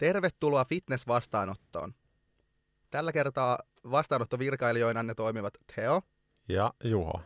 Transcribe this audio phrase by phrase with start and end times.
[0.00, 1.94] Tervetuloa fitness-vastaanottoon.
[2.90, 3.58] Tällä kertaa
[3.90, 6.02] vastaanottovirkailijoina ne toimivat Teo.
[6.48, 7.20] Ja Juho.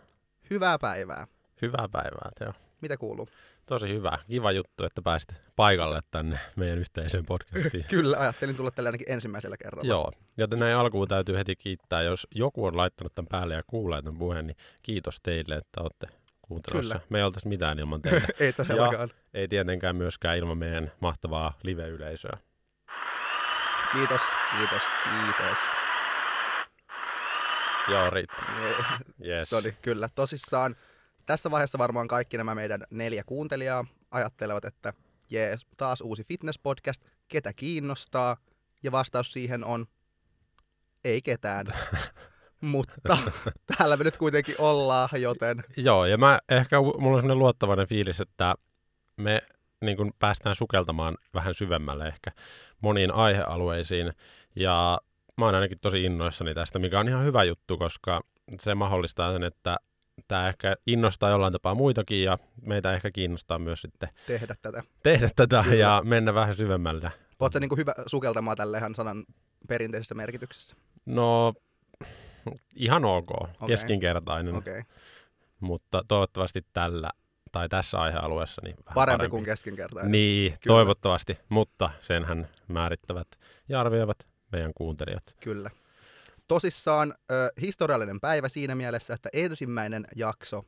[0.50, 1.26] Hyvää päivää.
[1.63, 2.52] Hyvää päivää, Teo.
[2.81, 3.29] Mitä kuuluu?
[3.67, 4.18] Tosi hyvä.
[4.29, 7.84] Kiva juttu, että pääsit paikalle tänne meidän yhteiseen podcastiin.
[7.91, 9.88] Kyllä, ajattelin tulla tällä ainakin ensimmäisellä kerralla.
[9.88, 14.02] Joo, joten näin alkuun täytyy heti kiittää, jos joku on laittanut tämän päälle ja kuulee
[14.02, 16.06] tämän puheen, niin kiitos teille, että olette
[16.43, 16.95] kuuntelussa.
[16.95, 17.06] Kyllä.
[17.11, 18.27] Me ei oltaisi mitään ilman teitä.
[18.41, 19.09] ei todellakaan.
[19.34, 22.38] ei tietenkään myöskään ilman meidän mahtavaa live-yleisöä.
[23.95, 24.21] Kiitos,
[24.59, 25.59] kiitos, kiitos.
[27.89, 28.45] Joo, riittää.
[29.27, 29.48] Yes.
[29.51, 30.77] Todi, kyllä, tosissaan.
[31.27, 34.93] Tässä vaiheessa varmaan kaikki nämä meidän neljä kuuntelijaa ajattelevat, että
[35.30, 38.37] jees, taas uusi fitness-podcast, ketä kiinnostaa?
[38.83, 39.87] Ja vastaus siihen on,
[41.05, 41.66] ei ketään.
[42.61, 43.19] Mutta
[43.77, 45.65] täällä me nyt kuitenkin ollaan, joten...
[45.77, 48.55] Joo, ja mä ehkä, mulla on sellainen luottavainen fiilis, että
[49.16, 49.43] me
[49.80, 52.30] niin kuin päästään sukeltamaan vähän syvemmälle ehkä
[52.80, 54.12] moniin aihealueisiin.
[54.56, 55.01] Ja
[55.37, 58.21] mä oon ainakin tosi innoissani tästä, mikä on ihan hyvä juttu, koska
[58.60, 59.76] se mahdollistaa sen, että
[60.29, 65.28] tämä ehkä innostaa jollain tapaa muitakin ja meitä ehkä kiinnostaa myös sitten tehdä tätä, tehdä
[65.36, 65.77] tätä Kyllä.
[65.77, 67.12] ja mennä vähän syvemmälle.
[67.40, 69.24] Oletko niin hyvä sukeltamaan tälle ihan sanan
[69.68, 70.77] perinteisessä merkityksessä?
[71.06, 71.54] No,
[72.74, 73.52] ihan ok, okay.
[73.66, 74.54] keskinkertainen.
[74.54, 74.82] Okay.
[75.60, 77.10] Mutta toivottavasti tällä
[77.55, 79.30] tai tässä aihealueessa niin vähän parempi, parempi.
[79.30, 80.12] kuin keskinkertainen.
[80.12, 80.60] Niin, Kyllä.
[80.66, 83.28] toivottavasti, mutta senhän määrittävät
[83.69, 85.22] ja arvioivat meidän kuuntelijat.
[85.41, 85.70] Kyllä.
[86.48, 90.62] Tosissaan ö, historiallinen päivä siinä mielessä, että ensimmäinen jakso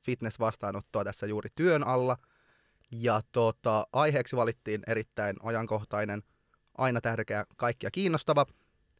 [0.00, 2.16] fitness-vastaanottoa tässä juuri työn alla.
[2.90, 6.22] Ja tota, aiheeksi valittiin erittäin ajankohtainen,
[6.78, 8.46] aina tärkeä, kaikkia kiinnostava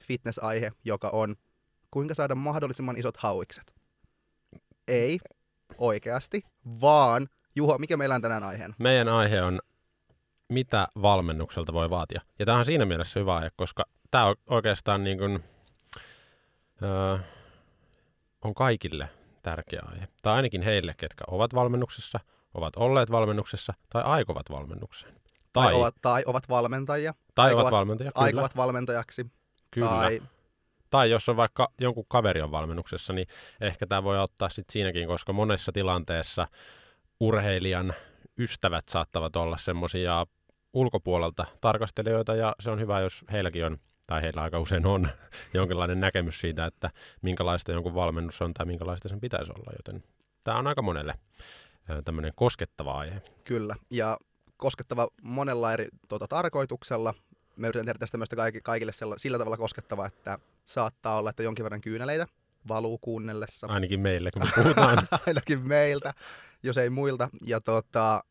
[0.04, 1.36] fitness-aihe, joka on
[1.90, 3.74] kuinka saada mahdollisimman isot hauikset.
[4.88, 5.18] Ei
[5.78, 6.42] oikeasti,
[6.80, 8.74] vaan Juho, mikä meillä on tänään aiheena?
[8.78, 9.60] Meidän aihe on,
[10.48, 12.20] mitä valmennukselta voi vaatia.
[12.38, 15.44] Ja tämä on siinä mielessä hyvä aihe, koska tämä on oikeastaan niin kuin,
[16.82, 17.18] öö,
[18.44, 19.08] on kaikille
[19.42, 20.08] tärkeä aihe.
[20.22, 22.20] Tai ainakin heille, ketkä ovat valmennuksessa,
[22.54, 25.14] ovat olleet valmennuksessa tai aikovat valmennukseen.
[25.52, 27.14] Tai, tai, ovat, tai ovat valmentajia.
[27.34, 28.24] Tai aikovat, ovat valmentajia, kyllä.
[28.24, 29.26] Aikovat valmentajaksi.
[29.70, 29.88] Kyllä.
[29.88, 30.22] Tai...
[30.94, 33.26] tai jos on vaikka jonkun kaveri on valmennuksessa, niin
[33.60, 36.48] ehkä tämä voi auttaa sit siinäkin, koska monessa tilanteessa
[37.20, 37.94] urheilijan
[38.38, 40.26] ystävät saattavat olla semmoisia
[40.72, 45.08] ulkopuolelta tarkastelijoita, ja se on hyvä, jos heilläkin on tai heillä aika usein on
[45.54, 46.90] jonkinlainen näkemys siitä, että
[47.22, 50.04] minkälaista jonkun valmennus on tai minkälaista sen pitäisi olla, joten
[50.44, 51.14] tämä on aika monelle
[52.04, 53.22] tämmöinen koskettava aihe.
[53.44, 54.18] Kyllä, ja
[54.56, 57.14] koskettava monella eri tuota, tarkoituksella.
[57.56, 58.28] Me yritän tehdä tästä myös
[58.62, 62.26] kaikille sillä, sillä tavalla koskettava, että saattaa olla, että jonkin verran kyyneleitä
[62.68, 63.66] valuu kuunnellessa.
[63.66, 65.08] Ainakin meille, kun me puhutaan.
[65.26, 66.14] Ainakin meiltä,
[66.62, 67.28] jos ei muilta.
[67.42, 68.24] Ja tota,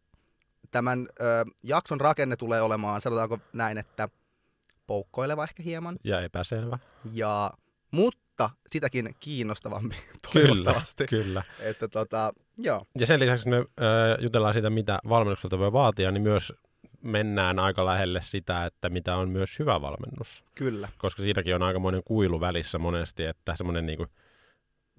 [0.72, 1.24] tämän ö,
[1.64, 4.10] jakson rakenne tulee olemaan, sanotaanko näin, että
[4.88, 5.98] poukkoileva ehkä hieman.
[6.04, 6.80] Ja epäselvä.
[7.14, 7.52] Ja,
[7.92, 9.96] mutta sitäkin kiinnostavampi
[10.34, 11.06] toivottavasti.
[11.08, 11.44] Kyllä, kyllä.
[11.60, 12.86] Että tota, joo.
[13.00, 13.68] Ja sen lisäksi me ö,
[14.22, 16.54] jutellaan siitä, mitä valmennukselta voi vaatia, niin myös
[17.04, 20.44] mennään aika lähelle sitä, että mitä on myös hyvä valmennus.
[20.56, 20.90] Kyllä.
[20.98, 24.10] Koska siinäkin on aikamoinen kuilu välissä monesti, että semmoinen niin kuin,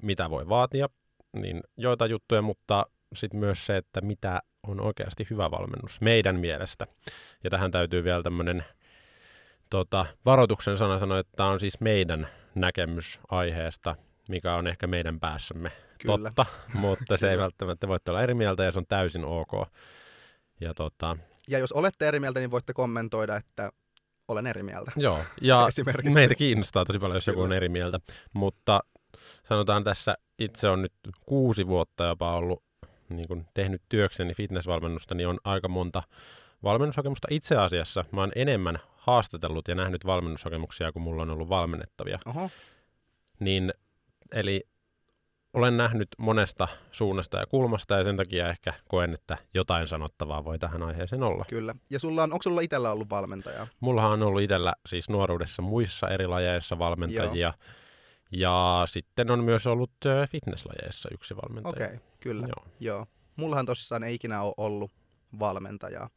[0.03, 0.89] mitä voi vaatia,
[1.37, 6.87] niin joita juttuja, mutta sitten myös se, että mitä on oikeasti hyvä valmennus meidän mielestä.
[7.45, 8.65] Ja tähän täytyy vielä tämmöinen
[9.71, 13.97] tota, varoituksen sana sanoi, että tämä on siis meidän näkemys aiheesta,
[14.29, 15.73] mikä on ehkä meidän päässämme
[16.03, 16.29] Kyllä.
[16.29, 19.53] totta, mutta se ei välttämättä voi olla eri mieltä ja se on täysin ok.
[20.61, 21.17] Ja, tota,
[21.49, 23.73] ja jos olette eri mieltä, niin voitte kommentoida, että
[24.29, 24.93] olen eri mieltä.
[24.97, 25.69] Joo, ja
[26.13, 28.01] meitä kiinnostaa tosi paljon, jos joku on eri mieltä,
[28.33, 28.81] mutta
[29.49, 30.93] sanotaan tässä, itse on nyt
[31.27, 32.63] kuusi vuotta jopa ollut
[33.09, 36.03] niin kun tehnyt työkseni fitnessvalmennusta, niin on aika monta
[36.63, 37.29] valmennushakemusta.
[37.31, 42.19] Itse asiassa mä oon enemmän haastatellut ja nähnyt valmennushakemuksia, kun mulla on ollut valmennettavia.
[42.27, 42.51] Oho.
[43.41, 43.75] Niin,
[44.33, 44.67] eli
[45.55, 50.59] olen nähnyt monesta suunnasta ja kulmasta ja sen takia ehkä koen, että jotain sanottavaa voi
[50.59, 51.45] tähän aiheeseen olla.
[51.49, 51.75] Kyllä.
[51.91, 53.67] Ja sulla on, onko sulla itsellä ollut valmentaja?
[53.81, 57.47] Mullahan on ollut itsellä siis nuoruudessa muissa eri lajeissa valmentajia.
[57.49, 57.75] Joo.
[58.31, 59.93] Ja sitten on myös ollut
[60.31, 61.71] fitnesslajeissa yksi valmentaja.
[61.71, 62.47] Okei, okay, kyllä.
[62.47, 62.67] Joo.
[62.81, 63.07] Joo.
[63.37, 64.91] Mullahan tosissaan ei ikinä ole ollut
[65.39, 66.11] valmentajaa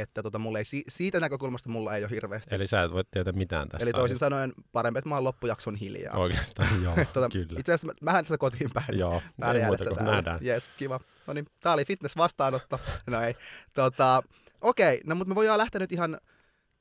[0.00, 2.54] että tota, mulla ei, siitä näkökulmasta mulla ei ole hirveästi.
[2.54, 3.82] Eli sä et voi tietää mitään tästä.
[3.82, 6.16] Eli toisin sanoen parempi, että mä oon loppujakson hiljaa.
[6.16, 7.60] Oikeastaan, joo, tota, kyllä.
[7.60, 8.98] Itse asiassa mähän tässä kotiin päin.
[8.98, 9.22] Joo,
[9.54, 10.40] ei muuta kuin nähdään.
[10.44, 11.00] Yes, kiva.
[11.26, 12.80] No niin, tää oli fitness-vastaanotto.
[13.06, 13.34] no ei.
[13.72, 14.22] Tota,
[14.60, 16.20] okei, okay, no mutta me voidaan lähteä nyt ihan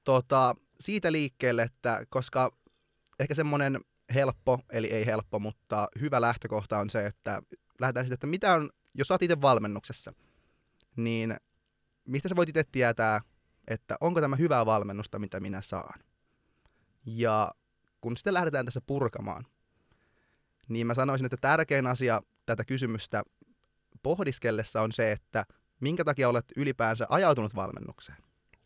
[0.04, 2.52] tota, siitä liikkeelle, että koska
[3.20, 3.80] ehkä semmoinen
[4.14, 7.42] helppo, eli ei helppo, mutta hyvä lähtökohta on se, että
[7.80, 10.14] lähdetään siitä, että mitä on, jos sä oot itse valmennuksessa,
[10.96, 11.38] niin
[12.10, 13.22] mistä sä voit itse tietää,
[13.68, 16.00] että onko tämä hyvää valmennusta, mitä minä saan.
[17.06, 17.52] Ja
[18.02, 19.46] kun sitten lähdetään tässä purkamaan,
[20.68, 23.24] niin mä sanoisin, että tärkein asia tätä kysymystä
[24.04, 25.46] pohdiskellessa on se, että
[25.80, 28.18] minkä takia olet ylipäänsä ajautunut valmennukseen.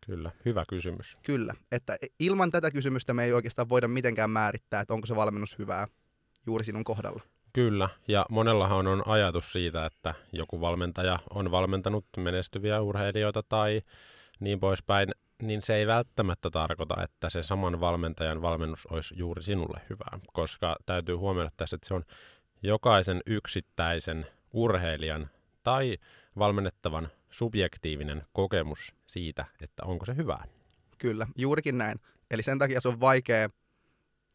[0.05, 1.17] Kyllä, hyvä kysymys.
[1.23, 5.59] Kyllä, että ilman tätä kysymystä me ei oikeastaan voida mitenkään määrittää, että onko se valmennus
[5.59, 5.87] hyvää
[6.45, 7.23] juuri sinun kohdalla.
[7.53, 13.81] Kyllä, ja monellahan on ajatus siitä, että joku valmentaja on valmentanut menestyviä urheilijoita tai
[14.39, 15.09] niin poispäin,
[15.41, 20.75] niin se ei välttämättä tarkoita, että se saman valmentajan valmennus olisi juuri sinulle hyvää, koska
[20.85, 22.03] täytyy huomioida tässä, että se on
[22.63, 25.29] jokaisen yksittäisen urheilijan
[25.63, 25.97] tai
[26.37, 30.45] valmennettavan subjektiivinen kokemus siitä, että onko se hyvää.
[30.97, 31.99] Kyllä, juurikin näin.
[32.31, 33.49] Eli sen takia se on vaikea,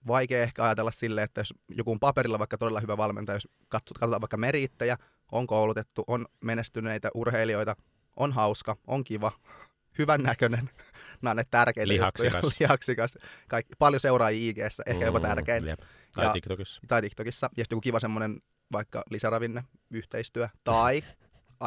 [0.07, 3.99] vaikea ehkä ajatella sille, että jos joku on paperilla vaikka todella hyvä valmentaja, jos katsot,
[3.99, 4.97] katsotaan vaikka meriittejä,
[5.33, 7.77] on koulutettu, on menestyneitä urheilijoita,
[8.17, 9.33] on hauska, on kiva,
[9.99, 10.71] hyvän näköinen,
[11.23, 12.33] nämä on ne tärkeitä Lihaksikas.
[12.35, 12.53] juttuja.
[12.61, 13.19] Lihaksikas.
[13.49, 15.67] Kaikki, paljon seuraajia ig ehkä jopa Mm, tärkein.
[15.67, 15.81] jep.
[16.15, 16.81] Tai Ja- TikTokissa.
[16.89, 17.51] Tai TikTokissa.
[17.57, 18.41] Ja sitten joku kiva semmoinen
[18.73, 20.49] vaikka lisäravinne, yhteistyö.
[20.65, 20.97] Tai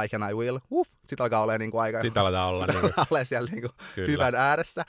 [0.06, 0.60] I can I will.
[0.70, 3.70] Uh, sitten alkaa olemaan niinku aika Sitten aletaan olla sit niin alkaa olemaan siellä niinku
[3.96, 4.12] kyllä.
[4.12, 4.86] hyvän ääressä.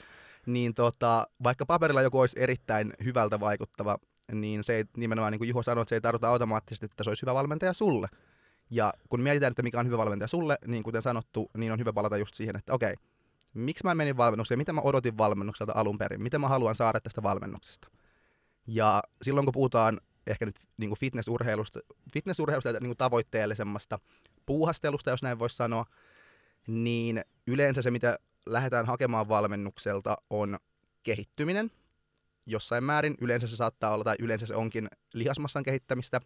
[0.47, 3.99] Niin tota, vaikka paperilla joku olisi erittäin hyvältä vaikuttava,
[4.33, 7.11] niin se ei nimenomaan, niin kuin Juho sanoi, että se ei tarkoita automaattisesti, että se
[7.11, 8.09] olisi hyvä valmentaja sulle.
[8.71, 11.93] Ja kun mietitään, että mikä on hyvä valmentaja sulle, niin kuten sanottu, niin on hyvä
[11.93, 12.95] palata just siihen, että okei,
[13.55, 17.23] miksi mä menin valmennukseen, mitä mä odotin valmennukselta alun perin, mitä mä haluan saada tästä
[17.23, 17.89] valmennuksesta.
[18.67, 21.81] Ja silloin kun puhutaan ehkä nyt niin kuin fitnessurheilusta,
[22.13, 23.99] fitnessurheilusta niin kuin tavoitteellisemmasta
[24.47, 25.87] puuhastelusta, jos näin voisi sanoa,
[26.67, 30.59] niin yleensä se, mitä lähdetään hakemaan valmennukselta, on
[31.03, 31.71] kehittyminen.
[32.47, 36.21] Jossain määrin yleensä se saattaa olla, tai yleensä se onkin lihasmassan kehittämistä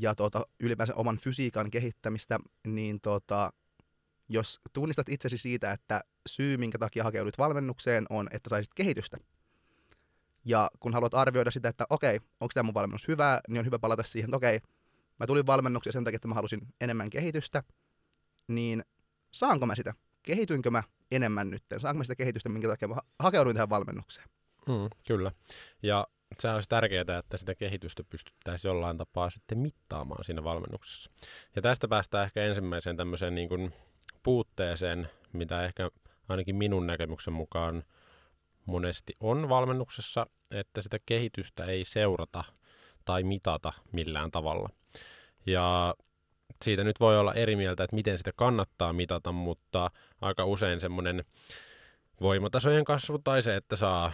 [0.00, 3.52] ja tuota, ylipäänsä oman fysiikan kehittämistä, niin tuota,
[4.28, 9.16] jos tunnistat itsesi siitä, että syy, minkä takia hakeudut valmennukseen, on, että saisit kehitystä.
[10.44, 13.78] Ja kun haluat arvioida sitä, että okei, onko tämä mun valmennus hyvää, niin on hyvä
[13.78, 14.60] palata siihen, että okei,
[15.20, 17.62] mä tulin valmennukseen sen takia, että mä halusin enemmän kehitystä,
[18.48, 18.84] niin
[19.32, 19.94] saanko mä sitä?
[20.22, 21.62] Kehitynkö mä enemmän nyt?
[21.78, 24.28] Saanko sitä kehitystä, minkä takia mä ha- hakeuduin tähän valmennukseen?
[24.68, 25.32] Mm, kyllä.
[25.82, 26.06] Ja
[26.40, 31.10] se olisi tärkeää, että sitä kehitystä pystyttäisiin jollain tapaa sitten mittaamaan siinä valmennuksessa.
[31.56, 33.72] Ja tästä päästään ehkä ensimmäiseen tämmöiseen niin kuin
[34.22, 35.90] puutteeseen, mitä ehkä
[36.28, 37.84] ainakin minun näkemyksen mukaan
[38.66, 42.44] monesti on valmennuksessa, että sitä kehitystä ei seurata
[43.04, 44.68] tai mitata millään tavalla.
[45.46, 45.94] Ja
[46.64, 51.24] siitä nyt voi olla eri mieltä, että miten sitä kannattaa mitata, mutta aika usein semmoinen
[52.20, 54.12] voimatasojen kasvu tai se, että saa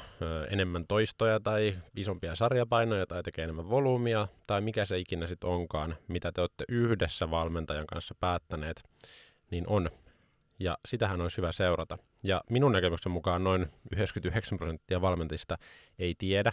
[0.51, 5.97] enemmän toistoja tai isompia sarjapainoja tai tekee enemmän volyymia tai mikä se ikinä sitten onkaan,
[6.09, 8.83] mitä te olette yhdessä valmentajan kanssa päättäneet,
[9.51, 9.91] niin on.
[10.59, 11.99] Ja sitähän olisi hyvä seurata.
[12.23, 15.59] Ja minun näkemyksen mukaan noin 99 prosenttia valmentajista
[15.99, 16.53] ei tiedä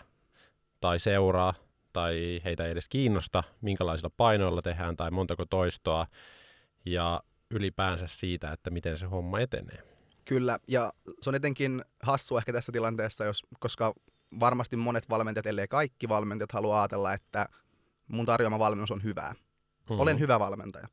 [0.80, 1.54] tai seuraa
[2.00, 6.08] tai heitä ei edes kiinnosta, minkälaisilla painoilla tehdään tai montako toistoa
[6.86, 9.84] ja ylipäänsä siitä, että miten se homma etenee.
[10.26, 13.94] Kyllä, ja se on etenkin hassu ehkä tässä tilanteessa, jos, koska
[14.40, 17.46] varmasti monet valmentajat, ellei kaikki valmentajat, haluaa ajatella, että
[18.08, 19.34] mun tarjoama valmennus on hyvää.
[19.90, 20.00] Mm.
[20.00, 20.88] Olen hyvä valmentaja.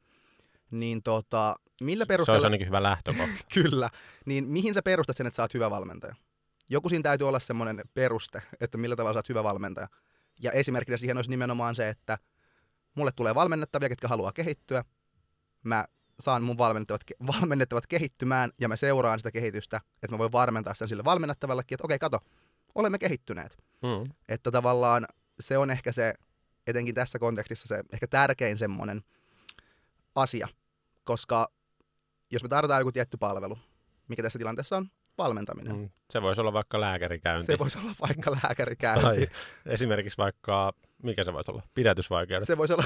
[0.70, 2.46] Niin tota, millä Se olisi perusteella...
[2.46, 3.44] ainakin hyvä lähtökohta.
[3.54, 3.90] Kyllä.
[4.24, 6.14] Niin mihin sä perustat sen, että sä oot hyvä valmentaja?
[6.70, 9.88] Joku siinä täytyy olla semmoinen peruste, että millä tavalla sä oot hyvä valmentaja.
[10.42, 12.18] Ja esimerkkinä siihen olisi nimenomaan se, että
[12.94, 14.84] mulle tulee valmennettavia, ketkä haluaa kehittyä.
[15.64, 15.84] Mä
[16.20, 17.02] saan mun valmennettavat,
[17.40, 21.84] valmennettavat kehittymään ja mä seuraan sitä kehitystä, että mä voin varmentaa sen sille valmennettavallekin, että
[21.84, 22.18] okei, kato,
[22.74, 23.58] olemme kehittyneet.
[23.82, 24.12] Mm.
[24.28, 25.06] Että tavallaan
[25.40, 26.14] se on ehkä se,
[26.66, 29.02] etenkin tässä kontekstissa se ehkä tärkein semmoinen
[30.14, 30.48] asia,
[31.04, 31.48] koska
[32.30, 33.58] jos me tarvitaan joku tietty palvelu,
[34.08, 35.76] mikä tässä tilanteessa on valmentaminen.
[35.76, 35.88] Mm.
[36.10, 37.46] Se voisi olla vaikka lääkärikäynti.
[37.46, 39.02] Se voisi olla vaikka lääkärikäynti.
[39.02, 39.28] Tai
[39.66, 41.62] esimerkiksi vaikka, mikä se voisi olla?
[41.74, 42.46] Pidätysvaikeudet.
[42.46, 42.84] Se voisi olla,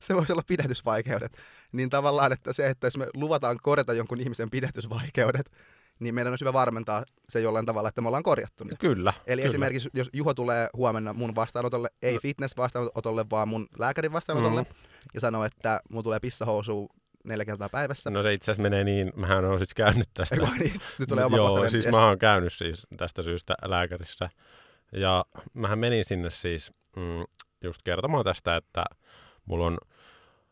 [0.00, 1.36] se voisi olla pidätysvaikeudet.
[1.72, 5.50] Niin tavallaan, että se, että jos me luvataan korjata jonkun ihmisen pidätysvaikeudet,
[5.98, 8.76] niin meidän on hyvä varmentaa se jollain tavalla, että me ollaan korjattu ne.
[8.78, 9.12] Kyllä.
[9.26, 9.48] Eli kyllä.
[9.50, 12.20] esimerkiksi, jos Juho tulee huomenna mun vastaanotolle, ei No.
[12.20, 14.68] fitness-vastaanotolle, vaan mun lääkärin vastaanotolle, Mm.
[15.14, 16.88] ja sanoo, että mun tulee pissahousu
[17.24, 18.10] neljä kertaa päivässä.
[18.10, 20.34] No se itse asiassa menee niin, mähän olen siis käynyt tästä.
[20.34, 21.70] Ei kun niin, nyt tulee Joo, omakohtainen.
[21.70, 24.30] siis mä oon käynyt siis tästä syystä lääkärissä.
[24.92, 27.24] Ja mähän menin sinne siis mm,
[27.64, 28.84] just kertomaan tästä, että
[29.44, 29.78] mulla on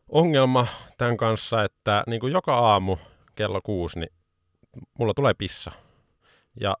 [0.09, 2.97] ongelma tämän kanssa, että niin kuin joka aamu
[3.35, 4.11] kello kuusi, niin
[4.99, 5.71] mulla tulee pissa.
[6.61, 6.77] Ja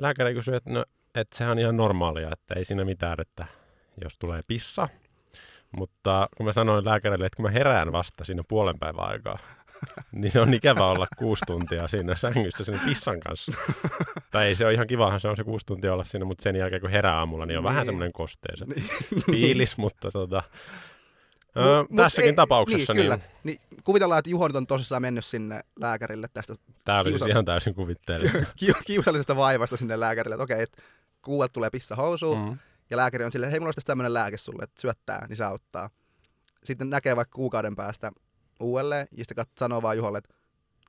[0.00, 0.84] lääkäri kysyi, että, no,
[1.14, 3.46] että sehän on ihan normaalia, että ei siinä mitään, että
[4.04, 4.88] jos tulee pissa.
[5.76, 9.38] Mutta kun mä sanoin lääkärille, että kun mä herään vasta siinä puolen päivän aikaa,
[10.12, 13.52] niin se on ikävä olla kuusi tuntia siinä sängyssä sen pissan kanssa.
[14.32, 16.56] tai ei se ole ihan kivahan se on se kuusi tuntia olla siinä, mutta sen
[16.56, 17.70] jälkeen kun herää aamulla, niin on niin.
[17.70, 18.84] vähän semmoinen kosteisen niin.
[19.30, 20.42] fiilis, mutta tota,
[21.56, 22.92] Öö, mut, tässäkin ei, tapauksessa.
[22.92, 23.16] Niin, kyllä.
[23.16, 27.26] Niin, niin, kuvitellaan, että Juho nyt on tosissaan mennyt sinne lääkärille tästä Tämä oli kiusa...
[27.26, 28.38] ihan täysin kuvitteellista.
[28.86, 30.82] kiusallisesta vaivasta sinne lääkärille, että okei, että
[31.22, 32.58] kuulet tulee pissa housuun, mm.
[32.92, 35.90] Ja lääkäri on silleen, hei, mulla olisi tämmöinen lääke sulle, että syöttää, niin se auttaa.
[36.64, 38.12] Sitten näkee vaikka kuukauden päästä
[38.60, 40.34] uudelleen, ja sitten sanoo vaan Juholle, että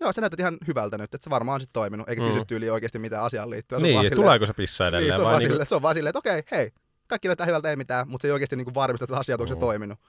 [0.02, 2.28] joo, se näyttää ihan hyvältä nyt, että se varmaan on sitten toiminut, eikä mm.
[2.28, 3.80] kysytty yli oikeasti mitä asiaan liittyy.
[3.80, 5.04] Se niin, tuleeko se pissa edelleen?
[5.04, 5.66] Niin, se, on vai niin kuin...
[5.66, 6.72] se on vaan silleen, että okei, hei,
[7.08, 9.54] kaikki näyttää hyvältä, ei mitään, mutta se ei oikeasti niin varmista, että asiat onko se
[9.54, 9.60] mm.
[9.60, 10.00] toiminut.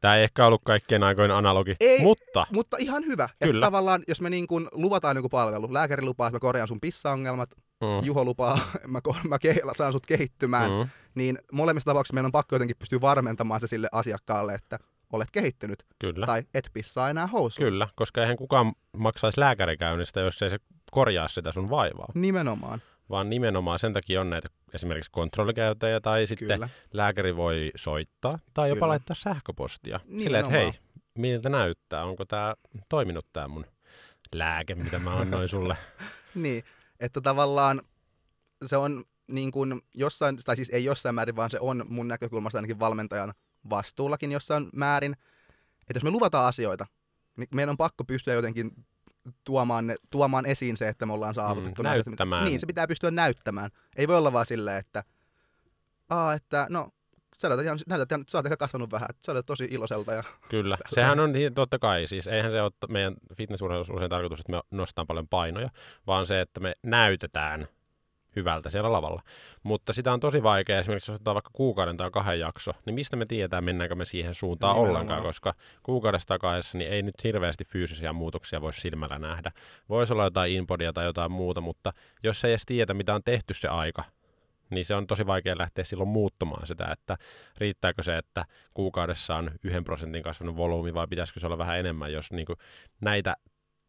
[0.00, 2.46] Tämä ei ehkä ollut kaikkien aikojen analogi, ei, mutta...
[2.52, 3.28] mutta ihan hyvä.
[3.44, 3.58] Kyllä.
[3.58, 6.80] Että tavallaan, jos me niin kuin luvataan joku palvelu, lääkäri lupaa, että mä korjaan sun
[6.80, 7.50] pissaongelmat,
[7.82, 8.06] mm.
[8.06, 10.88] Juho lupaa, mä, mä ke- saan sut kehittymään, mm.
[11.14, 14.78] niin molemmissa tapauksissa meidän on pakko jotenkin pystyä varmentamaan se sille asiakkaalle, että
[15.12, 15.82] olet kehittynyt.
[15.98, 16.26] Kyllä.
[16.26, 17.66] Tai et pissaa enää housuun.
[17.66, 20.58] Kyllä, koska eihän kukaan maksaisi lääkärikäynnistä, jos ei se
[20.90, 22.08] korjaa sitä sun vaivaa.
[22.14, 26.68] Nimenomaan vaan nimenomaan sen takia on näitä esimerkiksi kontrollikäyttäjiä tai sitten Kyllä.
[26.92, 28.88] lääkäri voi soittaa tai jopa Kyllä.
[28.88, 30.00] laittaa sähköpostia.
[30.22, 30.72] Silleen, että hei,
[31.18, 32.54] miltä näyttää, onko tämä
[32.88, 33.66] toiminut tämä mun
[34.34, 35.76] lääke, mitä mä annoin sulle.
[36.34, 36.64] niin,
[37.02, 37.82] että tavallaan
[38.66, 42.58] se on niin kuin jossain, tai siis ei jossain määrin, vaan se on mun näkökulmasta
[42.58, 43.34] ainakin valmentajan
[43.70, 45.12] vastuullakin jossain määrin.
[45.80, 46.86] Että jos me luvataan asioita,
[47.36, 48.70] niin meidän on pakko pystyä jotenkin
[49.44, 51.82] tuomaan, ne, tuomaan esiin se, että me ollaan saavutettu.
[51.82, 52.44] Mm, näyttämään.
[52.44, 53.70] Niin, se pitää pystyä näyttämään.
[53.96, 55.04] Ei voi olla vaan silleen, että,
[56.10, 56.88] Aa, että no,
[57.42, 60.12] sä näytät ihan, näytät ihan, sä oot ehkä kasvanut vähän, että sä olet tosi iloiselta.
[60.12, 60.22] Ja...
[60.48, 64.52] Kyllä, sehän on niin, totta kai, siis eihän se ole meidän fitnessurheilussa usein tarkoitus, että
[64.52, 65.68] me nostetaan paljon painoja,
[66.06, 67.68] vaan se, että me näytetään
[68.36, 69.22] hyvältä siellä lavalla.
[69.62, 73.16] Mutta sitä on tosi vaikea, esimerkiksi jos otetaan vaikka kuukauden tai kahden jakso, niin mistä
[73.16, 74.96] me tiedetään, mennäänkö me siihen suuntaan Nimenomaan.
[74.96, 79.52] ollenkaan, koska kuukaudesta kahdessa niin ei nyt hirveästi fyysisiä muutoksia voi silmällä nähdä.
[79.88, 83.54] Voisi olla jotain inpodia tai jotain muuta, mutta jos ei edes tiedä, mitä on tehty
[83.54, 84.04] se aika,
[84.74, 87.18] niin se on tosi vaikea lähteä silloin muuttamaan sitä, että
[87.58, 92.12] riittääkö se, että kuukaudessa on yhden prosentin kasvanut volyymi vai pitäisikö se olla vähän enemmän,
[92.12, 92.58] jos niin kuin
[93.00, 93.36] näitä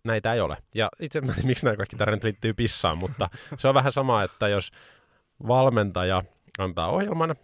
[0.04, 0.58] näitä ei ole.
[0.76, 4.24] Ja itse en tiedä, miksi nämä kaikki tarinat liittyy pissaan, mutta se on vähän sama,
[4.24, 4.72] että jos
[5.48, 6.24] valmentaja
[6.58, 7.36] antaa ohjelman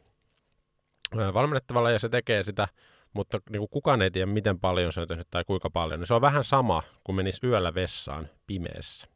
[1.33, 2.67] valmennettavalle ja se tekee sitä,
[3.13, 6.07] mutta niin kuin kukaan ei tiedä, miten paljon se on tehnyt tai kuinka paljon, niin
[6.07, 9.07] se on vähän sama kuin menisi yöllä vessaan pimeässä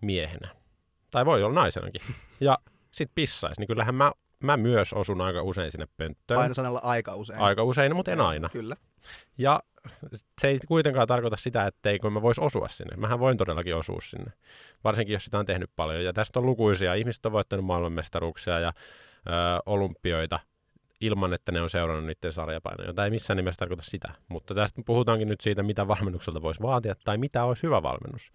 [0.00, 0.48] miehenä.
[1.10, 2.02] Tai voi olla naisenakin.
[2.40, 2.58] Ja
[2.94, 6.38] sit pissaisi, niin kyllähän mä, mä myös osun aika usein sinne pönttöön.
[6.38, 7.40] Painosanalla aika usein.
[7.40, 8.48] Aika usein, mutta en aina.
[8.48, 8.76] Kyllä.
[9.38, 9.62] Ja
[10.40, 12.96] se ei kuitenkaan tarkoita sitä, etteikö mä vois osua sinne.
[12.96, 14.32] Mähän voin todellakin osua sinne,
[14.84, 16.04] varsinkin jos sitä on tehnyt paljon.
[16.04, 16.94] Ja tästä on lukuisia.
[16.94, 19.30] Ihmiset on voittanut maailmanmestaruuksia ja ö,
[19.66, 20.40] olympioita
[21.00, 22.94] ilman, että ne on seurannut niiden sarjapainoja.
[22.94, 24.08] Tämä ei missään nimessä tarkoita sitä.
[24.28, 28.30] Mutta tästä puhutaankin nyt siitä, mitä valmennukselta voisi vaatia tai mitä olisi hyvä valmennus.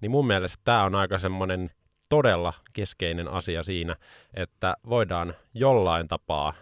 [0.00, 1.70] Niin mun mielestä tämä on aika semmoinen
[2.12, 3.96] todella keskeinen asia siinä,
[4.34, 6.54] että voidaan jollain tapaa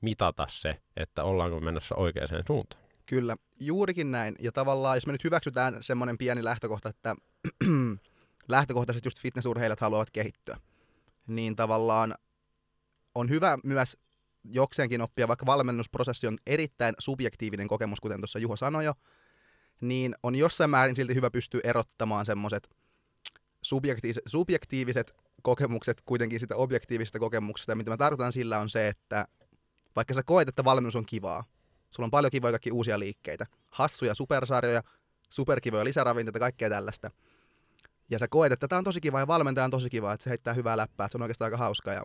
[0.00, 2.82] mitata se, että ollaanko menossa oikeaan suuntaan.
[3.06, 4.36] Kyllä, juurikin näin.
[4.38, 7.14] Ja tavallaan, jos me nyt hyväksytään semmoinen pieni lähtökohta, että
[8.48, 10.56] lähtökohtaisesti just fitnessurheilijat haluavat kehittyä,
[11.26, 12.14] niin tavallaan
[13.14, 13.96] on hyvä myös
[14.44, 18.94] jokseenkin oppia, vaikka valmennusprosessi on erittäin subjektiivinen kokemus, kuten tuossa Juho sanoi jo,
[19.80, 22.81] niin on jossain määrin silti hyvä pystyä erottamaan semmoiset
[23.62, 27.72] subjektiiviset, subjektiiviset kokemukset kuitenkin sitä objektiivisesta kokemuksesta.
[27.72, 29.26] Ja mitä mä tarkoitan sillä on se, että
[29.96, 31.44] vaikka sä koet, että valmennus on kivaa,
[31.92, 33.46] Sulla on paljon kivoja kaikki uusia liikkeitä.
[33.70, 34.82] Hassuja supersarjoja,
[35.30, 37.10] superkivoja lisäravinteita, kaikkea tällaista.
[38.10, 40.30] Ja sä koet, että tämä on tosi kiva ja valmentaja on tosi kiva, että se
[40.30, 42.02] heittää hyvää läppää, että se on oikeastaan aika hauska ja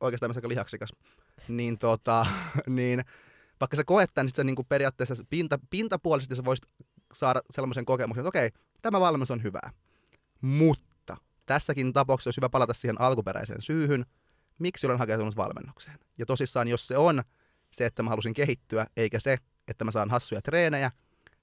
[0.00, 0.92] oikeastaan myös aika lihaksikas.
[1.48, 2.26] Niin, tota,
[2.66, 3.04] niin
[3.60, 6.66] vaikka sä koet tämän, niin sä niin periaatteessa pinta, pintapuolisesti sä voisit
[7.12, 8.50] saada sellaisen kokemuksen, että okei,
[8.82, 9.70] tämä valmennus on hyvää.
[10.40, 10.89] Mutta
[11.54, 14.06] tässäkin tapauksessa olisi hyvä palata siihen alkuperäiseen syyhyn,
[14.58, 15.98] miksi olen hakeutunut valmennukseen.
[16.18, 17.22] Ja tosissaan, jos se on
[17.70, 19.38] se, että mä halusin kehittyä, eikä se,
[19.68, 20.90] että mä saan hassuja treenejä,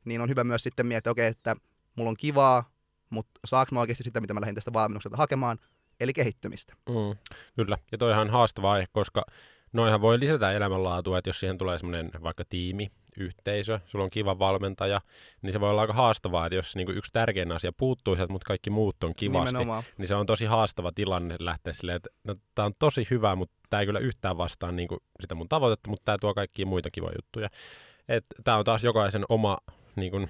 [0.06, 1.56] niin on hyvä myös sitten miettiä, okay, että
[1.96, 2.72] mulla on kivaa,
[3.10, 5.58] mutta saanko mä oikeasti sitä, mitä mä lähdin tästä valmennukselta hakemaan,
[6.00, 6.74] eli kehittymistä.
[6.90, 9.26] Mm, kyllä, ja toihan on haastava aihe, koska
[9.74, 14.40] noihan voi lisätä elämänlaatua, että jos siihen tulee semmoinen vaikka tiimi, yhteisö, sulla on kiva
[14.40, 15.02] valmentaja,
[15.42, 18.48] niin se voi olla aika haastavaa, että jos niin yksi tärkein asia puuttuu sieltä, mutta
[18.48, 19.84] kaikki muut on kivasti, Nimenomaan.
[19.98, 23.56] niin se on tosi haastava tilanne lähteä silleen, että no, tämä on tosi hyvä, mutta
[23.70, 26.92] tämä ei kyllä yhtään vastaa niin kuin sitä mun tavoitetta, mutta tämä tuo kaikkia muita
[26.92, 27.50] kivoja juttuja.
[28.44, 29.58] Tämä on taas jokaisen oma
[29.96, 30.30] niin kuin,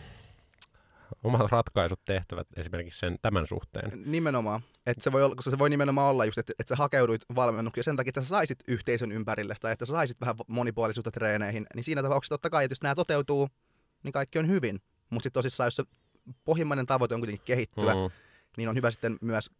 [1.23, 3.91] omat ratkaisut tehtävät esimerkiksi sen tämän suhteen.
[4.05, 4.61] Nimenomaan.
[4.85, 7.83] Että se voi olla, koska se voi nimenomaan olla just, että, että sä hakeuduit valmennuksiin
[7.83, 11.83] sen takia, että sä saisit yhteisön ympärille tai että sä saisit vähän monipuolisuutta treeneihin, niin
[11.83, 13.49] siinä tapauksessa totta kai, että jos nämä toteutuu,
[14.03, 14.81] niin kaikki on hyvin.
[15.09, 15.83] Mutta sitten tosissaan, jos sä
[16.45, 18.11] pohjimmainen tavoite on kuitenkin kehittyä, mm.
[18.57, 19.51] niin on hyvä sitten myös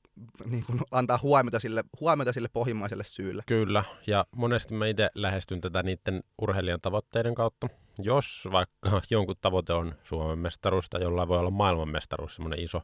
[0.45, 3.43] niin kuin antaa huomiota sille, huomiota sille pohjimmaiselle syylle.
[3.45, 7.67] Kyllä, ja monesti mä itse lähestyn tätä niiden urheilijan tavoitteiden kautta.
[8.00, 12.81] Jos vaikka jonkun tavoite on Suomen mestaruus tai jollain voi olla maailmanmestaruus, semmoinen iso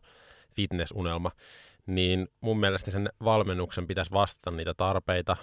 [0.56, 1.32] fitnessunelma,
[1.86, 5.38] niin mun mielestä sen valmennuksen pitäisi vastata niitä tarpeita.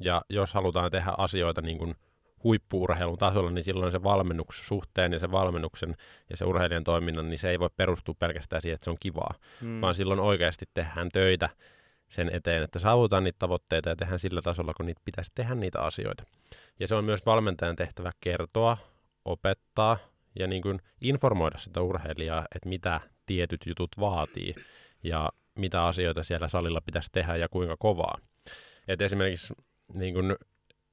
[0.00, 1.94] Ja jos halutaan tehdä asioita niin kuin
[2.44, 5.96] huippuurheilun tasolla, niin silloin se valmennuksen suhteen ja se valmennuksen
[6.30, 9.34] ja se urheilijan toiminnan, niin se ei voi perustua pelkästään siihen, että se on kivaa,
[9.60, 9.80] mm.
[9.80, 11.48] vaan silloin oikeasti tehdään töitä
[12.08, 15.80] sen eteen, että saavutaan niitä tavoitteita ja tehdään sillä tasolla, kun niitä pitäisi tehdä niitä
[15.80, 16.24] asioita.
[16.80, 18.76] Ja se on myös valmentajan tehtävä kertoa,
[19.24, 19.98] opettaa
[20.38, 24.54] ja niin kuin informoida sitä urheilijaa, että mitä tietyt jutut vaatii
[25.02, 25.28] ja
[25.58, 28.18] mitä asioita siellä salilla pitäisi tehdä ja kuinka kovaa.
[28.88, 29.54] Et esimerkiksi
[29.94, 30.36] niin kuin,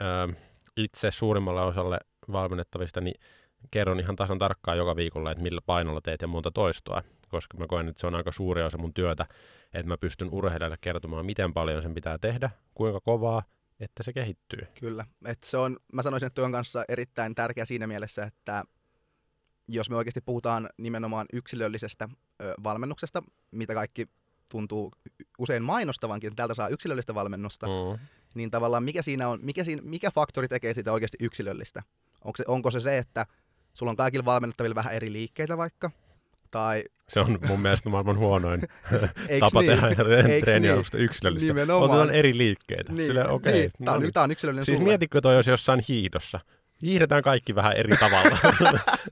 [0.01, 0.36] äh,
[0.77, 2.00] itse suurimmalle osalle
[2.31, 3.22] valmennettavista niin
[3.72, 7.67] kerron ihan tasan tarkkaan joka viikolla, että millä painolla teet ja monta toistoa, koska mä
[7.67, 9.25] koen, että se on aika suuri osa mun työtä,
[9.74, 13.43] että mä pystyn urheilijalle kertomaan, miten paljon sen pitää tehdä, kuinka kovaa,
[13.79, 14.67] että se kehittyy.
[14.79, 18.63] Kyllä, että se on, mä sanoisin, että työn kanssa erittäin tärkeä siinä mielessä, että
[19.67, 22.10] jos me oikeasti puhutaan nimenomaan yksilöllisestä
[22.41, 24.10] ö, valmennuksesta, mitä kaikki
[24.50, 24.91] tuntuu
[25.39, 28.00] usein mainostavankin, että täältä saa yksilöllistä valmennusta, mm
[28.38, 31.84] niin tavallaan mikä siinä on, mikä, siinä, mikä faktori tekee sitä oikeasti yksilöllistä?
[32.24, 33.25] Onko se, onko se se, että
[33.74, 35.91] sulla on kaikilla valmennettavilla vähän eri liikkeitä vaikka?
[36.51, 36.84] Tai...
[37.10, 38.62] Se on mun mielestä maailman huonoin
[39.39, 39.72] tapa niin?
[39.72, 41.06] tehdä treeniausta niin?
[41.06, 41.48] yksilöllistä.
[41.48, 41.91] Nimenomaan.
[41.91, 42.94] Otetaan eri liikkeitä.
[42.94, 43.72] Niin, Sille, okay, niin.
[43.86, 44.13] Tämä, on, no niin.
[44.13, 44.89] tämä on yksilöllinen Siis sulle.
[44.89, 46.39] mietitkö toi, jos jossain hiidossa?
[46.82, 48.38] Hiihdetään kaikki vähän eri tavalla.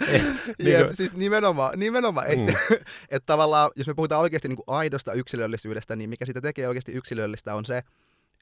[0.08, 0.24] Eh,
[0.60, 2.28] niin Jep, siis nimenomaan, nimenomaan.
[2.28, 2.56] Mm.
[3.10, 6.92] että tavallaan, jos me puhutaan oikeasti niin kuin aidosta yksilöllisyydestä, niin mikä sitä tekee oikeasti
[6.92, 7.84] yksilöllistä on se,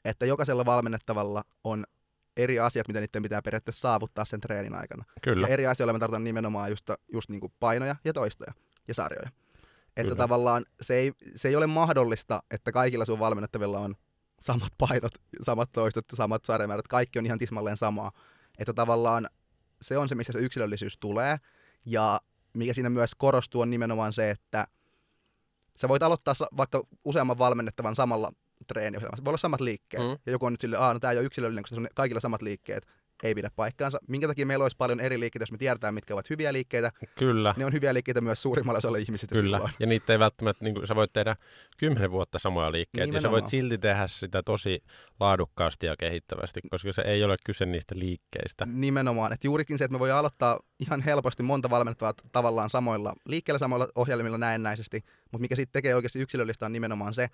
[0.04, 1.84] että jokaisella valmennettavalla on
[2.36, 5.04] eri asiat, mitä niiden pitää periaatteessa saavuttaa sen treenin aikana.
[5.22, 5.46] Kyllä.
[5.46, 8.52] Ja eri asioilla me tarkoitan nimenomaan just, just niin kuin painoja ja toistoja
[8.88, 9.28] ja sarjoja.
[9.86, 10.16] Että Kyllä.
[10.16, 13.94] tavallaan se ei, se ei ole mahdollista, että kaikilla sun valmennettavilla on
[14.40, 18.12] samat painot, samat toistot, samat sarjamäärät, kaikki on ihan tismalleen samaa.
[18.58, 19.28] Että tavallaan
[19.82, 21.36] se on se, missä se yksilöllisyys tulee.
[21.86, 22.20] Ja
[22.54, 24.66] mikä siinä myös korostuu on nimenomaan se, että
[25.76, 28.32] sä voit aloittaa vaikka useamman valmennettavan samalla
[28.66, 29.24] treeniohjelmassa.
[29.24, 30.02] Voi olla samat liikkeet.
[30.02, 30.18] Mm.
[30.26, 32.42] Ja joku on nyt silleen, että tämä ei ole yksilöllinen, koska se on kaikilla samat
[32.42, 32.86] liikkeet.
[33.22, 33.98] Ei pidä paikkaansa.
[34.08, 36.92] Minkä takia meillä olisi paljon eri liikkeitä, jos me tiedetään, mitkä ovat hyviä liikkeitä.
[37.18, 37.54] Kyllä.
[37.56, 39.34] Ne on hyviä liikkeitä myös suurimmalla osalla ihmisistä.
[39.34, 39.56] Kyllä.
[39.56, 39.72] Silloin.
[39.78, 41.36] Ja niitä ei välttämättä, niin kuin, sä voit tehdä
[41.78, 43.06] kymmenen vuotta samoja liikkeitä.
[43.06, 43.32] Nimenomaan.
[43.34, 44.82] Ja sä voit silti tehdä sitä tosi
[45.20, 48.66] laadukkaasti ja kehittävästi, koska se ei ole kyse niistä liikkeistä.
[48.66, 49.32] Nimenomaan.
[49.32, 53.88] Että juurikin se, että me voi aloittaa ihan helposti monta valmennettavaa tavallaan samoilla liikkeillä, samoilla
[53.94, 55.04] ohjelmilla näennäisesti.
[55.32, 57.28] Mutta mikä sitten tekee oikeasti yksilöllistä on nimenomaan se,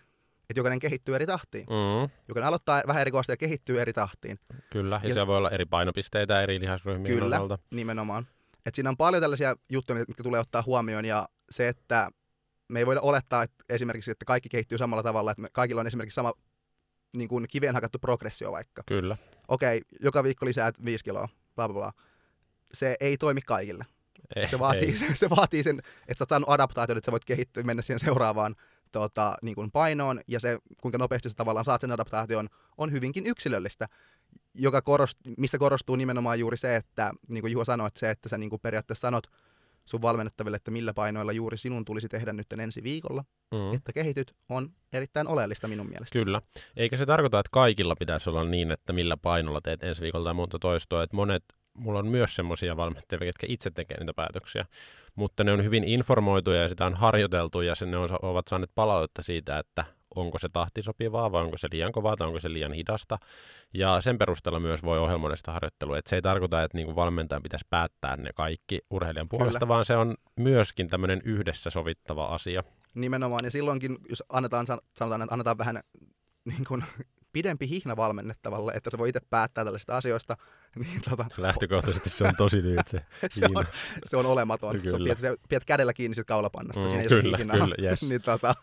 [0.50, 1.66] että jokainen kehittyy eri tahtiin.
[1.66, 2.10] Mm.
[2.28, 4.38] Jokainen aloittaa vähän eri ja kehittyy eri tahtiin.
[4.70, 7.58] Kyllä, ja, ja siellä voi olla eri painopisteitä eri lihasryhmien Kyllä, osalta.
[7.70, 8.26] nimenomaan.
[8.66, 12.10] Et siinä on paljon tällaisia juttuja, mitkä tulee ottaa huomioon, ja se, että
[12.68, 15.86] me ei voida olettaa että esimerkiksi, että kaikki kehittyy samalla tavalla, että me kaikilla on
[15.86, 16.32] esimerkiksi sama
[17.16, 18.82] niin kuin kiveen hakattu progressio vaikka.
[18.86, 19.16] Kyllä.
[19.48, 21.92] Okei, joka viikko lisää 5 kiloa, bla bla bla.
[22.72, 23.84] Se ei toimi kaikille.
[24.36, 27.24] Ei, se, vaatii, se, se vaatii sen, että sä oot saanut adaptaation, että sä voit
[27.24, 28.56] kehittyä, mennä siihen seuraavaan
[28.92, 32.48] tota, niin kuin painoon, ja se, kuinka nopeasti sä tavallaan saat sen adaptaation,
[32.78, 33.86] on hyvinkin yksilöllistä,
[34.54, 38.28] joka korost, missä korostuu nimenomaan juuri se, että niin kuin Juho sanoi, että se, että
[38.28, 39.26] sä niin kuin periaatteessa sanot
[39.84, 43.74] sun valmennettaville, että millä painoilla juuri sinun tulisi tehdä nyt ensi viikolla, mm.
[43.74, 46.12] että kehityt, on erittäin oleellista minun mielestä.
[46.12, 46.42] Kyllä.
[46.76, 50.34] Eikä se tarkoita, että kaikilla pitäisi olla niin, että millä painolla teet ensi viikolla tai
[50.34, 51.02] monta toistoa.
[51.02, 51.44] Että monet
[51.80, 54.66] mulla on myös semmoisia valmentajia, jotka itse tekee niitä päätöksiä,
[55.14, 59.22] mutta ne on hyvin informoituja ja sitä on harjoiteltu ja ne on, ovat saaneet palautetta
[59.22, 62.72] siitä, että onko se tahti sopivaa vai onko se liian kovaa tai onko se liian
[62.72, 63.18] hidasta.
[63.74, 65.98] Ja sen perusteella myös voi ohjelmoida sitä harjoittelua.
[65.98, 69.68] Et se ei tarkoita, että niinku valmentajan pitäisi päättää ne kaikki urheilijan puolesta, Kyllä.
[69.68, 72.64] vaan se on myöskin tämmöinen yhdessä sovittava asia.
[72.94, 75.80] Nimenomaan, ja silloinkin, jos annetaan, sanotaan, että annetaan vähän
[76.44, 76.84] niin kuin
[77.32, 80.36] pidempi hihna valmennettavalle, että se voi itse päättää tällaisista asioista.
[80.76, 83.66] Niin, tota, Lähtökohtaisesti se on tosi lyhyt se se, on,
[84.04, 84.72] se on olematon.
[84.72, 84.90] Kyllä.
[84.90, 88.02] Se on, pidät, pidät kädellä kiinni sit kaulapannasta, mm, siinä ei kyllä, ole kyllä, yes.
[88.08, 88.54] niin, tota,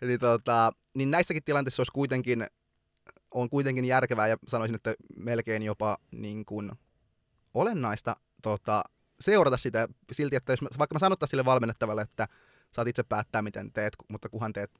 [0.00, 2.46] niin, tota, niin näissäkin tilanteissa olisi kuitenkin,
[3.30, 6.72] on kuitenkin järkevää ja sanoisin, että melkein jopa niin kuin,
[7.54, 8.84] olennaista tota,
[9.20, 12.28] seurata sitä silti, että jos, vaikka mä sanottaisiin sille valmennettavalle, että
[12.70, 14.70] saat itse päättää, miten teet, mutta kuhan teet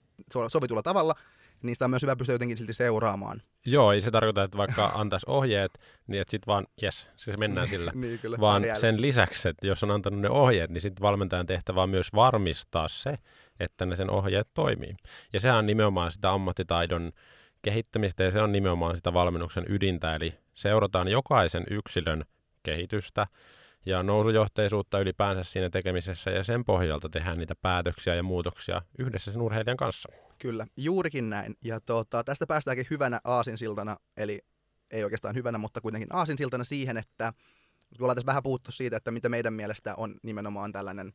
[0.49, 1.15] sovitulla tavalla,
[1.63, 3.43] niin sitä on myös hyvä pystyä jotenkin silti seuraamaan.
[3.67, 5.73] Joo, ei se tarkoita, että vaikka antaisi ohjeet,
[6.07, 7.93] niin että sitten vaan, jes, se mennään sillä.
[7.95, 11.83] niin, kyllä, vaan sen lisäksi, että jos on antanut ne ohjeet, niin sitten valmentajan tehtävä
[11.83, 13.15] on myös varmistaa se,
[13.61, 14.97] että ne sen ohjeet toimii.
[15.33, 17.13] Ja sehän on nimenomaan sitä ammattitaidon
[17.63, 22.25] kehittämistä ja se on nimenomaan sitä valmennuksen ydintä, eli seurataan jokaisen yksilön
[22.63, 23.27] kehitystä
[23.89, 29.43] ja nousujohteisuutta ylipäänsä siinä tekemisessä ja sen pohjalta tehdään niitä päätöksiä ja muutoksia yhdessä sen
[29.43, 30.09] urheilijan kanssa.
[30.39, 31.55] Kyllä, juurikin näin.
[31.65, 34.41] Ja tuota, tästä päästäänkin hyvänä aasinsiltana, eli
[34.91, 37.33] ei oikeastaan hyvänä, mutta kuitenkin aasinsiltana siihen, että
[37.97, 41.13] kun ollaan tässä vähän puhuttu siitä, että mitä meidän mielestä on nimenomaan tällainen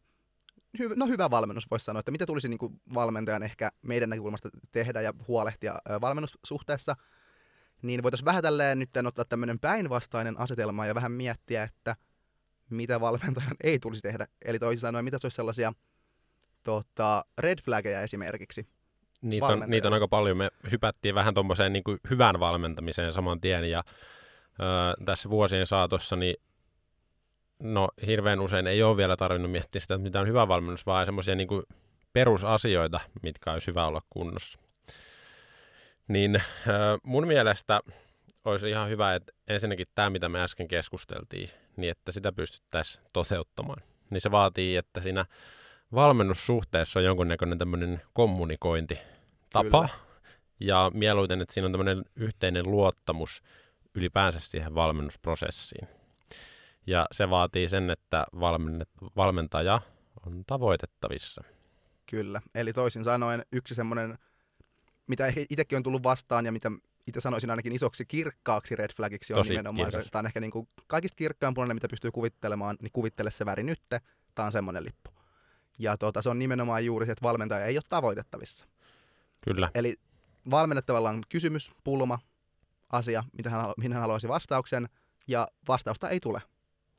[0.77, 4.49] hy- no hyvä valmennus, voisi sanoa, että mitä tulisi niin kuin valmentajan ehkä meidän näkökulmasta
[4.71, 6.95] tehdä ja huolehtia valmennussuhteessa,
[7.81, 11.95] niin voitaisiin vähän tälleen nyt ottaa tämmöinen päinvastainen asetelma ja vähän miettiä, että
[12.69, 14.27] mitä valmentajan ei tulisi tehdä.
[14.45, 15.73] Eli toisin sanoen, mitä se olisi sellaisia
[16.63, 18.67] tota, red flaggeja esimerkiksi.
[19.21, 20.37] Niitä on, niitä on aika paljon.
[20.37, 23.83] Me hypättiin vähän tuommoiseen niin hyvään valmentamiseen saman tien ja
[24.59, 26.35] ö, tässä vuosien saatossa niin
[27.63, 31.35] no hirveän usein ei ole vielä tarvinnut miettiä sitä, mitä on hyvä valmennus, vaan semmoisia
[31.35, 31.47] niin
[32.13, 34.59] perusasioita, mitkä olisi hyvä olla kunnossa.
[36.07, 36.43] Niin äh,
[37.03, 37.81] mun mielestä
[38.45, 43.83] olisi ihan hyvä, että ensinnäkin tämä, mitä me äsken keskusteltiin, niin että sitä pystyttäisiin toteuttamaan.
[44.11, 45.25] Niin se vaatii, että siinä
[45.93, 49.87] valmennussuhteessa on jonkunnäköinen tämmöinen kommunikointitapa.
[49.87, 49.89] Kyllä.
[50.59, 53.43] Ja mieluiten, että siinä on tämmöinen yhteinen luottamus
[53.95, 55.87] ylipäänsä siihen valmennusprosessiin.
[56.87, 58.25] Ja se vaatii sen, että
[59.15, 59.81] valmentaja
[60.25, 61.43] on tavoitettavissa.
[62.05, 62.41] Kyllä.
[62.55, 64.17] Eli toisin sanoen yksi semmoinen,
[65.07, 66.71] mitä itsekin on tullut vastaan ja mitä
[67.07, 70.05] itse sanoisin ainakin isoksi kirkkaaksi red flagiksi on Tosi nimenomaan kirkas.
[70.05, 70.11] se.
[70.11, 73.63] Tämä on ehkä niin kuin kaikista kirkkaan puolelle, mitä pystyy kuvittelemaan, niin kuvittele se väri
[73.63, 74.01] nytte.
[74.35, 75.09] Tämä on semmoinen lippu.
[75.79, 78.65] Ja tuota, se on nimenomaan juuri se, että valmentaja ei ole tavoitettavissa.
[79.41, 79.69] Kyllä.
[79.75, 79.95] Eli
[80.49, 82.19] valmennettavalla on kysymys, pulma,
[82.89, 84.89] asia, mitä hän, mihin hän haluaisi vastauksen,
[85.27, 86.41] ja vastausta ei tule.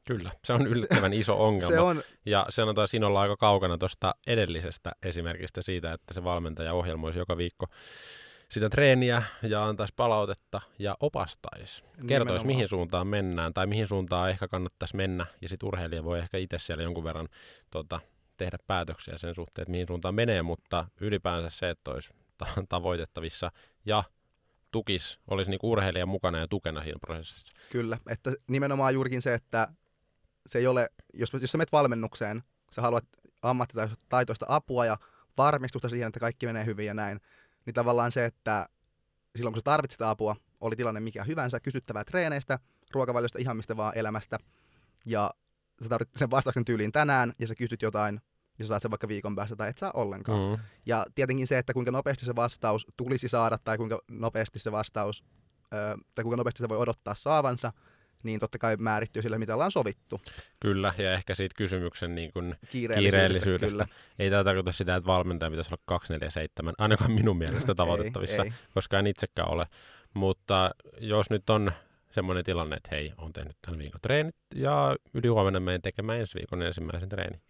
[0.06, 1.74] Kyllä, se on yllättävän iso ongelma.
[1.74, 2.02] se on...
[2.26, 7.36] Ja sanotaan, siinä ollaan aika kaukana tuosta edellisestä esimerkistä siitä, että se valmentaja ohjelmoisi joka
[7.36, 7.66] viikko
[8.54, 11.84] sitä treeniä ja antaisi palautetta ja opastaisi.
[12.06, 15.26] Kertoisi, mihin suuntaan mennään tai mihin suuntaan ehkä kannattaisi mennä.
[15.40, 17.28] Ja sitten urheilija voi ehkä itse siellä jonkun verran
[17.70, 18.00] tota,
[18.36, 22.10] tehdä päätöksiä sen suhteen, että mihin suuntaan menee, mutta ylipäänsä se, että olisi
[22.68, 23.52] tavoitettavissa
[23.86, 24.04] ja
[24.70, 27.52] tukis, olisi niin urheilija mukana ja tukena siinä prosessissa.
[27.72, 29.68] Kyllä, että nimenomaan juurikin se, että
[30.46, 33.04] se ei ole, jos, jos sä menet valmennukseen, sä haluat
[33.42, 34.98] ammattitaitoista apua ja
[35.38, 37.20] varmistusta siihen, että kaikki menee hyvin ja näin,
[37.66, 38.68] niin tavallaan se, että
[39.36, 42.58] silloin kun sä tarvitset apua, oli tilanne mikä hyvänsä, kysyttävää treeneistä,
[42.94, 44.38] ruokavaliosta, ihan mistä vaan elämästä,
[45.06, 45.30] ja
[45.82, 48.20] sä tarvitset sen vastauksen tyyliin tänään, ja sä kysyt jotain,
[48.58, 50.58] ja sä saat sen vaikka viikon päästä, tai et saa ollenkaan.
[50.58, 50.64] Mm.
[50.86, 55.24] Ja tietenkin se, että kuinka nopeasti se vastaus tulisi saada, tai kuinka nopeasti se vastaus,
[56.14, 57.72] tai kuinka nopeasti se voi odottaa saavansa,
[58.24, 60.20] niin totta kai määrittyy sillä, mitä ollaan sovittu.
[60.60, 63.00] Kyllä, ja ehkä siitä kysymyksen niin kuin kiireellisyydestä.
[63.00, 63.84] kiireellisyydestä.
[63.84, 63.86] Kyllä.
[64.18, 68.54] Ei tämä tarkoita sitä, että valmentaja pitäisi olla 247, ainakaan minun mielestä tavoitettavissa, ei, ei.
[68.74, 69.66] koska en itsekään ole.
[70.14, 71.72] Mutta jos nyt on
[72.10, 76.34] semmoinen tilanne, että hei, on tehnyt tämän viikon treenit ja yli huomenna menen tekemään ensi
[76.34, 77.40] viikon ensimmäisen treenin,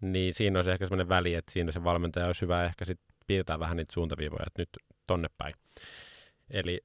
[0.00, 3.58] niin siinä on ehkä semmoinen väli, että siinä se valmentaja olisi hyvä ehkä sitten piirtää
[3.58, 4.68] vähän niitä suuntaviivoja, että nyt
[5.06, 5.54] tonne päin.
[6.50, 6.80] Eli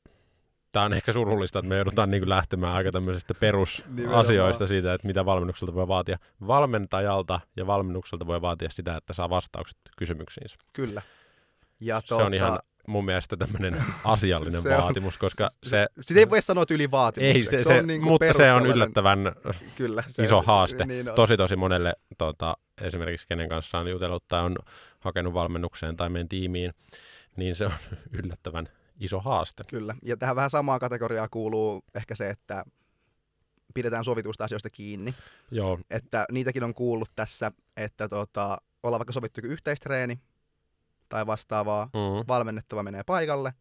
[0.76, 5.26] tämä on ehkä surullista, että me joudutaan niin lähtemään aika tämmöisistä perusasioista siitä, että mitä
[5.26, 6.18] valmennukselta voi vaatia.
[6.48, 10.58] Valmentajalta ja valmennukselta voi vaatia sitä, että saa vastaukset kysymyksiinsä.
[10.74, 11.02] Kyllä.
[11.80, 12.24] Ja tuota...
[12.24, 15.88] Se on ihan mun mielestä tämmöinen asiallinen se vaatimus, koska se...
[16.00, 17.36] Sitä ei voi sanoa yli vaatimus.
[17.36, 19.32] Ei, se, se, se on niin mutta se on yllättävän
[19.76, 20.86] Kyllä, se, iso haaste.
[20.86, 21.16] Niin on.
[21.16, 24.56] tosi tosi monelle tota, esimerkiksi kenen kanssa on jutellut tai on
[25.00, 26.74] hakenut valmennukseen tai meidän tiimiin,
[27.36, 27.74] niin se on
[28.24, 29.64] yllättävän iso haaste.
[29.68, 32.64] Kyllä, ja tähän vähän samaa kategoriaa kuuluu ehkä se, että
[33.74, 35.16] pidetään sovituista asioista kiinni.
[35.52, 35.80] Joo.
[35.90, 40.20] Että niitäkin on kuullut tässä, että tota, ollaan vaikka sovittu yhteistreeni
[41.10, 42.26] tai vastaavaa, mm-hmm.
[42.28, 43.54] valmennettava menee paikalle,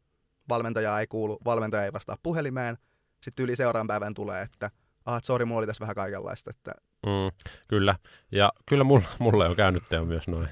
[0.48, 2.78] valmentaja ei kuulu, valmentaja ei vastaa puhelimeen,
[3.20, 4.70] sitten yli seuraavan päivän tulee, että
[5.06, 6.50] ah, sori, mulla oli tässä vähän kaikenlaista.
[6.50, 6.72] Että...
[7.06, 7.94] Mm, kyllä,
[8.32, 10.48] ja kyllä mulla, mulle on käynyt teo myös noin.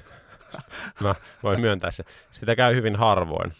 [1.03, 2.03] Mä voin myöntää se.
[2.31, 3.53] Sitä käy hyvin harvoin.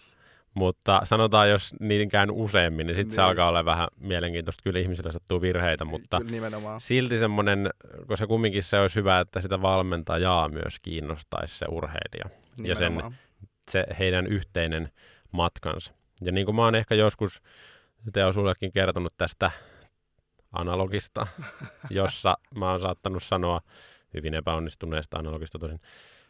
[0.53, 3.15] Mutta sanotaan, jos niinkään useammin, niin sitten niin.
[3.15, 4.63] se alkaa olla vähän mielenkiintoista.
[4.63, 6.21] Kyllä ihmisillä sattuu virheitä, mutta
[6.79, 7.69] silti semmoinen,
[8.07, 12.39] koska kumminkin se olisi hyvä, että sitä valmentajaa myös kiinnostaisi se urheilija.
[12.57, 13.11] Nimenomaan.
[13.11, 13.17] Ja
[13.71, 14.91] sen, se heidän yhteinen
[15.31, 15.93] matkansa.
[16.21, 17.41] Ja niin kuin mä oon ehkä joskus
[18.13, 19.51] Teo sullekin kertonut tästä
[20.51, 21.27] analogista,
[21.89, 23.61] jossa mä oon saattanut sanoa
[24.13, 25.79] hyvin epäonnistuneesta analogista tosin,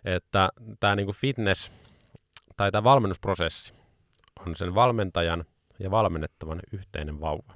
[0.06, 1.72] että tämä niin fitness
[2.58, 3.74] tai tämä valmennusprosessi,
[4.48, 5.46] on sen valmentajan
[5.80, 7.54] ja valmennettavan yhteinen vauva.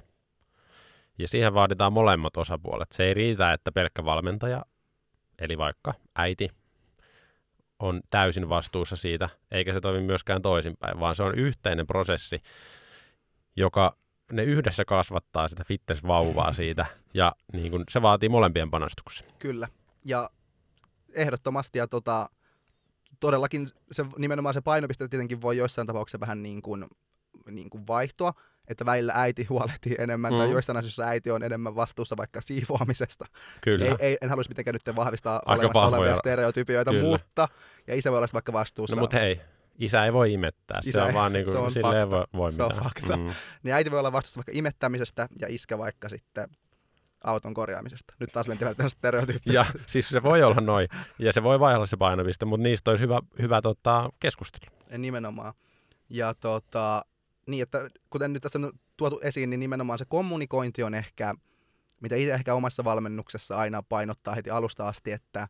[1.18, 2.92] Ja siihen vaaditaan molemmat osapuolet.
[2.92, 4.64] Se ei riitä, että pelkkä valmentaja,
[5.38, 6.48] eli vaikka äiti,
[7.78, 12.42] on täysin vastuussa siitä, eikä se toimi myöskään toisinpäin, vaan se on yhteinen prosessi,
[13.56, 13.96] joka
[14.32, 19.28] ne yhdessä kasvattaa sitä fitness-vauvaa siitä, ja niin kuin, se vaatii molempien panostuksia.
[19.38, 19.68] Kyllä.
[20.04, 20.30] Ja
[21.12, 22.30] ehdottomasti, ja tota,
[23.20, 26.86] todellakin se, nimenomaan se painopiste tietenkin voi joissain tapauksissa vähän niin kuin,
[27.50, 28.32] niin kuin vaihtoa,
[28.68, 30.38] että välillä äiti huolehtii enemmän, mm.
[30.38, 33.24] tai joissain asioissa äiti on enemmän vastuussa vaikka siivoamisesta.
[33.60, 33.84] Kyllä.
[33.84, 36.00] Ei, ei, en haluaisi mitenkään nyt vahvistaa Aika olemassa vahvoja.
[36.00, 37.04] olevia stereotypioita, Kyllä.
[37.04, 37.48] mutta,
[37.86, 38.96] ja isä voi olla vaikka vastuussa.
[38.96, 39.40] No mutta hei,
[39.78, 40.80] isä ei voi imettää.
[40.84, 42.16] Isä se on ei- vaan niin se kuin, on silleen fakta.
[42.16, 43.16] voi, voi Se on fakta.
[43.16, 43.30] Mm.
[43.62, 46.48] Niin äiti voi olla vastuussa vaikka imettämisestä ja iskä vaikka sitten
[47.24, 48.14] auton korjaamisesta.
[48.20, 49.54] Nyt taas mentiin vähän tähän stereotyyppiin.
[49.54, 53.04] Ja siis se voi olla noin, ja se voi vaihdella se painopiste, mutta niistä olisi
[53.04, 54.72] hyvä, hyvä tota, keskustelu.
[54.98, 55.52] Nimenomaan.
[56.10, 57.04] Ja tota,
[57.46, 61.34] niin, että kuten nyt tässä on tuotu esiin, niin nimenomaan se kommunikointi on ehkä,
[62.00, 65.48] mitä itse ehkä omassa valmennuksessa aina painottaa heti alusta asti, että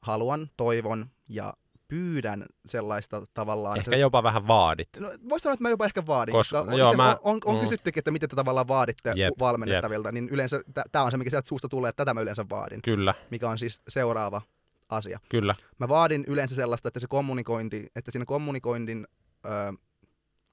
[0.00, 1.54] haluan, toivon ja
[1.94, 3.78] pyydän sellaista tavallaan.
[3.78, 4.88] Ehkä jopa vähän vaadit.
[4.98, 7.54] No, voisi sanoa, että mä jopa ehkä vaadin, Koska- koska, joo, mä- on, on, on
[7.54, 7.60] mm.
[7.60, 11.30] kysyttykin, että miten te tavallaan vaaditte Jep, jep, valmennettavilta, niin yleensä tämä on se, mikä
[11.30, 14.42] sieltä suusta tulee, että tätä mä yleensä vaadin, Kyllä, mikä on siis seuraava
[14.88, 15.20] asia.
[15.28, 15.54] kyllä.
[15.78, 19.06] Mä vaadin yleensä sellaista, että se kommunikointi, että siinä kommunikoinnin,
[19.44, 19.48] ö,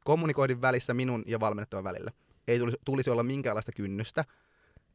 [0.06, 2.12] kommunikoinnin välissä minun ja valmennettavan välillä
[2.48, 4.26] ei tulisi, tulisi olla minkäänlaista kynnystä.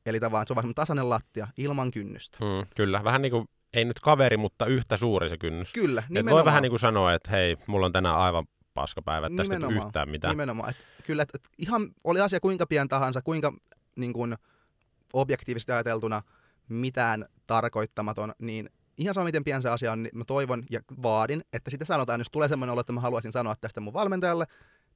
[0.06, 2.38] Eli tavallaan se on semmoinen tasainen lattia ilman kynnystä.
[2.40, 5.72] Mm, kyllä, vähän niin kuin, ei nyt kaveri, mutta yhtä suuri se kynnys.
[5.72, 6.34] Kyllä, Et nimenomaan.
[6.34, 9.76] voi vähän niin kuin sanoa, että hei, mulla on tänään aivan paskapäivä, että tästä ei
[9.76, 10.32] yhtään mitään.
[10.32, 10.70] Nimenomaan.
[10.70, 10.76] Et
[11.06, 13.52] kyllä, et, et ihan oli asia kuinka pian tahansa, kuinka
[13.96, 14.36] niin kuin,
[15.12, 16.22] objektiivisesti ajateltuna
[16.68, 21.44] mitään tarkoittamaton, niin ihan sama miten pian se asia on, niin mä toivon ja vaadin,
[21.52, 24.46] että sitä sanotaan, jos tulee semmoinen olo, että mä haluaisin sanoa tästä mun valmentajalle,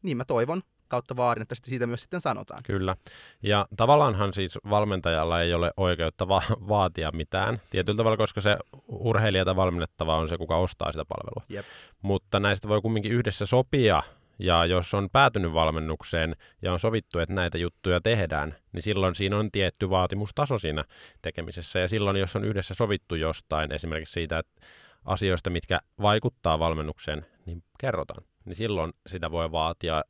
[0.03, 2.63] niin mä toivon kautta vaadin, että siitä myös sitten sanotaan.
[2.63, 2.97] Kyllä.
[3.43, 8.57] Ja tavallaanhan siis valmentajalla ei ole oikeutta va- vaatia mitään tietyllä tavalla, koska se
[8.89, 11.45] urheilija tai valmennettava on se, kuka ostaa sitä palvelua.
[11.49, 11.67] Jep.
[12.03, 14.03] Mutta näistä voi kumminkin yhdessä sopia,
[14.39, 19.39] ja jos on päätynyt valmennukseen ja on sovittu, että näitä juttuja tehdään, niin silloin siinä
[19.39, 20.85] on tietty vaatimustaso siinä
[21.23, 21.79] tekemisessä.
[21.79, 24.61] Ja silloin, jos on yhdessä sovittu jostain, esimerkiksi siitä, että
[25.05, 28.25] asioista, mitkä vaikuttaa valmennukseen, niin kerrotaan.
[28.44, 30.05] Niin silloin sitä voi vaatia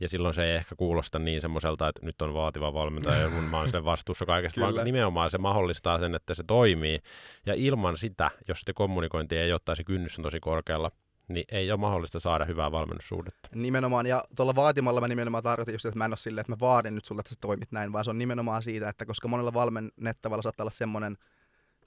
[0.00, 3.44] ja silloin se ei ehkä kuulosta niin semmoiselta, että nyt on vaativa valmentaja ja mun
[3.44, 4.74] mä oon sen vastuussa kaikesta, Kyllä.
[4.74, 7.00] vaan nimenomaan se mahdollistaa sen, että se toimii.
[7.46, 10.90] Ja ilman sitä, jos sitten kommunikointi ei ottaisi kynnys on tosi korkealla,
[11.28, 13.48] niin ei ole mahdollista saada hyvää valmennussuhdetta.
[13.54, 16.60] Nimenomaan, ja tuolla vaatimalla mä nimenomaan tarkoitan just, että mä en ole silleen, että mä
[16.60, 19.54] vaadin nyt sulle, että sä toimit näin, vaan se on nimenomaan siitä, että koska monella
[19.54, 21.16] valmennettavalla saattaa olla semmoinen,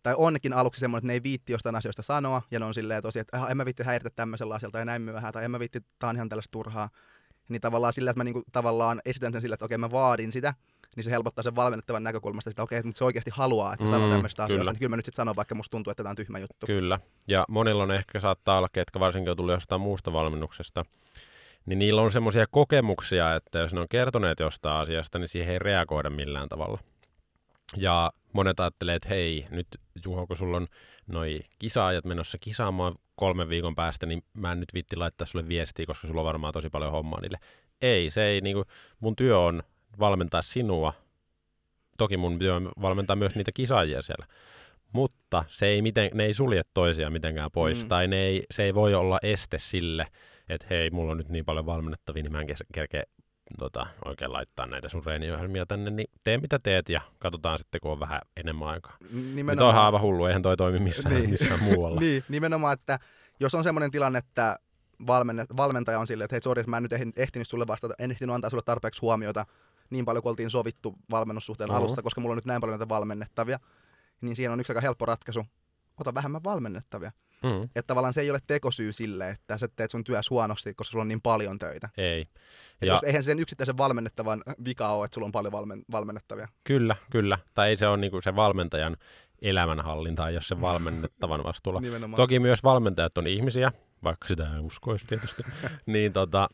[0.03, 3.03] tai onkin aluksi semmoinen, että ne ei viitti jostain asioista sanoa, ja ne on silleen
[3.03, 5.60] tosi, että "Ah, en mä viitti häiritä tämmöisellä asialla, tai näin myöhään, tai en mä
[5.60, 6.89] viitti, tää on ihan tällaista turhaa.
[7.49, 10.53] Niin tavallaan sillä, että mä niinku, tavallaan esitän sen sillä, että okei mä vaadin sitä,
[10.95, 14.10] niin se helpottaa sen valmennettavan näkökulmasta sitä, okei, mutta se oikeasti haluaa, että mä sanon
[14.10, 16.15] Mm, tämmöistä asioista, niin kyllä mä nyt sitten sanon, vaikka musta tuntuu, että tämä on
[16.15, 16.65] tyhmä juttu.
[16.65, 16.99] Kyllä.
[17.27, 20.86] Ja monilla on ehkä saattaa olla, ketkä varsinkin on tullut jostain muusta valmennuksesta,
[21.65, 25.60] niin niillä on semmoisia kokemuksia, että jos ne on kertoneet jostain asiasta, niin siihen ei
[25.60, 26.79] reagoida millään tavalla.
[27.75, 29.67] Ja monet ajattelee, että hei, nyt
[30.06, 30.67] Juho, kun sulla on
[31.08, 35.86] noi kisaajat menossa kisaamaan kolmen viikon päästä, niin mä en nyt vitti laittaa sulle viestiä,
[35.86, 37.39] koska sulla on varmaan tosi paljon hommaa niille.
[37.82, 38.63] Ei, se ei, niinku,
[39.00, 39.63] mun työ on
[40.00, 40.93] valmentaa sinua.
[41.97, 44.26] Toki mun työ on valmentaa myös niitä kisaajia siellä.
[44.93, 47.89] Mutta se ei miten, ne ei sulje toisiaan mitenkään pois, Mm.
[47.89, 50.08] tai ne ei, se ei voi olla este sille,
[50.50, 53.04] että hei, mulla on nyt niin paljon valmennettavia, niin mä en kerkeä
[53.60, 57.91] tota, oikein laittaa näitä sun reeniohjelmia tänne, niin tee mitä teet ja katsotaan sitten, kun
[57.91, 58.97] on vähän enemmän aikaa.
[59.45, 61.29] Nyt on aivan hullu, eihän toi toimi missään, Niin.
[61.29, 61.99] missään muualla.
[62.07, 62.99] Niin, nimenomaan, että
[63.39, 64.60] jos on semmoinen tilanne, että
[65.57, 68.49] valmentaja on silleen, että hei, sorry, mä en nyt ehtinyt, sulle vastata, en ehtinyt antaa
[68.49, 69.45] sulle tarpeeksi huomiota
[69.89, 71.77] niin paljon kuin oltiin sovittu valmennussuhteen Mhm.
[71.77, 73.60] alussa, koska mulla on nyt näin paljon näitä valmennettavia,
[74.21, 75.45] niin siinä on yksi aika helppo ratkaisu.
[75.99, 77.12] Ota vähemmän valmennettavia.
[77.43, 80.91] Mm, Että tavallaan se ei ole tekosyy sille, että sä teet sun työs huonosti, koska
[80.91, 81.89] sulla on niin paljon töitä.
[81.97, 82.21] ei.
[82.21, 82.27] Et
[82.81, 86.47] Ja jos, eihän sen yksittäisen valmennettavan vika ole, että sulla on paljon valmen, valmennettavia.
[86.63, 87.38] kyllä, kyllä.
[87.53, 88.97] Tai ei se ole niinku se valmentajan
[89.41, 91.79] elämänhallinta, jos se valmennettavan vastuulla.
[91.88, 92.17] Nimenomaan.
[92.17, 93.71] Toki myös valmentajat on ihmisiä,
[94.03, 95.43] vaikka sitä ei uskoisi tietysti,
[95.86, 96.49] niin tota,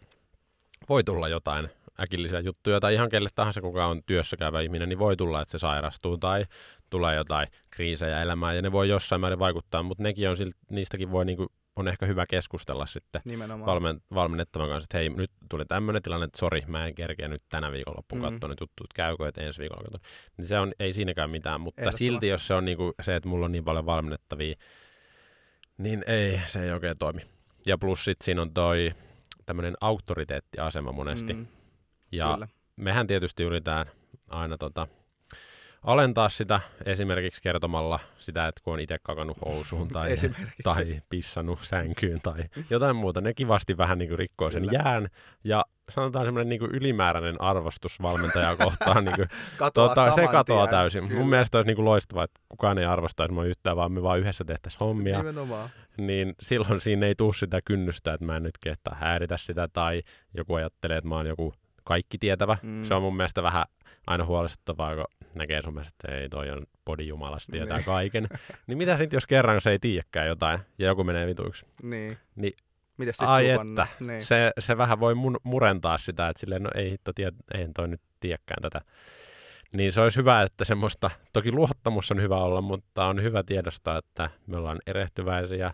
[0.89, 4.99] voi tulla jotain äkillisiä juttuja, tai ihan kelle tahansa, kuka on työssä käyvä ihminen, niin
[4.99, 6.45] voi tulla, että se sairastuu, tai
[6.93, 11.11] tulee jotain kriisejä elämään, ja ne voi jossain määrin vaikuttaa, mutta nekin on, silt- niistäkin
[11.11, 13.65] voi niinku, on ehkä hyvä keskustella sitten Nimenomaan.
[13.65, 17.43] valmen, valmennettavan kanssa, että hei, nyt tuli tämmöinen tilanne, että sori, mä en kerkeä nyt
[17.49, 18.27] tänä viikonloppuun Mm.
[18.27, 18.31] mm.
[18.33, 20.09] katsoa nyt juttuja, että käykö, että ensi viikolla katsoa.
[20.37, 23.45] Niin se on, ei siinäkään mitään, mutta silti jos se on niinku se, että mulla
[23.45, 24.55] on niin paljon valmennettavia,
[25.77, 27.21] niin ei, se ei oikein toimi.
[27.65, 28.91] Ja plus sit siinä on toi
[29.45, 31.33] tämmöinen auktoriteettiasema monesti.
[31.33, 31.47] Mm,
[32.11, 32.47] ja kyllä.
[32.75, 33.85] mehän tietysti yritetään
[34.29, 34.87] aina tota,
[35.83, 40.09] alentaa sitä esimerkiksi kertomalla sitä, että kun on itse kakannut housuun tai,
[40.63, 43.21] tai pissannut sänkyyn tai jotain muuta.
[43.21, 44.79] Ne kivasti vähän niin kuin rikkoo sen Kyllä.
[44.83, 45.07] jään
[45.43, 49.03] ja sanotaan semmoinen niin ylimääräinen arvostus valmentajaa kohtaan.
[49.05, 50.77] niin kuin, Katoaa tota, se katoaa tien.
[50.77, 51.07] täysin.
[51.07, 51.19] Kyllä.
[51.19, 54.19] Mun mielestä olisi niin kuin loistavaa, että kukaan ei arvostaisi mua yhtään, vaan me vaan
[54.19, 55.17] yhdessä tehtäisiin hommia.
[55.17, 55.69] Nimenomaan.
[55.97, 60.01] Niin silloin siinä ei tule sitä kynnystä, että mä en nyt kehtaa häiritä sitä, tai
[60.33, 62.57] joku ajattelee, että mä oon joku kaikki tietävä.
[62.61, 62.83] Mm.
[62.83, 63.65] Se on mun mielestä vähän
[64.07, 67.85] aina huolestuttavaa, kun näkee somessa, että ei toi on bodijumala, se tietää Niin.
[67.85, 68.27] kaiken.
[68.67, 71.65] niin mitä sitten, jos kerran se ei tiedäkään jotain, ja joku menee vituiksi?
[71.83, 72.17] Niin.
[72.35, 72.53] Niin
[72.97, 74.25] Mites sit Ai sun että, Niin.
[74.25, 77.87] se, se vähän voi mun, murentaa sitä, että silleen, no ei hitto, tie, ei toi
[77.87, 78.81] nyt tiedäkään tätä.
[79.73, 83.97] Niin se olisi hyvä, että semmoista, toki luottamus on hyvä olla, mutta on hyvä tiedostaa,
[83.97, 85.73] että me ollaan erehtyväisiä,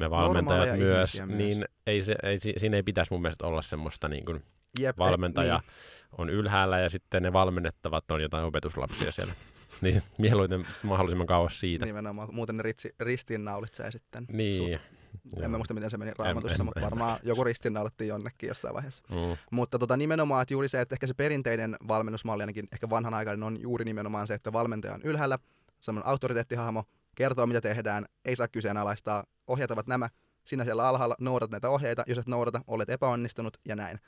[0.00, 1.38] me valmentajat Normaaleja myös, myös.
[1.38, 4.42] niin ei se, ei, si- siinä ei pitäisi mun mielestä olla semmoista niin kuin
[4.80, 5.70] Jep, valmentaja Niin.
[6.18, 9.32] on ylhäällä ja sitten ne valmennettavat on jotain opetuslapsia siellä.
[9.82, 11.86] niin mieluiten mahdollisimman kauas siitä.
[11.86, 14.24] Nimenomaan, muuten ne ritsi, ristiinnaulitsee sitten.
[14.32, 14.56] Niin.
[14.56, 14.92] sut.
[15.36, 15.44] Joo.
[15.44, 18.74] En mä muista, miten se meni raamatussa, en- mutta en- varmaan joku ristiinnaulittiin jonnekin jossain
[18.74, 19.04] vaiheessa.
[19.10, 19.36] Mm.
[19.50, 23.60] Mutta tota, nimenomaan, että juuri se, että ehkä se perinteinen valmennusmalli, ainakin ehkä vanhanaikainen, on
[23.60, 25.38] juuri nimenomaan se, että valmentaja on ylhäällä,
[25.80, 30.08] semmoinen autoriteettihahmo, kertoo mitä tehdään, ei saa kyseenalaistaa, ohjeet ovat nämä,
[30.44, 33.98] sinä siellä alhaalla noudat näitä ohjeita, jos et noudata, olet epäonnistunut ja näin.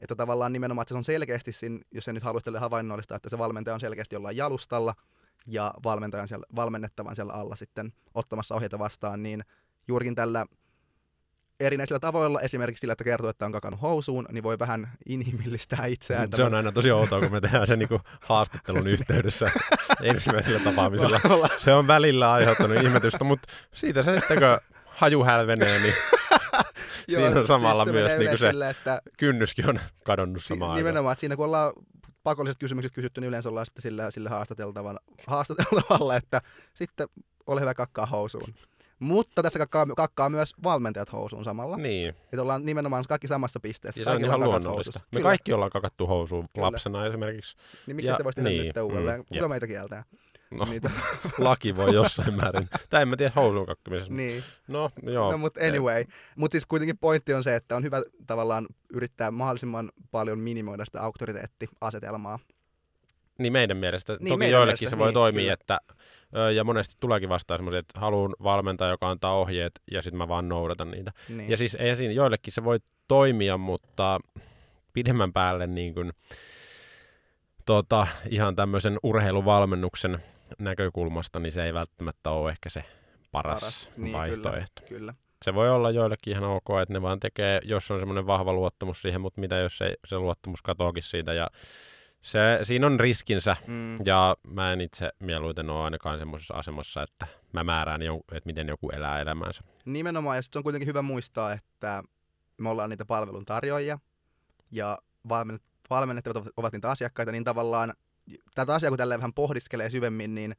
[0.00, 3.28] Että tavallaan nimenomaan, että se on selkeästi, siinä, jos se nyt haluaisi tälle havainnollistaa, että
[3.28, 4.94] se valmentaja on selkeästi jollain jalustalla
[5.46, 9.44] ja valmentajan siellä, valmennettavan siellä alla sitten ottamassa ohjeita vastaan, niin
[9.88, 10.46] juurikin tällä
[11.60, 16.28] erinäisillä tavoilla, esimerkiksi sillä, että kertoo, että on kakannut housuun, niin voi vähän inhimillistää itseään.
[16.34, 19.50] Se on aina tosi outoa, kun me tehdään se niinku haastattelun yhteydessä
[20.02, 21.20] ensimmäisellä tapaamisella.
[21.58, 25.94] Se on välillä aiheuttanut ihmetystä, mutta siitä se sitten, kun haju hälvenee, niin
[27.10, 30.76] siinä on samalla se myös yleensä se silleen, että kynnyskin on kadonnut si- samaan aikaan.
[30.84, 31.72] nimenomaan, että siinä kun ollaan
[32.22, 36.40] pakolliset kysymykset kysytty, niin yleensä ollaan sitten sille, sille haastateltavan, haastateltavalla, että
[36.74, 37.08] sitten
[37.46, 38.54] ole hyvä kakkaa housuun.
[38.98, 41.76] Mutta tässä kakkaa, kakkaa myös valmentajat housuun samalla.
[41.76, 44.00] Niin, Että ollaan nimenomaan kaikki samassa pisteessä.
[44.00, 44.98] ja se on ihan luonnollista.
[44.98, 45.22] Me Kyllä.
[45.22, 46.66] kaikki ollaan kakattu housuun Kyllä.
[46.66, 47.56] lapsena esimerkiksi.
[47.86, 49.20] Niin miksi Ja- sitä voisi tehdä niin, nyt uudelleen?
[49.20, 50.04] mm, Kuka meitä kieltää?
[50.50, 50.82] No, Niin,
[51.38, 52.68] laki voi jossain määrin.
[52.90, 54.14] Tai en mä tiedä housuun kakkimisesta.
[54.14, 54.44] niin.
[54.68, 55.32] No, joo.
[55.32, 56.04] No, mutta anyway.
[56.36, 61.02] Mutta siis kuitenkin pointti on se, että on hyvä tavallaan yrittää mahdollisimman paljon minimoida sitä
[61.02, 62.38] auktoriteettiasetelmaa.
[63.38, 64.12] Niin meidän mielestä.
[64.12, 65.52] Niin, Toki meidän joillekin mielestä, se voi niin, toimia, kyllä.
[65.52, 65.80] että
[66.54, 70.48] ja monesti tuleekin vastaan semmoisia, että haluan valmentaa, joka antaa ohjeet ja sitten mä vaan
[70.48, 71.12] noudatan niitä.
[71.28, 71.50] Niin.
[71.50, 74.20] Ja siis ei siinä, joillekin se voi toimia, mutta
[74.92, 76.12] pidemmän päälle niin kuin,
[77.66, 80.18] tota, ihan tämmöisen urheiluvalmennuksen
[80.58, 82.84] näkökulmasta, niin se ei välttämättä ole ehkä se
[83.32, 83.90] paras, Paras.
[83.96, 84.82] Niin, vaihtoehto.
[84.82, 85.14] Kyllä, kyllä.
[85.44, 89.02] Se voi olla joillekin ihan ok, että ne vaan tekee, jos on semmoinen vahva luottamus
[89.02, 91.46] siihen, mutta mitä jos se, se luottamus katoakin siitä ja
[92.22, 93.96] se, siinä on riskinsä Mm.
[94.04, 98.90] ja mä en itse mieluiten ole ainakaan semmoisessa asemassa, että mä määrään, että miten joku
[98.90, 99.62] elää elämäänsä.
[99.84, 102.02] Nimenomaan, ja sit se on kuitenkin hyvä muistaa, että
[102.58, 103.98] me ollaan niitä palveluntarjoajia,
[104.70, 107.94] ja valmennet, valmennettavat ovat niitä asiakkaita, niin tavallaan
[108.54, 110.54] tätä asiaa kun tälleen vähän pohdiskelee syvemmin, niin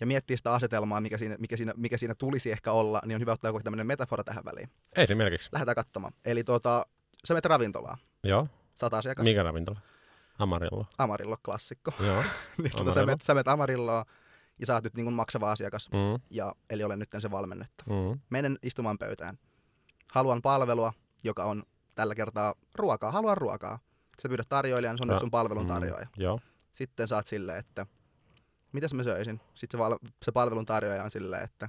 [0.00, 3.20] ja miettii sitä asetelmaa, mikä siinä, mikä, siinä, mikä siinä tulisi ehkä olla, niin on
[3.20, 4.70] hyvä ottaa joku tämmöinen metafora tähän väliin.
[4.96, 5.48] Esimerkiksi.
[5.52, 6.12] Lähdetään katsomaan.
[6.24, 6.86] Eli tota,
[7.24, 8.48] sä menet ravintolaan, Joo.
[8.74, 9.80] sata asiakasta, Mikä ravintola?
[10.38, 10.86] Amarillo.
[10.98, 11.92] Amarillo klassikko.
[12.00, 12.22] Joo.
[12.62, 13.06] niin, tota, sä, Amarillo.
[13.06, 14.04] menet, sä menet Amarilloa,
[14.58, 17.84] ja sä oot nyt niin kuin maksava asiakas, Mm, ja, eli olen nyt se valmennetta.
[17.86, 19.38] mm, Menen istumaan pöytään.
[20.12, 20.92] Haluan palvelua,
[21.24, 21.62] joka on
[21.94, 23.10] tällä kertaa ruokaa.
[23.10, 23.78] Haluan ruokaa.
[24.22, 26.04] Sä pyydät tarjoilijan, se on Ra- nyt sun palvelun tarjoaja.
[26.16, 26.40] mm, joo.
[26.72, 27.86] Sitten saat silleen, että
[28.72, 29.40] mitäs mä söisin?
[29.54, 31.68] Sitten se, val- se palvelun tarjoaja on silleen, että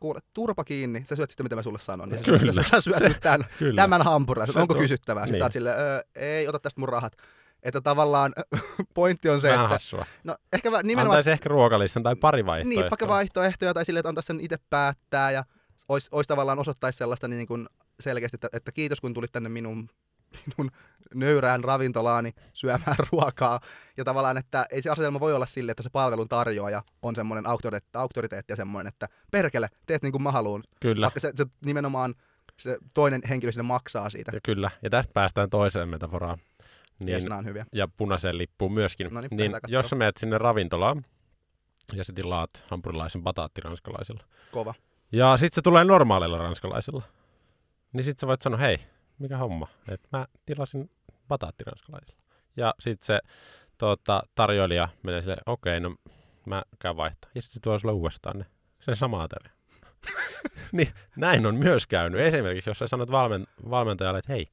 [0.00, 2.10] kuule, turpa kiinni, sä syöt sitten mitä mä sulle sanon.
[2.10, 2.52] Ja Kyllä.
[2.52, 3.82] Sä, sä syöt Se- nyt tämän, Kyllä.
[3.82, 5.22] tämän hampurilaisen, Se onko kysyttävää?
[5.26, 5.38] Sitten niin.
[5.40, 7.12] sä oot silleen, öö, ei, ota tästä mun rahat.
[7.62, 8.32] Että tavallaan
[8.94, 10.06] pointti on se, Vähän että hassua.
[10.24, 12.82] no ehkä nimenomaan Antaisi ehkä ruokalistan tai pari vaihtoehtoa.
[12.82, 15.44] niin, vaikka vaihtoehtoja tai sille, että antaisi sen itse päättää ja
[15.88, 17.68] olisi, olisi tavallaan osoittaisi sellaista niin kuin
[18.00, 19.88] selkeästi, että, että kiitos kun tulit tänne minun,
[20.46, 20.70] minun
[21.14, 23.60] nöyrään ravintolaani syömään ruokaa.
[23.96, 27.46] Ja tavallaan, että ei se asetelma voi olla sille, että se palvelun tarjoaja on semmoinen
[27.46, 30.64] auktoriteetti, auktoriteetti ja semmoinen, että perkele, teet niin kuin mä haluun.
[30.80, 31.04] Kyllä.
[31.04, 32.14] Vaikka se, se nimenomaan
[32.56, 34.30] se toinen henkilö sinne maksaa siitä.
[34.34, 34.70] Ja kyllä.
[34.82, 36.38] Ja tästä päästään toiseen metaforaan.
[36.98, 37.08] Niin.
[37.08, 37.66] Yes, on hyviä.
[37.72, 39.14] ja punaiseen lippuun myöskin.
[39.14, 41.04] No niin, niin jos sä menet sinne ravintolaan
[41.92, 44.24] ja sä tilaat hampurilaisen bataatti ranskalaisella.
[44.52, 44.74] Kova.
[45.12, 47.02] Ja sit se tulee normaalilla ranskalaisella.
[47.92, 48.78] Niin sit sä voit sanoa, hei,
[49.20, 50.90] mikä homma, että mä tilasin
[51.28, 52.22] bataatti ranskalaisella.
[52.56, 53.20] Ja sit se
[53.78, 55.96] tota, tarjoilija menee silleen, okei, okay, no
[56.46, 57.30] mä käyn vaihtaa.
[57.34, 58.46] Ja sit se tuo sulle uudestaan ne,
[58.80, 59.52] sen sama ateria.
[60.72, 62.20] niin näin on myös käynyt.
[62.20, 64.46] Esimerkiksi jos sä sanot valmen, valmentajalle, että hei,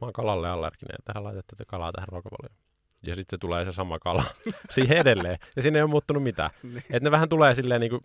[0.00, 2.62] mä oon kalalle allerginen, että tähän laitatte te kalaa tähän ruokavalioon.
[3.02, 4.24] Ja sitten se tulee se sama kala
[4.70, 5.38] siihen edelleen.
[5.56, 6.50] Ja siinä ei ole muuttunut mitään.
[6.62, 6.78] Niin.
[6.78, 8.00] Että ne vähän tulee silleen niinku,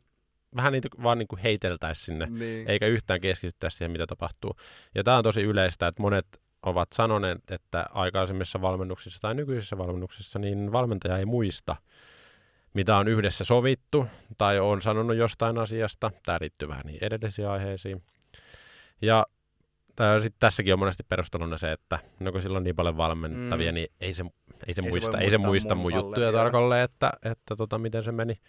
[0.58, 2.70] vähän niitä vaan niinku heiteltäisiin sinne, Niin.
[2.70, 4.56] eikä yhtään keskityttäisi siihen, mitä tapahtuu.
[4.96, 6.26] Ja tämä on tosi yleistä, että monet
[6.64, 11.76] ovat sanoneet, että aikaisemmissa valmennuksissa tai nykyisissä valmennuksissa, niin valmentaja ei muista,
[12.74, 16.12] mitä on yhdessä sovittu tai on sanonut jostain asiasta.
[16.26, 18.04] Tämä liittyy vähän niin edellisiin aiheisiin.
[19.02, 19.26] Ja
[20.22, 23.76] sitten tässäkin on monesti perusteluna se, että no kun sillä on niin paljon valmentavia, mm.
[23.76, 24.26] niin ei se,
[24.68, 28.04] ei se, ei muista, se ei se muista mun juttuja tarkalleen, että, että tota, miten
[28.04, 28.40] se meni.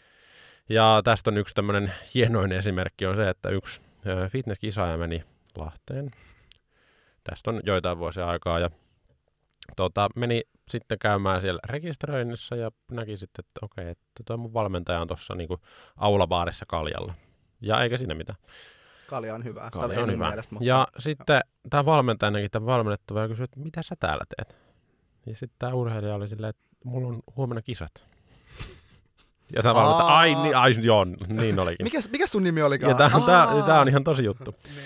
[0.68, 3.80] Ja tästä on yksi tämmöinen hienoin esimerkki on se, että yksi
[4.28, 5.24] fitnesskisaaja meni
[5.56, 6.10] Lahteen.
[7.24, 8.70] Tästä on joitain vuosia aikaa ja
[9.76, 15.00] tota, meni sitten käymään siellä rekisteröinnissä ja näki sitten, että okei, että tuo mun valmentaja
[15.00, 15.58] on tuossa niinku
[15.96, 17.14] aulabaarissa kaljalla.
[17.60, 18.38] Ja eikä siinä mitään.
[19.06, 19.68] Kalja on hyvä.
[19.72, 20.28] Kalja on hyvä.
[20.28, 20.66] Mielestä, mutta...
[20.66, 21.40] Ja sitten
[21.70, 24.56] tämä valmentaja näki tämän valmennettava ja kysyi, että mitä sä täällä teet?
[25.26, 28.06] Ja sitten tämä urheilija oli silleen, että mulla on huomenna kisat.
[29.56, 31.84] Ja tämä valmentaja, ai, niin, ai joo, niin olikin.
[31.84, 32.90] Mikäs, mikä sun nimi olikaan?
[32.90, 33.10] Ja
[33.66, 34.54] tämä on ihan tosi juttu.
[34.64, 34.84] niin.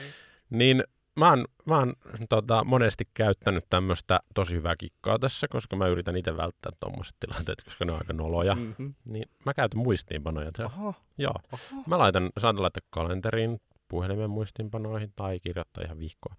[0.51, 0.85] niin
[1.17, 1.95] mä oon, mä oon
[2.29, 7.63] tota, monesti käyttänyt tämmöistä tosi hyvää kikkaa tässä, koska mä yritän itse välttää tuommoiset tilanteet,
[7.65, 8.55] koska ne on aika noloja.
[8.55, 8.95] Mm-hmm.
[9.05, 10.51] Niin mä käytän muistiinpanoja.
[10.65, 10.95] Oho.
[11.19, 11.35] Joo.
[11.53, 11.83] Oho.
[11.87, 16.35] Mä laitan, saatan laittaa kalenteriin, puhelimen muistiinpanoihin tai kirjoittaa ihan vihkoa.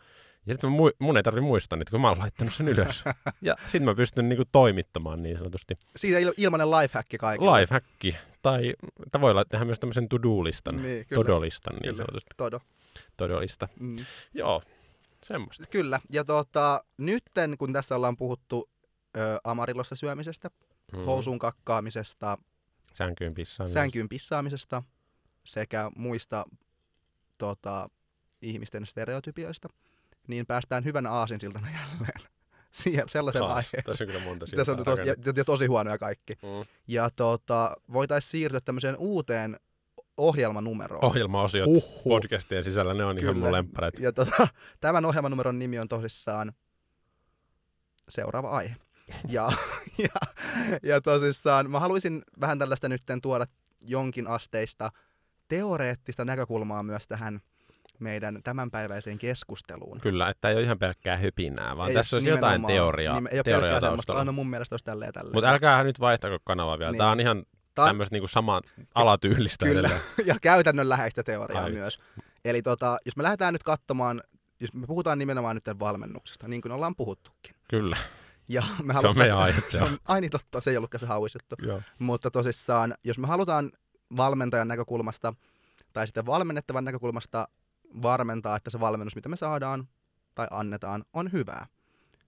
[0.46, 0.70] Ja sitten
[1.00, 3.04] mun ei tarvitse muistaa niitä, kun mä oon laittanut sen ylös.
[3.42, 5.76] ja sitten mä pystyn niinku toimittamaan niin sanotusti.
[5.96, 7.60] Siitä il- ilmanen lifehack kaikille.
[7.60, 7.86] Lifehack.
[8.42, 8.74] Tai,
[9.12, 10.82] tai voi tehdä myös tämmöisen to-do-listan.
[10.82, 11.98] Niin, Todo-listan niin kyllä.
[11.98, 12.30] sanotusti.
[12.38, 12.60] Todo.
[13.18, 13.68] Todellista.
[13.80, 14.06] Mm.
[14.34, 14.62] Joo,
[15.24, 15.64] semmoista.
[15.70, 18.70] Kyllä, ja tota, nytten kun tässä ollaan puhuttu
[19.18, 20.50] ö, Amarillossa syömisestä,
[20.94, 21.06] mm.
[21.06, 22.38] housuun kakkaamisesta,
[22.94, 24.84] sänkyyn pissaamisesta, sänkyyn pissaamisesta
[25.46, 26.46] sekä muista
[27.38, 27.90] tota,
[28.42, 29.70] ihmisten stereotypioista,
[30.28, 32.20] niin päästään hyvänä aasinsiltana jälleen
[32.72, 33.84] siihen, sellaisen aiheeseen.
[33.84, 36.34] Tässä on kyllä monta Tässä on tosi, ja, ja, tosi huonoja kaikki.
[36.34, 36.66] Mm.
[36.88, 39.60] Ja tota, voitaisiin siirtyä tämmöiseen uuteen
[40.18, 41.06] ohjelmanumeroon.
[41.06, 42.04] Ohjelmaosiot Uhuh.
[42.04, 43.32] podcastien sisällä, ne on Kyllä.
[43.32, 44.02] ihan mun lemppareita.
[44.02, 44.48] Ja tota,
[44.80, 46.54] tämän ohjelmanumeron nimi on tosissaan
[48.10, 48.76] seuraava aihe.
[49.28, 49.52] ja,
[50.04, 50.28] ja,
[50.84, 53.46] ja tosissaan mä haluaisin vähän tällaista nyt tuoda
[53.82, 54.92] jonkin asteista
[55.48, 57.42] teoreettista näkökulmaa myös tähän
[58.00, 60.00] meidän tämänpäiväiseen keskusteluun.
[60.00, 63.20] Kyllä, että ei ole ihan pelkkää hypinää, vaan ei, tässä olisi jotain teoriaa.
[63.20, 65.36] Nim- ei ole pelkkää semmoista, aina mun mielestä olisi tälleen tälleen.
[65.36, 66.92] Mutta älkää nyt vaihtako kanavaa vielä.
[66.92, 66.98] Niin.
[66.98, 67.44] Tämä on ihan
[67.76, 68.62] Ta- tämmöistä niinku samaa
[68.96, 69.66] alatyylistä.
[69.66, 69.90] Kyllä,
[70.26, 71.80] ja käytännönläheistä teoriaa Aivan.
[71.80, 72.00] myös.
[72.46, 74.22] Eli tota, jos me lähdetään nyt katsomaan,
[74.60, 77.56] jos me puhutaan nimenomaan nyt valmennuksesta, niin kuin ollaan puhuttukin.
[77.70, 77.98] Kyllä.
[78.48, 79.62] Ja me se on meidän aihe.
[79.70, 81.56] Se on, ai niin totta, se ei ollutkaan se hauisjuttu.
[82.00, 83.72] Mutta tosissaan, jos me halutaan
[84.18, 85.34] valmentajan näkökulmasta
[85.94, 87.48] tai sitten valmennettavan näkökulmasta
[88.02, 89.88] varmentaa, että se valmennus, mitä me saadaan
[90.36, 91.68] tai annetaan, on hyvää,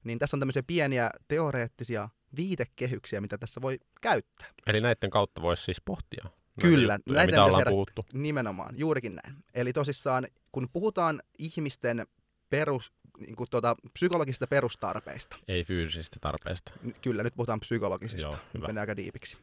[0.03, 4.47] niin tässä on tämmöisiä pieniä teoreettisia viitekehyksiä, mitä tässä voi käyttää.
[4.67, 6.25] Eli näiden kautta voisi siis pohtia.
[6.61, 7.71] Kyllä, juttuja, näitä mitä ollaan herät...
[7.71, 8.05] puhuttu.
[8.13, 9.43] Nimenomaan, juurikin näin.
[9.53, 12.07] Eli tosissaan, kun puhutaan ihmisten
[12.49, 15.37] perus, niin kuin tuota, psykologisista perustarpeista.
[15.47, 16.73] Ei fyysisistä tarpeista.
[17.01, 18.27] Kyllä, nyt puhutaan psykologisista.
[18.27, 18.67] Joo, hyvä.
[18.67, 19.37] Mennään aika diipiksi.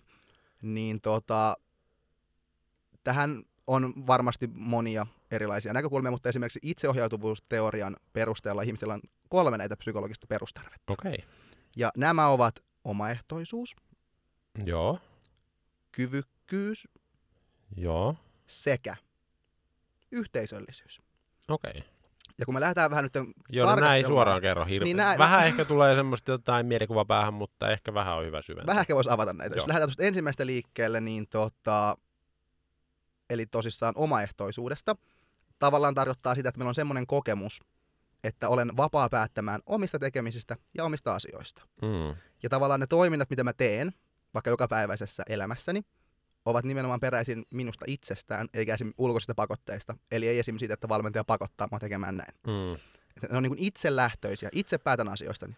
[0.62, 1.56] Niin tota,
[3.04, 10.26] tähän on varmasti monia erilaisia näkökulmia, mutta esimerkiksi itseohjautuvuusteorian perusteella ihmisillä on kolme näitä psykologista
[10.26, 10.93] perustarvetta.
[10.93, 11.12] Okei.
[11.12, 11.28] Okay.
[11.76, 12.55] Ja nämä ovat
[12.85, 13.76] omaehtoisuus.
[14.64, 14.99] Joo.
[15.93, 16.89] Kyvykkyys.
[17.76, 18.16] Joo.
[18.47, 18.97] Sekä
[20.12, 21.03] yhteisöllisyys.
[21.49, 21.70] Okei.
[21.70, 21.83] Okay.
[22.39, 23.14] Ja kun me lähdetään vähän nyt
[23.51, 24.85] Joo, no näin suoraan kerro hirveän.
[24.85, 28.66] Niin nää, vähän ehkä tulee semmoista jotain mielikuva päähän, mutta ehkä vähän on hyvä syventää.
[28.66, 29.53] Vähän ehkä voisi avata näitä.
[29.53, 29.57] Joo.
[29.57, 31.97] Jos lähdetään tuosta ensimmäistä liikkeelle, niin tota,
[33.30, 34.97] eli tosissaan omaehtoisuudesta,
[35.62, 37.62] tavallaan tarkoittaa sitä, että meillä on semmoinen kokemus,
[38.24, 41.62] että olen vapaa päättämään omista tekemisistä ja omista asioista.
[41.82, 42.16] Mm.
[42.42, 43.92] Ja tavallaan ne toiminnat, mitä mä teen,
[44.34, 45.82] vaikka jokapäiväisessä elämässäni,
[46.44, 48.92] ovat nimenomaan peräisin minusta itsestään, eikä esim.
[48.98, 49.96] ulkoisista pakotteista.
[50.10, 50.58] Eli ei esim.
[50.58, 52.34] siitä, että valmentaja pakottaa mua tekemään näin.
[52.46, 52.78] Mm.
[53.30, 55.48] ne on niin itse lähtöisiä, itse päätän asioista.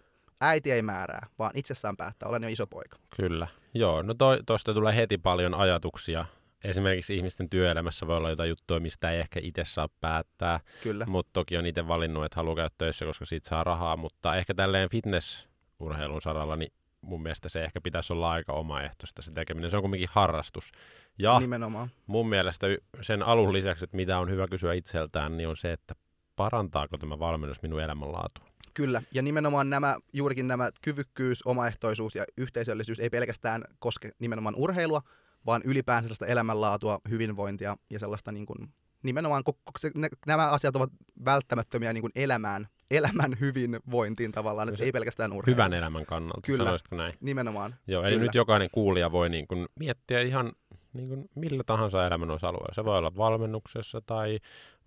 [0.41, 2.29] Äiti ei määrää, vaan itsessään päättää.
[2.29, 2.99] Olen jo iso poika.
[3.17, 3.47] Kyllä.
[3.75, 4.15] Joo, no
[4.47, 6.25] tuosta tulee heti paljon ajatuksia
[6.65, 10.61] esimerkiksi ihmisten työelämässä voi olla jotain juttuja, mistä ei ehkä itse saa päättää.
[10.83, 11.07] Kyllä.
[11.07, 13.97] Mutta toki on itse valinnut, että haluaa käydä töissä, koska siitä saa rahaa.
[13.97, 19.31] Mutta ehkä tälleen fitnessurheilun saralla, niin mun mielestä se ehkä pitäisi olla aika omaehtoista se
[19.31, 19.71] tekeminen.
[19.71, 20.73] Se on kuitenkin harrastus.
[21.19, 21.89] Ja Nimenomaan.
[22.07, 22.67] mun mielestä
[23.03, 25.95] sen alun lisäksi, että mitä on hyvä kysyä itseltään, niin on se, että
[26.37, 28.45] parantaako tämä valmennus minun elämänlaatua.
[28.75, 35.03] Kyllä, ja nimenomaan nämä, juurikin nämä kyvykkyys, omaehtoisuus ja yhteisöllisyys ei pelkästään koske nimenomaan urheilua,
[35.47, 38.69] vaan ylipäänsä sellaista elämänlaatua, hyvinvointia ja sellaista niin kuin,
[39.03, 39.43] nimenomaan
[39.79, 40.91] se, ne, nämä asiat ovat
[41.25, 45.55] välttämättömiä niin kuin elämään, elämän hyvinvointiin tavallaan, että ei pelkästään urheilu.
[45.55, 47.15] Hyvän elämän kannalta, Kyllä, näin?
[47.21, 47.75] nimenomaan.
[47.87, 48.23] Joo, eli Kyllä.
[48.23, 50.53] nyt jokainen kuulija voi niin kuin miettiä ihan
[50.93, 52.75] niin kuin millä tahansa elämän osa-alueella.
[52.75, 54.39] Se voi olla valmennuksessa tai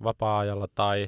[0.03, 1.07] vapaa-ajalla tai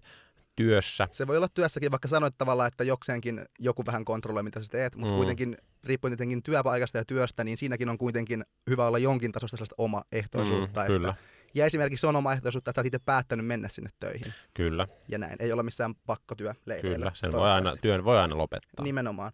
[0.63, 1.07] työssä.
[1.11, 4.95] Se voi olla työssäkin, vaikka sanoit tavallaan, että jokseenkin joku vähän kontrolloi, mitä sä teet,
[4.95, 5.17] mutta Mm.
[5.17, 9.75] kuitenkin riippuen tietenkin työpaikasta ja työstä, niin siinäkin on kuitenkin hyvä olla jonkin tasosta sellaista
[9.77, 10.81] omaehtoisuutta.
[10.81, 14.33] Mm, kyllä, Että, ja esimerkiksi se on omaehtoisuutta, että oot itse päättänyt mennä sinne töihin.
[14.53, 15.35] kyllä, Ja näin.
[15.39, 16.97] Ei olla missään pakkotyö leireillä.
[16.97, 17.11] kyllä.
[17.13, 18.83] Sen voi aina, työn voi aina lopettaa.
[18.83, 19.31] Nimenomaan.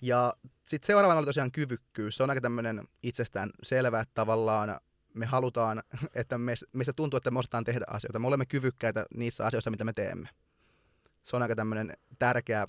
[0.00, 0.34] Ja
[0.66, 2.16] sitten seuraavana oli tosiaan kyvykkyys.
[2.16, 4.80] Se on aika tämmöinen itsestään selvä, että tavallaan
[5.14, 5.82] me halutaan,
[6.14, 8.18] että me, meistä tuntuu, että me osataan tehdä asioita.
[8.18, 10.28] Me olemme kyvykkäitä niissä asioissa, mitä me teemme.
[11.24, 12.66] Se on aika tämmöinen tärkeä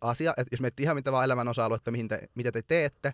[0.00, 3.12] asia, että jos me ihan mitä vaan elämän osa-aluetta, mihin te, mitä te teette,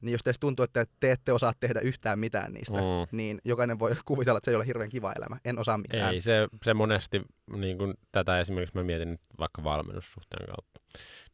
[0.00, 3.16] niin jos teistä tuntuu, että te ette osaa tehdä yhtään mitään niistä, Mm.
[3.16, 5.36] niin jokainen voi kuvitella, että se ei ole hirveän kiva elämä.
[5.44, 6.14] En osaa mitään.
[6.14, 7.22] Ei, se, se monesti,
[7.56, 10.80] niin kuin tätä esimerkiksi mä mietin nyt vaikka valmennussuhteen kautta,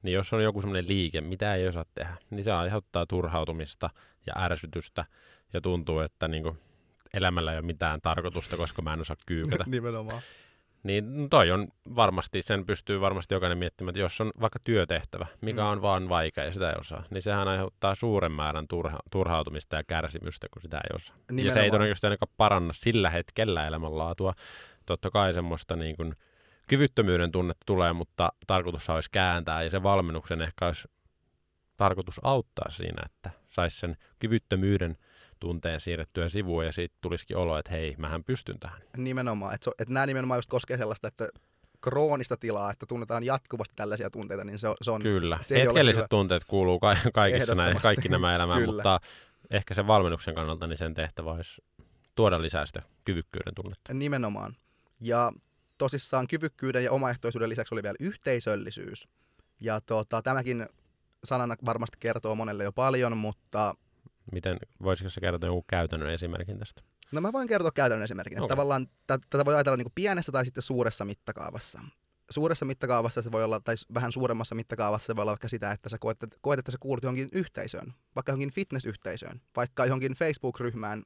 [0.03, 3.91] niin jos on joku semmoinen liike, mitä ei osaa tehdä, niin se aiheuttaa turhautumista
[4.27, 5.05] ja ärsytystä
[5.53, 6.59] ja tuntuu, että niin kuin
[7.15, 9.65] elämällä ei ole mitään tarkoitusta, koska mä en osaa kyykätä.
[9.71, 10.23] Nimenomaan.
[10.83, 15.61] Niin toi on varmasti, sen pystyy varmasti jokainen miettimään, että jos on vaikka työtehtävä, mikä
[15.63, 15.69] Mm.
[15.69, 19.85] on vaan vaikea ja sitä ei osaa, niin sehän aiheuttaa suuren määrän turha, turhautumista ja
[19.85, 21.17] kärsimystä, kun sitä ei osaa.
[21.17, 21.71] Ja se ei Nimenomaan.
[21.71, 24.33] todennäköisesti ainakaan paranna sillä hetkellä elämänlaatua.
[24.87, 26.15] Totta kai semmoista niin kuin
[26.69, 30.89] kyvyttömyyden tunnetta tulee, mutta tarkoitus olisi kääntää ja se valmennuksen ehkä olisi
[31.77, 34.97] tarkoitus auttaa siinä, että saisi sen kyvyttömyyden
[35.41, 38.81] tunteen siirrettyä sivuun ja siitä tulisikin olo, että hei, mähän pystyn tähän.
[38.97, 39.55] Nimenomaan.
[39.55, 41.29] Että, että nämä nimenomaan just koskee sellaista, että
[41.81, 45.39] kroonista tilaa, että tunnetaan jatkuvasti tällaisia tunteita, niin se on, se on Kyllä.
[45.43, 48.73] se Hetkelliset tunteet kuuluu ka- kaikissa näin, kaikki nämä elämään, Kyllä.
[48.73, 49.01] mutta
[49.51, 51.63] ehkä sen valmennuksen kannalta niin sen tehtävä olisi
[52.15, 53.95] tuoda lisää sitä kyvykkyyden tunnetta.
[53.95, 54.57] nimenomaan.
[55.01, 55.33] Ja
[55.79, 59.09] tosissaan kyvykkyyden ja omaehtoisuuden lisäksi oli vielä yhteisöllisyys.
[59.61, 60.67] Ja tota, tämäkin
[61.25, 63.75] sanana varmasti kertoo monelle jo paljon, mutta
[64.33, 66.83] Miten, voisiko se kertoa jonkun käytännön esimerkin tästä?
[67.13, 68.39] no mä voin kertoa käytännön esimerkin.
[68.39, 68.49] Okay.
[68.49, 71.81] Tavallaan tä- tätä voi ajatella niin pienessä tai sitten suuressa mittakaavassa.
[72.31, 75.89] Suuressa mittakaavassa se voi olla, tai vähän suuremmassa mittakaavassa se voi olla vaikka sitä, että
[75.89, 81.03] sä koet, että- koet että sä kuulut johonkin yhteisöön, vaikka johonkin fitnessyhteisöön, vaikka johonkin Facebook-ryhmään,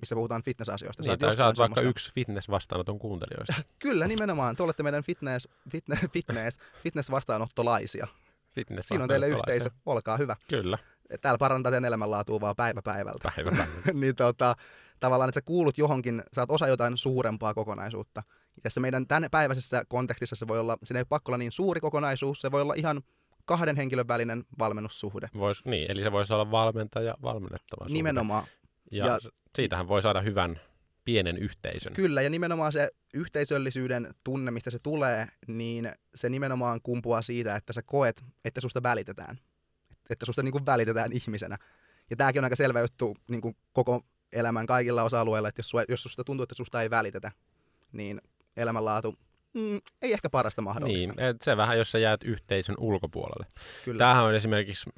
[0.00, 1.02] missä puhutaan fitnessasioista.
[1.02, 3.54] Niin, tai sä oot vaikka yksi fitness-vastaanoton kuuntelijoista.
[3.78, 4.56] Kyllä, nimenomaan.
[4.56, 8.06] Te olette meidän fitness, fitness, fitness, fitness-vastaanottolaisia.
[8.50, 10.36] fitness Siinä on teille yhteisö, olkaa hyvä.
[10.48, 10.78] Kyllä,
[11.20, 13.32] Täällä parantaa teidän elämänlaatua vaan päivä päivältä.
[13.36, 13.72] päivä päivä.
[14.00, 14.56] niin tota,
[15.00, 18.22] tavallaan, että sä kuulut johonkin, sä oot osa jotain suurempaa kokonaisuutta.
[18.56, 21.52] Ja tässä meidän tänne päiväisessä kontekstissa se voi olla, siinä ei ole pakko olla niin
[21.52, 23.02] suuri kokonaisuus, se voi olla ihan
[23.44, 25.28] kahden henkilön välinen valmennussuhde.
[25.38, 27.84] Vois, niin, eli se voisi olla valmentaja valmennettava.
[27.84, 27.92] suhde.
[27.92, 28.44] Nimenomaan.
[28.90, 29.18] Ja- ja
[29.56, 30.60] siitähän voi saada hyvän
[31.04, 31.92] pienen yhteisön.
[31.92, 37.72] Kyllä, ja nimenomaan se yhteisöllisyyden tunne, mistä se tulee, niin se nimenomaan kumpuaa siitä, että
[37.72, 39.38] sä koet, että susta välitetään.
[40.10, 41.58] Että susta niin kuin välitetään ihmisenä.
[42.10, 45.84] Ja tämäkin on aika selvä juttu niin kuin koko elämän kaikilla osa-alueilla, että jos, sua,
[45.88, 47.32] jos susta tuntuu, että susta ei välitetä,
[47.92, 48.20] niin
[48.56, 49.14] elämänlaatu
[49.54, 51.12] mm, ei ehkä parasta mahdollista.
[51.14, 53.46] Niin, et se vähän, jos sä jäät yhteisön ulkopuolelle.
[53.84, 53.98] Kyllä.
[53.98, 54.90] Tämähän on esimerkiksi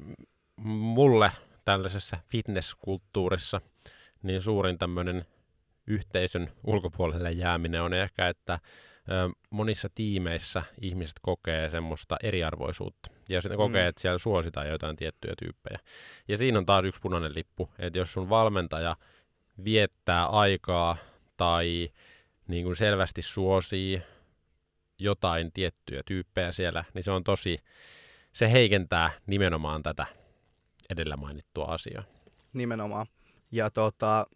[0.67, 1.33] mulle
[1.65, 3.61] tällaisessa fitnesskulttuurissa
[4.23, 5.25] niin suurin tämmöinen
[5.87, 8.59] yhteisön ulkopuolelle jääminen on ehkä, että
[9.51, 13.11] monissa tiimeissä ihmiset kokee semmoista eriarvoisuutta.
[13.29, 13.89] Ja sitten kokee, Mm.
[13.89, 15.79] että siellä suositaan jotain tiettyjä tyyppejä.
[16.29, 18.97] Ja siinä on taas yksi punainen lippu, että jos sun valmentaja
[19.65, 20.97] viettää aikaa
[21.37, 21.89] tai
[22.49, 24.03] niin kuin selvästi suosii
[24.99, 27.59] jotain tiettyjä tyyppejä siellä, niin se on tosi,
[28.33, 30.07] se heikentää nimenomaan tätä
[30.91, 32.03] edellä mainittua asiaa.
[32.53, 33.07] Nimenomaan.
[33.53, 34.27] Ja tota,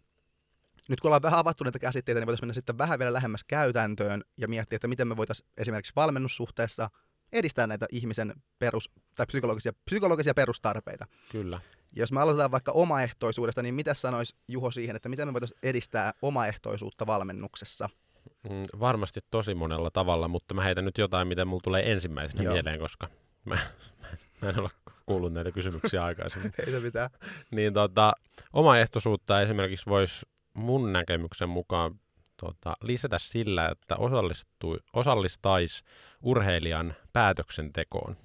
[0.89, 4.23] nyt kun ollaan vähän avattu näitä käsitteitä, niin voitaisiin mennä sitten vähän vielä lähemmäs käytäntöön
[4.37, 6.89] ja miettiä, että miten me voitaisiin esimerkiksi valmennussuhteessa
[7.31, 11.05] edistää näitä ihmisen perus- tai psykologisia, psykologisia perustarpeita.
[11.31, 11.59] Kyllä.
[11.95, 15.59] Ja jos me aloitetaan vaikka omaehtoisuudesta, niin mitä sanois Juho siihen, että miten me voitaisiin
[15.63, 17.89] edistää omaehtoisuutta valmennuksessa?
[18.49, 22.53] Mm, varmasti tosi monella tavalla, mutta mä heitän nyt jotain, mitä mulla tulee ensimmäisenä Joo.
[22.53, 23.09] mieleen, koska
[23.45, 23.57] mä,
[24.41, 24.69] mä en ole
[25.05, 26.53] kuullut näitä kysymyksiä aikaisemmin.
[26.65, 27.09] Ei se mitään.
[27.51, 28.13] niin tota,
[28.53, 30.25] omaehtoisuutta esimerkiksi voisi
[30.55, 31.99] mun näkemyksen mukaan
[32.37, 35.83] tota, lisätä sillä, että osallistui, osallistaisi
[36.21, 38.17] urheilijan päätöksentekoon.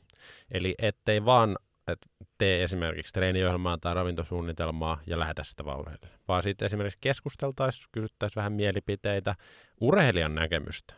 [0.51, 1.57] Eli ettei vaan
[1.89, 1.99] et
[2.39, 8.37] tee esimerkiksi treeniohjelmaa tai ravintosuunnitelmaa ja lähetä sitä vaan urheilijalle, vaan sitten esimerkiksi keskusteltaisiin, kysyttäisiin
[8.37, 9.35] vähän mielipiteitä,
[9.81, 10.95] urheilijan näkemystä.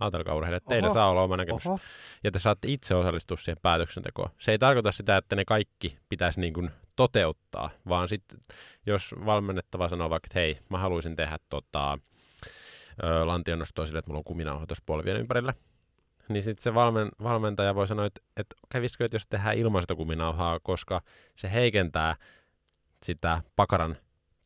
[0.00, 0.94] Ajatelkaa urheilijat, teillä Oho.
[0.94, 1.78] saa olla oma näkemys Oho.
[2.24, 4.30] ja te saatte itse osallistua siihen päätöksentekoon.
[4.38, 8.40] Se ei tarkoita sitä, että ne kaikki pitäisi niin kuin toteuttaa, vaan sitten
[8.86, 11.98] jos valmennettava sanoo vaikka, että hei, mä haluaisin tehdä tota,
[13.24, 15.54] lantionnostoa sille, että mulla on kuminauha tuossa polvien ympärillä,
[16.28, 19.94] niin sitten se valmen, valmentaja voi sanoa, että, että kävisikö, että jos tehdään ilman sitä
[19.94, 21.00] kuminauhaa, koska
[21.36, 22.16] se heikentää
[23.02, 23.96] sitä pakaran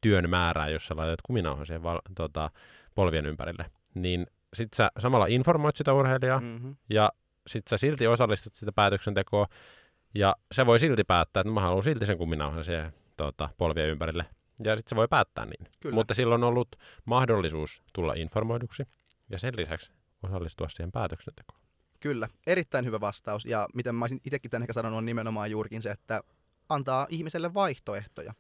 [0.01, 2.51] työn määrää, jos sä laitat kuminauhan siihen val, tota,
[2.95, 6.77] polvien ympärille, niin sit sä samalla informoit sitä urheilijaa, Mm-hmm.
[6.89, 7.13] ja
[7.47, 9.47] sit sä silti osallistut sitä päätöksentekoa,
[10.15, 14.27] ja se voi silti päättää, että mä haluan silti sen kuminauhan siihen tota, polvien ympärille.
[14.65, 15.67] Ja sitten se voi päättää niin.
[15.81, 15.95] Kyllä.
[15.95, 18.89] Mutta silloin on ollut mahdollisuus tulla informoiduksi,
[19.31, 19.91] ja sen lisäksi
[20.23, 21.61] osallistua siihen päätöksentekoon.
[22.01, 23.47] Kyllä, erittäin hyvä vastaus.
[23.47, 26.23] Ja miten mä olisin itsekin tämän ehkä sanonut, on nimenomaan juurikin se, että
[26.69, 28.35] antaa ihmiselle vaihtoehtoja.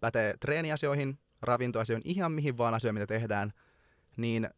[0.00, 3.52] Pätee treeniasioihin, ravintoasioihin, ihan mihin vaan asioihin, mitä tehdään,
[4.16, 4.48] niin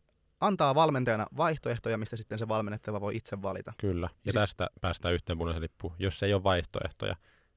[0.40, 3.72] antaa valmentajana vaihtoehtoja, mistä sitten se valmennettava voi itse valita.
[3.78, 4.06] Kyllä.
[4.12, 7.16] Ja Ja sit- tästä päästään yhteen punaisen lippuun, jos ei ole vaihtoehtoja.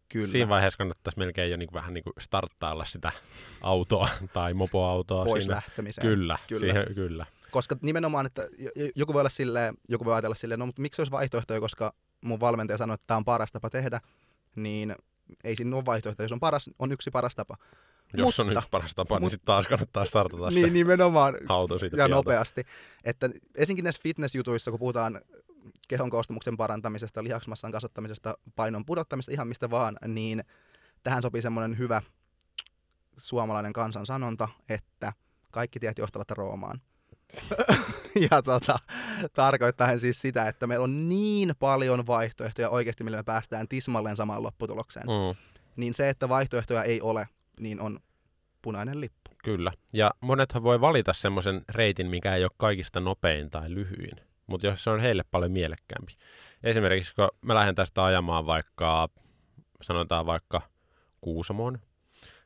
[0.10, 0.28] Kyllä.
[0.28, 3.12] Siinä vaiheessa kannattaisi melkein jo niin kuin, vähän niin kuin starttailla sitä
[3.62, 5.26] autoa tai mopoautoa.
[5.26, 5.56] pois siinä.
[5.56, 6.08] lähtemiseen.
[6.08, 6.60] Kyllä, Kyllä.
[6.60, 7.26] Siihen, kyllä.
[7.52, 8.48] Koska nimenomaan, että
[8.96, 12.40] joku voi olla silleen, joku voi ajatella silleen, no mutta miksi olisi vaihtoehtoja, koska mun
[12.40, 14.02] valmentaja sanoi, että tämä on paras tapa tehdä,
[14.56, 14.96] niin
[15.44, 16.26] ei siinä ole vaihtoehtoja.
[16.26, 17.58] Jos on, paras, on yksi paras tapa.
[18.14, 21.38] Jos on Mutta- yksi paras tapa, niin mut- sitten taas kannattaa startata Niin, se nimenomaan.
[21.50, 22.16] auto siitä ja tieltä.
[22.16, 22.64] nopeasti.
[23.04, 25.22] Että esinkin näissä fitnessjutuissa, kun puhutaan
[25.88, 30.44] kehon koostumuksen parantamisesta, lihaksmassan kasvattamisesta, painon pudottamisesta, ihan mistä vaan, niin
[31.04, 32.02] tähän sopii semmoinen hyvä
[33.18, 35.14] suomalainen kansansanonta, että
[35.52, 36.82] kaikki tiet johtavat Roomaan.
[38.32, 38.80] ja tota,
[39.34, 44.44] tarkoittaa siis sitä, että meillä on niin paljon vaihtoehtoja oikeasti, millä me päästään tismalleen samaan
[44.44, 45.06] lopputulokseen.
[45.08, 45.36] Mm,
[45.76, 47.28] Niin se, että vaihtoehtoja ei ole,
[47.60, 48.00] niin on
[48.62, 49.32] punainen lippu.
[49.44, 49.72] kyllä.
[49.94, 54.22] Ja monethan voi valita semmoisen reitin, mikä ei ole kaikista nopein tai lyhyin.
[54.48, 56.16] Mutta jos se on heille paljon mielekkäämpi.
[56.64, 59.10] Esimerkiksi kun mä lähden tästä ajamaan vaikka,
[59.82, 60.62] sanotaan vaikka
[61.22, 61.80] Kuusamoon,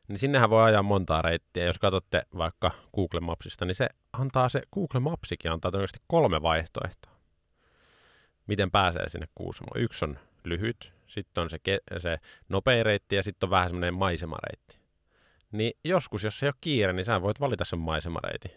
[0.08, 1.64] niin sinnehän voi ajaa montaa reittiä.
[1.64, 7.12] Jos katsotte vaikka Google Mapsista, niin se antaa se, Google Mapsikin antaa todennäköisesti kolme vaihtoehtoa.
[8.46, 9.80] Miten pääsee sinne Kuusamoon.
[9.80, 13.94] Yksi on lyhyt, sitten on se, ke- se nopea reitti ja sitten on vähän semmoinen
[13.94, 14.83] maisemareitti.
[15.54, 18.50] Niin joskus, jos ei ole kiire, niin sä voit valita sen maisemareitin.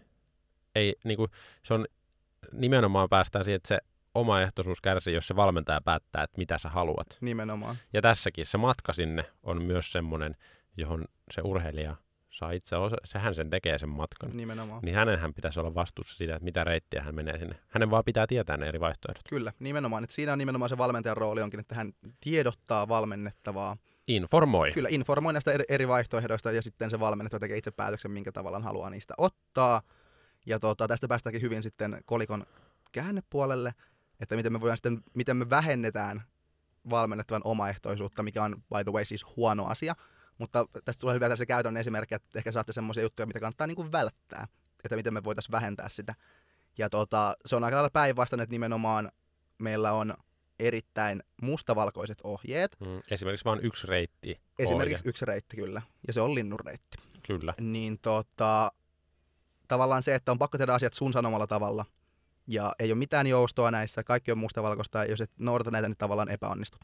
[0.75, 1.31] Ei, niin kuin,
[1.63, 1.85] se on
[2.51, 3.79] nimenomaan päästään siihen, että se
[4.15, 7.17] omaehtoisuus kärsii, jos se valmentaja päättää, että mitä sä haluat.
[7.21, 7.75] Nimenomaan.
[7.93, 10.35] Ja tässäkin se matka sinne on myös semmoinen,
[10.77, 11.95] johon se urheilija
[12.29, 14.37] saa itse osa, sehän sen tekee sen matkan.
[14.37, 14.81] Nimenomaan.
[14.83, 17.55] Niin hänenhän pitäisi olla vastuussa siitä, että mitä reittiä hän menee sinne.
[17.67, 19.23] Hänen vaan pitää tietää ne eri vaihtoehdot.
[19.29, 20.03] Kyllä, nimenomaan.
[20.03, 23.77] Että siinä on nimenomaan se valmentajan rooli onkin, että hän tiedottaa valmennettavaa.
[24.07, 24.71] Informoi.
[24.71, 28.89] Kyllä, informoi näistä eri, vaihtoehdoista ja sitten se valmennettava tekee itse päätöksen, minkä tavallaan haluaa
[28.89, 29.81] niistä ottaa.
[30.45, 32.45] Ja tota, tästä päästäänkin hyvin sitten kolikon
[32.91, 33.73] käännepuolelle,
[34.19, 36.23] että miten me voidaan sitten, miten me vähennetään
[36.89, 39.95] valmennettavan omaehtoisuutta, mikä on by the way siis huono asia.
[40.37, 43.75] Mutta tästä tulee hyvä tällaisia käytännön esimerkkejä, että ehkä saatte semmoisia juttuja, mitä kannattaa niin
[43.75, 44.47] kuin välttää,
[44.83, 46.15] että miten me voitaisiin vähentää sitä.
[46.77, 49.11] Ja tota, se on aika lailla päinvastainen, että nimenomaan
[49.61, 50.13] meillä on
[50.59, 52.77] erittäin mustavalkoiset ohjeet.
[52.79, 54.39] Mm, esimerkiksi vain yksi reitti.
[54.59, 55.09] Esimerkiksi ohje.
[55.09, 56.97] yksi reitti kyllä, ja se on linnun reitti.
[57.27, 57.53] Kyllä.
[57.61, 58.71] Niin tota,
[59.67, 61.85] tavallaan se, että on pakko tehdä asiat sun sanomalla tavalla,
[62.47, 65.97] ja ei ole mitään joustoa näissä, kaikki on mustavalkoista, ja jos et noudata näitä, niin
[65.97, 66.81] tavallaan epäonnistut.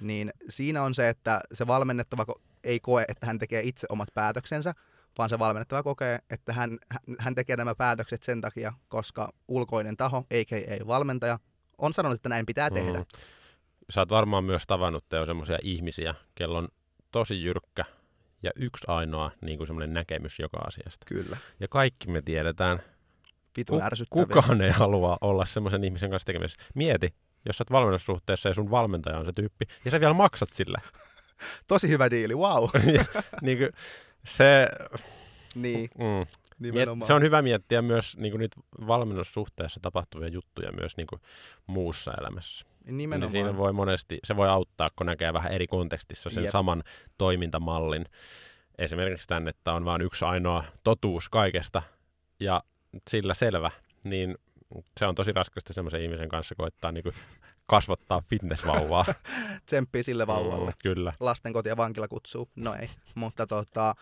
[0.00, 2.26] Niin siinä on se, että se valmennettava
[2.64, 4.74] ei koe, että hän tekee itse omat päätöksensä,
[5.18, 6.78] vaan se valmennettava kokee, että hän,
[7.18, 10.86] hän- tekee nämä päätökset sen takia, koska ulkoinen taho, a.k.a.
[10.86, 11.38] valmentaja,
[11.78, 12.98] on sanonut, että näin pitää tehdä.
[12.98, 13.04] Mm.
[13.90, 16.68] Sä oot varmaan myös tavannut Teo semmoisia ihmisiä, kello on
[17.10, 17.84] tosi jyrkkä
[18.42, 21.06] ja yksi ainoa niin kuin semmoinen näkemys joka asiasta.
[21.06, 21.36] Kyllä.
[21.60, 22.82] Ja kaikki me tiedetään,
[23.56, 26.62] Vitun ku- kukaan ei halua olla semmoisen ihmisen kanssa tekemisessä.
[26.74, 27.14] Mieti,
[27.46, 30.78] jos sä oot valmennussuhteessa ja sun valmentaja on se tyyppi, ja sä vielä maksat sille.
[31.66, 32.68] Tosi hyvä diili, wow.
[33.42, 33.70] niin kuin
[34.24, 34.68] se,
[35.54, 36.26] niin, mm,
[36.72, 37.06] nimenomaan.
[37.06, 38.56] se on hyvä miettiä myös niin kuin niitä
[38.86, 41.20] valmennussuhteessa tapahtuvia juttuja myös niin kuin
[41.66, 42.66] muussa elämässä.
[42.84, 43.32] Niin Nimenomaan.
[43.32, 46.52] siinä voi monesti, se voi auttaa, kun näkee vähän eri kontekstissa sen Jep.
[46.52, 46.82] saman
[47.18, 48.04] toimintamallin.
[48.78, 51.82] Esimerkiksi tänne, että on vain yksi ainoa totuus kaikesta
[52.40, 52.62] ja
[53.10, 53.70] sillä selvä,
[54.04, 54.38] niin
[55.00, 57.14] se on tosi raskasta semmoisen ihmisen kanssa koittaa niin kuin
[57.66, 59.04] kasvattaa fitnessvauvaa.
[59.66, 60.70] Tsemppii sille vauvalle.
[60.70, 61.12] Mm, kyllä.
[61.20, 62.48] Lastenkoti ja vankila kutsuu.
[62.56, 62.88] No ei.
[63.14, 63.94] Mutta tota,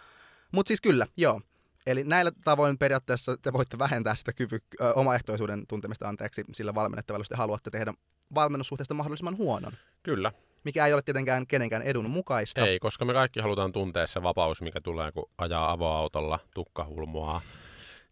[0.52, 1.40] mut siis kyllä, joo.
[1.87, 7.20] Eli näillä tavoin periaatteessa te voitte vähentää sitä kyvy, ö, omaehtoisuuden tuntemista anteeksi sillä valmennettavalla,
[7.20, 7.95] jos te haluatte tehdä
[8.35, 9.72] valmennussuhteesta mahdollisimman huonon.
[10.03, 10.33] Kyllä.
[10.64, 12.66] Mikä ei ole tietenkään kenenkään edun mukaista.
[12.66, 17.43] Ei, koska me kaikki halutaan tuntea se vapaus, mikä tulee, kun ajaa avoautolla, tukkahulmoa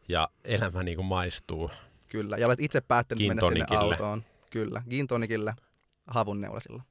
[0.08, 1.70] ja elämä niin kuin maistuu.
[2.08, 2.36] Kyllä.
[2.36, 4.24] Ja olet itse päättänyt mennä sinne autoon.
[4.50, 4.82] Kyllä.
[4.90, 5.54] Gin tonicille
[6.06, 6.82] havunneulasilla.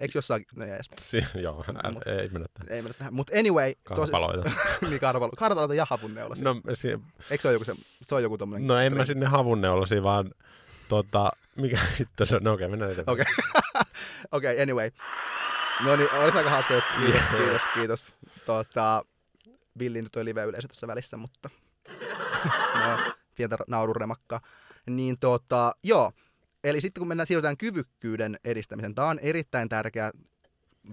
[0.00, 0.46] Eikö jossain...
[0.56, 0.90] No ees.
[0.98, 2.68] Si- joo, ä, Mut- ei mennä tähän.
[2.72, 3.14] Ei mennä tähän.
[3.14, 3.74] Mutta anyway.
[3.84, 4.50] Karpaloita.
[4.88, 6.44] niin karpalo, karpaloita ja havunneulasia.
[6.44, 6.88] No, si-
[7.30, 7.72] Eikö se ole joku, se,
[8.02, 8.66] se on joku tommonen...
[8.66, 10.30] no en mä sinne havunneulasi, vaan
[10.88, 12.42] tota, mikä hitto se on?
[12.44, 13.12] No okei, mennään eteenpäin.
[13.20, 13.26] Okei.
[14.32, 14.90] Okei, okay, anyway.
[15.84, 16.94] No niin, olisi aika hauska juttu.
[16.98, 18.12] Kiitos, Yes, kiitos, kiitos.
[18.46, 19.04] Tota,
[19.78, 21.50] villiintyi toi live-yleisö tässä välissä, mutta
[22.74, 24.40] no, pientä naurunremakkaa.
[24.86, 26.12] Niin tota, joo,
[26.66, 30.12] eli sitten kun mennään siirrytään kyvykkyyden edistämiseen, tämä on erittäin tärkeä,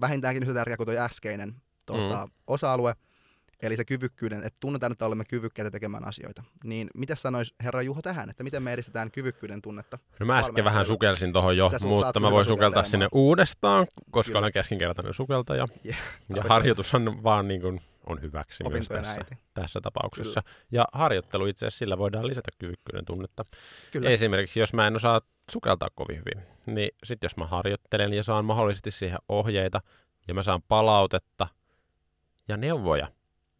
[0.00, 1.54] vähintäänkin yhtä tärkeä kuin tuo äskeinen
[1.86, 2.32] tota, mm.
[2.46, 2.94] osa-alue,
[3.64, 6.42] eli se kyvykkyyden, että tunnetaan, että olemme kyvykkäitä tekemään asioita.
[6.64, 9.98] Niin mitä sanois herra Juho tähän, että miten me edistetään kyvykkyyden tunnetta?
[10.20, 14.30] No mä äsken vähän sukelsin tuohon jo, Sä mutta mä voin sukeltaa sinne uudestaan, koska
[14.30, 14.38] Kyllä.
[14.38, 15.66] olen keskinkertainen sukeltaja.
[15.86, 15.98] Yeah.
[16.36, 20.42] Ja harjoitus on vaan niin kuin on hyväksi myös tässä, tässä tapauksessa.
[20.42, 20.54] Kyllä.
[20.72, 23.42] Ja harjoittelu itse asiassa sillä voidaan lisätä kyvykkyyden tunnetta.
[23.92, 24.10] Kyllä.
[24.10, 28.44] Esimerkiksi jos mä en osaa sukeltaa kovin hyvin, niin sitten jos mä harjoittelen ja saan
[28.44, 29.80] mahdollisesti siihen ohjeita
[30.28, 31.46] ja mä saan palautetta
[32.48, 33.08] ja neuvoja,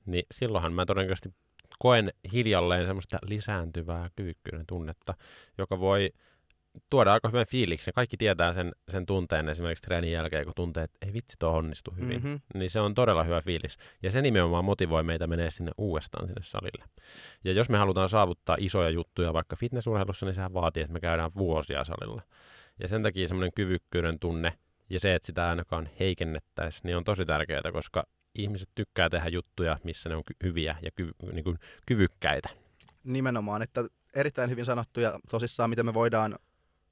[0.07, 1.35] niin silloinhan mä todennäköisesti
[1.79, 5.15] koen hiljalleen semmoista lisääntyvää kyvykkyyden tunnetta,
[5.59, 6.11] joka voi
[6.91, 7.95] tuoda aika hyvän fiiliksen.
[7.95, 11.91] Kaikki tietää sen, sen tunteen esimerkiksi treenin jälkeen, kun tuntee, että ei vitsi, tuo onnistu
[11.91, 12.23] hyvin.
[12.23, 12.41] Mm-hmm.
[12.55, 13.77] Niin se on todella hyvä fiilis.
[14.03, 16.85] Ja se nimenomaan motivoi meitä menee sinne uudestaan sinne salille.
[17.45, 21.31] Ja jos me halutaan saavuttaa isoja juttuja vaikka fitnessurheilussa, niin sehän vaatii, että me käydään
[21.37, 22.23] vuosia salilla.
[22.81, 24.59] Ja sen takia semmoinen kyvykkyyden tunne
[24.91, 29.79] ja se, että sitä ainakaan heikennettäisiin, niin on tosi tärkeää, koska ihmiset tykkää tehdä juttuja,
[29.85, 32.49] missä ne on hyviä ja ky- niin kuin kyvykkäitä.
[33.05, 36.39] Nimenomaan, että erittäin hyvin sanottu ja tosissaan, miten me voidaan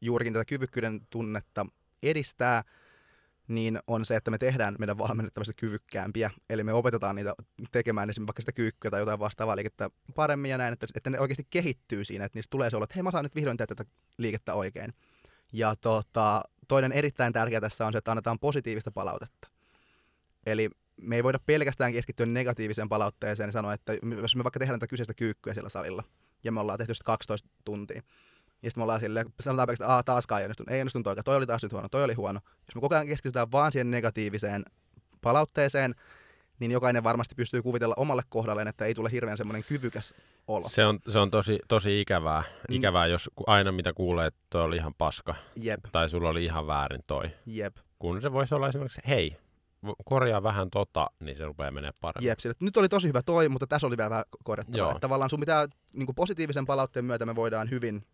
[0.00, 1.66] juurikin tätä kyvykkyyden tunnetta
[2.02, 2.62] edistää,
[3.48, 6.30] niin on se, että me tehdään meidän valmennettavista kyvykkäämpiä.
[6.50, 7.34] Eli me opetetaan niitä
[7.72, 11.20] tekemään esimerkiksi vaikka sitä kyykkyä tai jotain vastaavaa liikettä paremmin ja näin, että, että ne
[11.20, 13.74] oikeasti kehittyy siinä, että niistä tulee se olo, että hei mä saan nyt vihdoin tehdä
[13.74, 14.94] tätä liikettä oikein.
[15.52, 19.48] Ja tota, toinen erittäin tärkeä tässä on se, että annetaan positiivista palautetta.
[20.46, 24.80] Eli me ei voida pelkästään keskittyä negatiiviseen palautteeseen ja sanoa, että jos me vaikka tehdään
[24.80, 26.04] tätä kyseistä kyykkyä siellä salilla,
[26.44, 28.02] ja me ollaan tehty sitä 12 tuntia,
[28.62, 31.36] ja sitten me ollaan silleen, sanotaan pelkästään, että taaskaan ei onnistunut, ei onnistunut oikein, toi
[31.36, 32.40] oli taas nyt huono, toi oli huono.
[32.44, 34.64] Jos me koko ajan keskitytään vaan siihen negatiiviseen
[35.22, 35.94] palautteeseen,
[36.58, 40.14] niin jokainen varmasti pystyy kuvitella omalle kohdalleen, että ei tule hirveän semmoinen kyvykäs
[40.48, 40.68] olo.
[40.68, 42.74] Se on, se on tosi, tosi ikävää, mm.
[42.74, 45.34] ikävää, jos aina mitä kuulee, että toi oli ihan paska.
[45.56, 45.80] Jep.
[45.92, 47.30] Tai sulla oli ihan väärin toi.
[47.46, 47.76] Jep.
[47.98, 49.36] Kun se voisi olla esimerkiksi, hei,
[50.04, 52.28] korjaa vähän tota, niin se rupeaa menemään paremmin.
[52.28, 54.90] Jep, sille, nyt oli tosi hyvä toi, mutta tässä oli vielä vähän korjattavaa.
[54.90, 58.04] Että tavallaan sun pitää niin positiivisen palautteen myötä me voidaan hyvin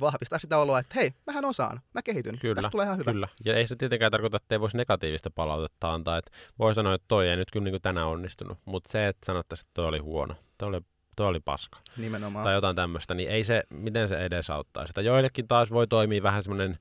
[0.00, 3.12] vahvistaa sitä oloa, että hei, mähän osaan, mä kehityn, kyllä, tästä tulee ihan hyvä.
[3.12, 6.94] Kyllä, ja ei se tietenkään tarkoita, että ei voisi negatiivista palautetta antaa, että voi sanoa,
[6.94, 9.86] että toi ei nyt kyllä niin kuin tänään onnistunut, mutta se, että sanottaisiin, että toi
[9.86, 10.80] oli huono, toi oli,
[11.16, 12.44] toi oli paska, Nimenomaan.
[12.44, 15.00] tai jotain tämmöistä, niin ei se, miten se edesauttaa sitä.
[15.00, 16.78] Joillekin taas voi toimia vähän semmoinen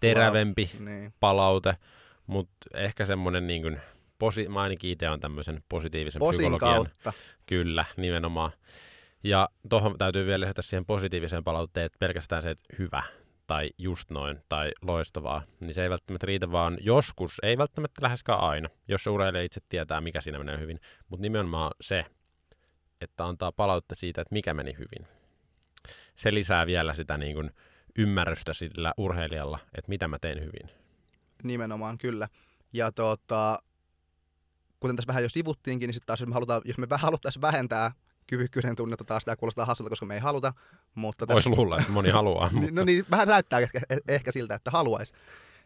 [0.00, 1.14] terävempi niin.
[1.20, 1.76] palaute,
[2.26, 3.80] mutta ehkä semmoinen niin kuin,
[4.18, 6.74] posi, mä ainakin itse on tämmöisen positiivisen Posin psykologian.
[6.74, 7.12] kautta.
[7.46, 8.52] Kyllä, nimenomaan.
[9.24, 13.02] Ja tuohon täytyy vielä lisätä siihen positiiviseen palautteen, että pelkästään se, että hyvä
[13.46, 18.40] tai just noin tai loistavaa, niin se ei välttämättä riitä, vaan joskus, ei välttämättä läheskään
[18.40, 22.04] aina, jos se urheilija itse tietää, mikä siinä menee hyvin, mutta nimenomaan se,
[23.00, 25.08] että antaa palautetta siitä, että mikä meni hyvin.
[26.14, 27.50] Se lisää vielä sitä niin kuin
[27.98, 30.81] ymmärrystä sillä urheilijalla, että mitä mä teen hyvin.
[31.42, 32.28] Nimenomaan, kyllä.
[32.72, 33.58] Ja tota,
[34.80, 37.92] kuten tässä vähän jo sivuttiinkin, niin sitten taas jos me, halutaan, jos me haluttaisiin vähentää
[38.26, 40.52] kyvykkyyden tunnetta taas tämä kuulostaa hassulta, koska me ei haluta.
[40.94, 41.34] Mutta tässä...
[41.34, 42.50] Voisi luulla, että moni haluaa.
[42.54, 42.70] mutta...
[42.72, 45.14] no niin, vähän näyttää ehkä, ehkä siltä, että haluaisi.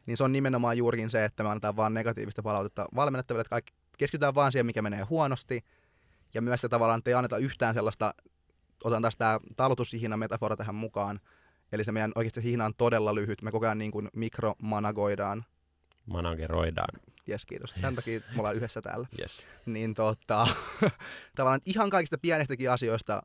[0.06, 3.72] Niin se on nimenomaan juurikin se, että me annetaan vaan negatiivista palautetta valmennettaville, että kaikki
[3.98, 5.64] keskitytään vaan siihen, mikä menee huonosti.
[6.34, 8.14] Ja myös se tavallaan, että ei anneta yhtään sellaista,
[8.84, 11.20] otan taas tämä talutushihina metafora tähän mukaan,
[11.72, 13.42] Eli se meidän oikeasti hihna on todella lyhyt.
[13.42, 15.44] Me koko ajan niin kuin mikromanagoidaan.
[16.06, 17.00] Manageroidaan.
[17.28, 17.74] Yes, kiitos.
[17.80, 19.06] Tämän takia me ollaan yhdessä täällä.
[19.20, 19.44] Yes.
[19.66, 20.46] Niin tota,
[21.36, 23.22] tavallaan ihan kaikista pienistäkin asioista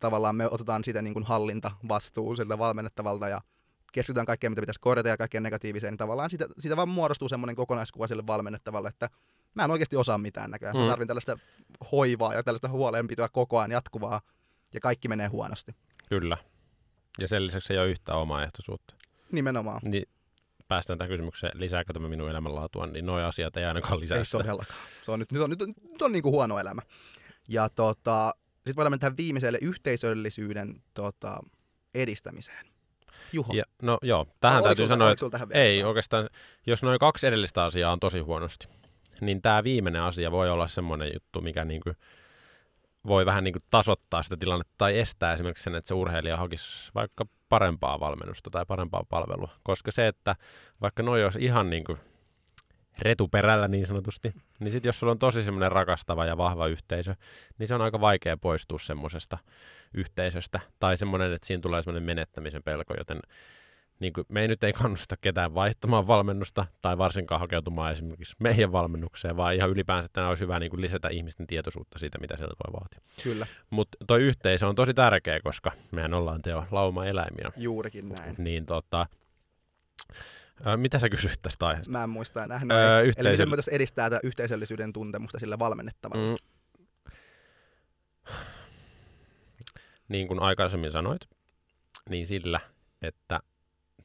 [0.00, 3.40] tavallaan me otetaan sitä niin kuin hallinta vastuu siltä valmennettavalta ja
[3.92, 7.56] keskitytään kaikkeen, mitä pitäisi korjata ja kaikkeen negatiiviseen, niin tavallaan siitä, siitä vaan muodostuu semmoinen
[7.56, 9.10] kokonaiskuva sille valmennettavalle, että
[9.54, 10.76] mä en oikeasti osaa mitään näköjään.
[10.76, 10.82] Mm.
[10.82, 11.38] Mä tarvin tällaista
[11.92, 14.20] hoivaa ja tällaista huolenpitoa koko ajan jatkuvaa
[14.74, 15.72] ja kaikki menee huonosti.
[16.08, 16.36] Kyllä.
[17.18, 18.94] Ja sen lisäksi ei ole yhtään omaehtoisuutta.
[19.32, 19.80] Nimenomaan.
[19.84, 20.08] Niin
[20.68, 24.38] päästään tähän kysymykseen, lisääkö tämä minun elämänlaatua, niin nuo asiat ei ainakaan lisää Ei sitä.
[24.38, 24.80] todellakaan.
[25.04, 26.82] Se on nyt, nyt on, nyt on, nyt on niin kuin huono elämä.
[27.48, 31.42] Ja tota, sitten voidaan mennä tähän viimeiselle yhteisöllisyyden tota,
[31.94, 32.66] edistämiseen.
[33.32, 33.52] Juho.
[33.52, 36.28] Ja, no joo, tähän täytyy sulta, sanoa, että tähän ei oikeastaan,
[36.66, 38.68] jos noin kaksi edellistä asiaa on tosi huonosti,
[39.20, 41.92] niin tämä viimeinen asia voi olla semmoinen juttu, mikä niinku
[43.06, 46.90] voi vähän niin kuin tasoittaa sitä tilannetta tai estää esimerkiksi sen, että se urheilija hakisi
[46.94, 49.50] vaikka parempaa valmennusta tai parempaa palvelua.
[49.62, 50.36] Koska se, että
[50.80, 51.98] vaikka noi olisi ihan niin kuin
[52.98, 57.14] retuperällä niin sanotusti, niin sitten jos sulla on tosi semmoinen rakastava ja vahva yhteisö,
[57.58, 59.38] niin se on aika vaikea poistua semmoisesta
[59.94, 60.60] yhteisöstä.
[60.80, 63.20] Tai semmoinen, että siinä tulee semmoinen menettämisen pelko, joten
[64.00, 68.72] niin kuin, me ei nyt ei kannusta ketään vaihtamaan valmennusta tai varsinkaan hakeutumaan esimerkiksi meidän
[68.72, 72.54] valmennukseen, vaan ihan ylipäänsä että olisi hyvä niin kuin lisätä ihmisten tietoisuutta siitä, mitä sieltä
[72.66, 73.00] voi vaatia.
[73.22, 73.46] Kyllä.
[73.70, 77.52] Mutta toi yhteisö on tosi tärkeä, koska mehän ollaan teo lauma-eläimiä.
[77.56, 78.34] Juurikin näin.
[78.38, 79.06] Niin tota,
[80.76, 81.92] mitä sä kysyit tästä aiheesta?
[81.92, 82.60] Mä en muista enää.
[82.70, 86.30] Öö, Öö, Eli yhteisö- miten voitaisiin edistää tätä yhteisöllisyyden tuntemusta sillä valmennettavalla.
[86.30, 86.36] Mm.
[90.08, 91.20] Niin kuin aikaisemmin sanoit,
[92.10, 92.60] niin sillä,
[93.02, 93.40] että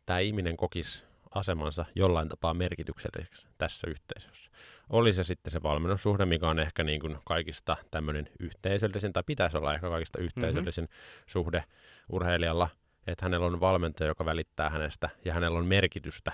[0.05, 1.03] tämä ihminen kokisi
[1.35, 4.51] asemansa jollain tapaa merkitykselliseksi tässä yhteisössä.
[4.89, 9.57] Oli se sitten se valmennussuhde, mikä on ehkä niin kuin kaikista tämmöinen yhteisöllisin, tai pitäisi
[9.57, 11.23] olla ehkä kaikista yhteisöllisin mm-hmm.
[11.27, 11.63] suhde
[12.09, 12.69] urheilijalla,
[13.07, 16.31] että hänellä on valmentaja, joka välittää hänestä, ja hänellä on merkitystä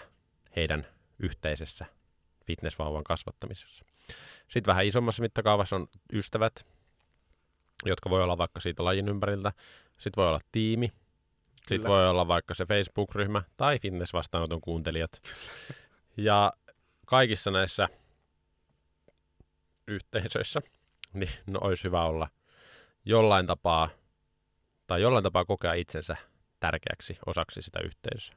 [0.56, 0.88] heidän
[1.20, 1.86] yhteisessä
[2.46, 3.86] fitnessvauvan kasvattamisessa.
[4.48, 6.66] Sitten vähän isommassa mittakaavassa on ystävät,
[7.86, 9.54] jotka voi olla vaikka siitä lajin ympäriltä.
[9.92, 10.92] Sitten voi olla tiimi.
[11.70, 11.96] Sitten Kyllä.
[11.96, 15.22] voi olla vaikka se Facebook-ryhmä tai fitness-vastaanoton kuuntelijat.
[16.18, 16.54] Ja
[17.06, 17.90] kaikissa näissä
[19.88, 20.62] yhteisöissä
[21.14, 22.28] niin no, olisi hyvä olla
[23.06, 23.90] jollain tapaa
[24.88, 26.18] tai jollain tapaa kokea itsensä
[26.60, 28.36] tärkeäksi osaksi sitä yhteisöä.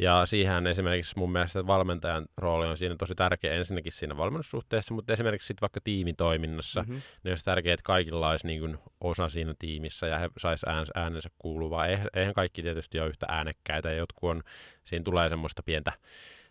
[0.00, 5.12] Ja siihen esimerkiksi mun mielestä valmentajan rooli on siinä tosi tärkeä ensinnäkin siinä valmennussuhteessa, mutta
[5.12, 6.92] esimerkiksi sitten vaikka tiimitoiminnassa, Mhm.
[6.92, 10.62] niin olisi tärkeää, että kaikilla olisi niin kuin osa siinä tiimissä ja he sais
[10.94, 11.86] äänensä kuuluvaa.
[11.86, 14.42] Eihän, kaikki tietysti ole yhtä äänekkäitä ja jotkut on,
[14.84, 15.92] siinä tulee semmoista pientä,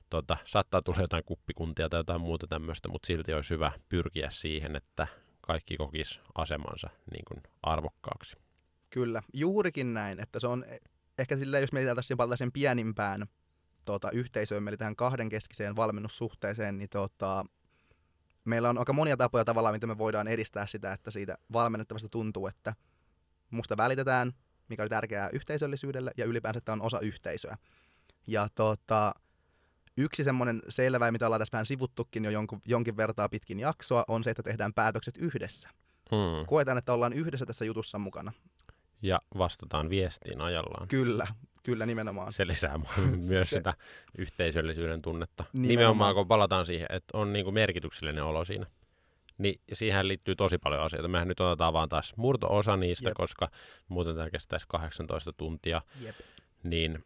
[0.10, 4.76] tota, saattaa tulla jotain kuppikuntia tai jotain muuta tämmöistä, mutta silti olisi hyvä pyrkiä siihen,
[4.76, 5.08] että
[5.42, 8.38] kaikki kokis asemansa niin kuin arvokkaaksi.
[8.90, 10.78] Kyllä, juurikin näin, että se on e-
[11.20, 13.26] ehkä silleen, jos mietitään palata sen pienimpään
[13.92, 17.46] tota, yhteisöön, eli tähän kahdenkeskiseen valmennussuhteeseen, niin tota,
[18.46, 22.48] meillä on aika monia tapoja tavallaan, miten me voidaan edistää sitä, että siitä valmennettavasta tuntuu,
[22.48, 22.74] että
[23.50, 24.32] musta välitetään,
[24.70, 27.58] mikä oli tärkeää yhteisöllisyydelle ja ylipäänsä, että on osa yhteisöä.
[28.28, 29.14] Ja tota,
[29.98, 34.24] yksi semmoinen selvä, mitä ollaan tässä vähän sivuttukin jo jonkun, jonkin vertaa pitkin jaksoa, on
[34.24, 35.70] se, että tehdään päätökset yhdessä.
[36.12, 36.46] Hmm.
[36.48, 38.32] Koetaan, että ollaan yhdessä tässä jutussa mukana.
[39.02, 40.88] Ja vastataan viestiin ajallaan.
[40.88, 41.28] Kyllä,
[41.64, 42.34] kyllä nimenomaan.
[42.34, 42.80] Se lisää
[43.30, 43.74] myös Se- sitä
[44.18, 45.44] yhteisöllisyyden tunnetta.
[45.54, 46.16] Nimenomaan, Nimenomaan.
[46.16, 48.66] Kun palataan siihen, että on niin kuin merkityksellinen olo siinä.
[49.38, 51.08] Niin siihen liittyy tosi paljon asioita.
[51.08, 53.18] Mehän nyt otetaan vaan taas murto-osa niistä, Jep.
[53.18, 53.50] koska
[53.88, 55.82] muuten tämä kestäisi 18 tuntia.
[56.02, 56.16] Jep.
[56.64, 57.04] Niin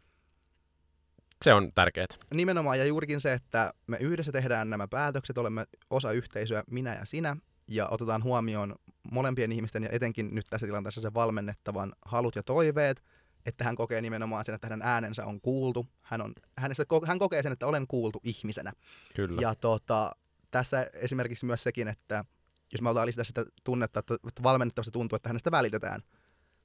[1.44, 2.06] se on tärkeää.
[2.34, 7.04] Nimenomaan, ja juurikin se, että me yhdessä tehdään nämä päätökset, olemme osa yhteisöä, minä ja
[7.04, 7.36] sinä,
[7.68, 8.74] ja otetaan huomioon
[9.12, 13.02] molempien ihmisten ja etenkin nyt tässä tilanteessa se valmennettavan halut ja toiveet,
[13.46, 15.86] että hän kokee nimenomaan sen, että hänen äänensä on kuultu.
[16.02, 18.72] Hän, on, hänestä, hän kokee sen, että olen kuultu ihmisenä.
[19.14, 19.42] Kyllä.
[19.42, 20.16] Ja tota,
[20.50, 22.24] tässä esimerkiksi myös sekin, että
[22.72, 26.02] jos me ollaan lisätä sitä tunnetta, että valmennettavasta tuntuu, että hänestä välitetään,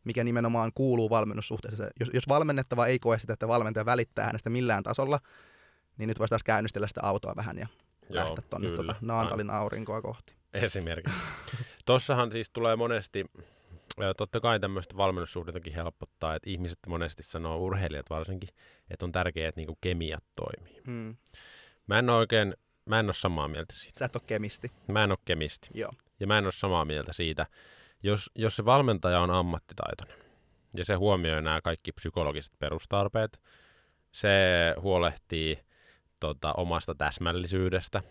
[0.04, 1.84] mikä nimenomaan kuuluu valmennussuhteessa.
[2.00, 5.20] Jos, jos valmennettava ei koe sitä, että valmentaja välittää hänestä millään tasolla,
[5.98, 7.68] niin nyt voisi taas käynnistellä sitä autoa vähän ja
[8.10, 10.34] Joo, lähteä tuonne tuota Naantalin aurinkoa kohti.
[10.54, 11.20] Esimerkiksi.
[11.86, 13.26] Tossahan siis tulee monesti,
[14.00, 18.50] ja totta kai tämmöistä valmennussuhdetakin helpottaa, että ihmiset monesti sanoo, urheilijat varsinkin,
[18.90, 20.82] että on tärkeää, että niinku kemiat toimii.
[20.86, 21.16] Hmm.
[21.88, 24.00] Mä en ole oikein, mä en ole samaa mieltä siitä.
[24.00, 24.72] Sä et ole kemisti.
[24.88, 25.70] Mä en ole kemisti.
[25.74, 25.92] Joo.
[26.20, 27.46] Ja mä en ole samaa mieltä siitä,
[28.04, 30.30] jos, jos se valmentaja on ammattitaitoinen
[30.74, 33.42] ja se huomioi nämä kaikki psykologiset perustarpeet,
[34.12, 34.30] se
[34.82, 35.60] huolehtii
[36.20, 38.04] tota, omasta täsmällisyydestä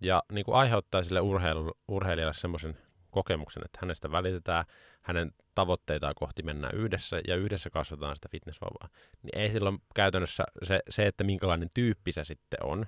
[0.00, 2.78] ja niin kuin aiheuttaa sille urheilu, urheilijalle semmoisen
[3.10, 4.64] kokemuksen, että hänestä välitetään,
[5.02, 8.88] hänen tavoitteitaan kohti mennään yhdessä ja yhdessä kasvataan sitä fitnessvauvaa.
[9.22, 12.86] Niin ei silloin käytännössä se, se, että minkälainen tyyppi se sitten on.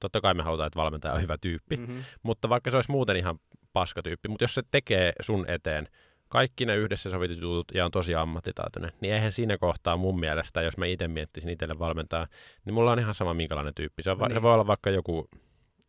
[0.00, 2.04] Totta kai me halutaan, että valmentaja on hyvä tyyppi, Mm-hmm.
[2.22, 3.38] mutta vaikka se olisi muuten ihan
[3.72, 5.88] paskatyyppi, mutta jos se tekee sun eteen
[6.28, 10.62] kaikki ne yhdessä sovitut jutut ja on tosi ammattitaitoinen, niin eihän siinä kohtaa mun mielestä,
[10.62, 12.26] jos mä itse miettisin itselle valmentaa,
[12.64, 14.02] niin mulla on ihan sama minkälainen tyyppi.
[14.02, 14.36] Se, on, va- Niin.
[14.36, 15.28] se voi olla vaikka joku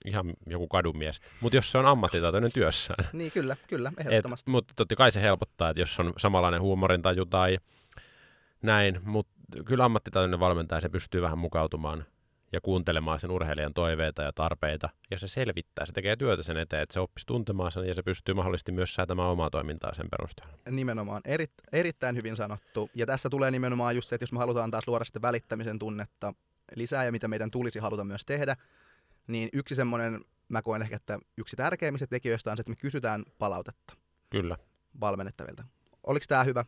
[0.05, 3.05] ihan joku kadumies, mutta jos se on ammattitaitoinen työssään.
[3.13, 4.51] Niin kyllä, kyllä, Et, ehdottomasti.
[4.51, 7.57] mutta totta kai se helpottaa, että jos on samanlainen huumorintaju tai
[8.61, 9.31] näin, mutta
[9.65, 12.05] kyllä ammattitaitoinen valmentaja, se pystyy vähän mukautumaan
[12.53, 16.81] ja kuuntelemaan sen urheilijan toiveita ja tarpeita, ja se selvittää, se tekee työtä sen eteen,
[16.83, 20.57] että se oppisi tuntemaan sen, ja se pystyy mahdollisesti myös säätämään omaa toimintaa sen perusteella.
[20.71, 22.89] Nimenomaan, Eri, erittäin hyvin sanottu.
[22.95, 26.33] Ja tässä tulee nimenomaan just se, että jos me halutaan taas luoda sitä välittämisen tunnetta
[26.75, 28.55] lisää ja mitä meidän tulisi haluta myös tehdä,
[29.31, 33.23] niin yksi semmoinen, mä koen ehkä, että yksi tärkeimmistä tekijöistä on se, että me kysytään
[33.37, 33.93] palautetta
[34.29, 34.57] Kyllä.
[35.01, 35.63] valmennettavilta.
[36.03, 36.65] Oliko tämä hyvä?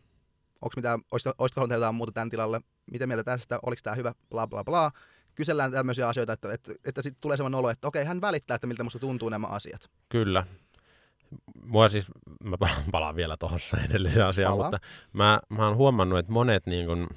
[0.61, 2.61] Onko mitään, olisiko halunnut jotain muuta tämän tilalle?
[2.91, 3.59] Mitä mieltä tästä?
[3.65, 4.13] Oliko tämä hyvä?
[4.29, 4.91] Bla bla bla.
[5.35, 8.67] Kysellään tämmöisiä asioita, että, että, että sitten tulee semmoinen olo, että okei, hän välittää, että
[8.67, 9.89] miltä musta tuntuu nämä asiat.
[10.09, 10.45] Kyllä.
[11.67, 12.05] Mua siis,
[12.43, 13.59] mä palaan- palaan vielä tuohon
[13.89, 14.71] edelliseen asiaan, Palaa.
[14.71, 17.09] mutta mä, mä oon huomannut, että monet niin kun,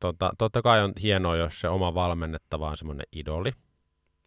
[0.00, 3.52] tota, totta kai on hienoa, jos se oma valmennettava on semmoinen idoli,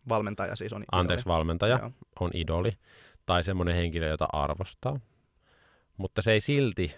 [0.10, 1.92] Valmentaja siis on anteeksi valmentaja, Joo.
[2.20, 2.72] on idoli,
[3.26, 5.00] tai semmoinen henkilö, jota arvostaa.
[5.98, 6.96] Mutta se ei silti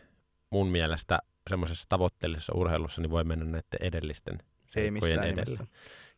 [0.49, 4.37] mun mielestä semmoisessa tavoitteellisessa urheilussa niin voi mennä näiden edellisten
[4.75, 5.67] Ei seikkojen nimessä.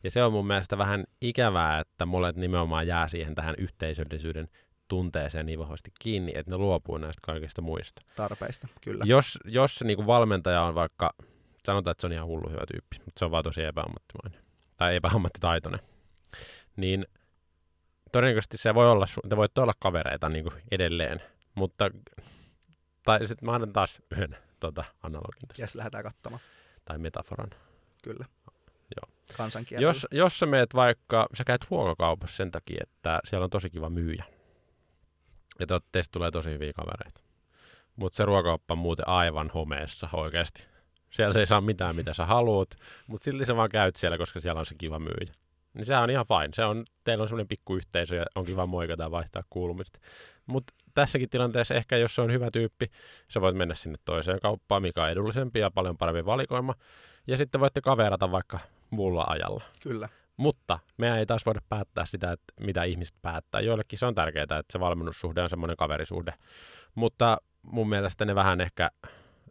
[0.04, 4.48] Ja se on mun mielestä vähän ikävää, että molet nimenomaan jää siihen tähän yhteisöllisyyden
[4.88, 8.02] tunteeseen niin vahvasti kiinni, että ne luopuu näistä kaikista muista.
[8.16, 9.04] Tarpeista, kyllä.
[9.06, 11.14] Jos, jos se niin valmentaja on vaikka,
[11.66, 14.40] sanotaan, että se on ihan hullu hyvä tyyppi, mutta se on vaan tosi epäammattimainen
[14.76, 15.80] tai epäammattitaitoinen,
[16.76, 17.06] niin
[18.12, 21.22] todennäköisesti se voi olla, te voitte olla kavereita niin kuin edelleen,
[21.54, 21.90] mutta,
[23.04, 26.42] tai sitten mä annan taas yhden tota, analogin tästä, Jes, lähdetään katsomaan.
[26.84, 27.50] tai metaforan.
[28.02, 28.24] Kyllä.
[28.96, 29.14] Joo.
[29.36, 29.90] Kansankielellä.
[29.90, 33.90] Jos, jos sä meet vaikka, sä käyt ruokakaupassa sen takia, että siellä on tosi kiva
[33.90, 34.24] myyjä.
[35.60, 37.20] Ja te, teistä tulee tosi hyviä kavereita.
[37.96, 40.66] Mutta se ruokakauppa on muuten aivan homeessa oikeasti.
[41.10, 42.68] Sieltä ei saa mitään, mitä sä haluat,
[43.06, 45.34] mutta silti sä vaan käyt siellä, koska siellä on se kiva myyjä.
[45.74, 46.54] Niin sehän on ihan fine.
[46.54, 50.00] Se on, teillä on semmoinen pikku yhteisö ja on kiva moikata ja vaihtaa kuulumista.
[50.46, 52.86] Mutta tässäkin tilanteessa ehkä, jos se on hyvä tyyppi,
[53.28, 56.74] sä voit mennä sinne toiseen kauppaan, mikä on edullisempi ja paljon parempi valikoima.
[57.26, 58.58] Ja sitten voitte kaverata vaikka
[58.90, 59.64] muulla ajalla.
[59.82, 60.08] Kyllä.
[60.36, 63.60] Mutta meidän ei taas voida päättää sitä, että mitä ihmiset päättää.
[63.60, 66.34] Joillekin se on tärkeää, että se valmennussuhde on semmoinen kaverisuhde.
[66.94, 68.90] Mutta mun mielestä ne vähän ehkä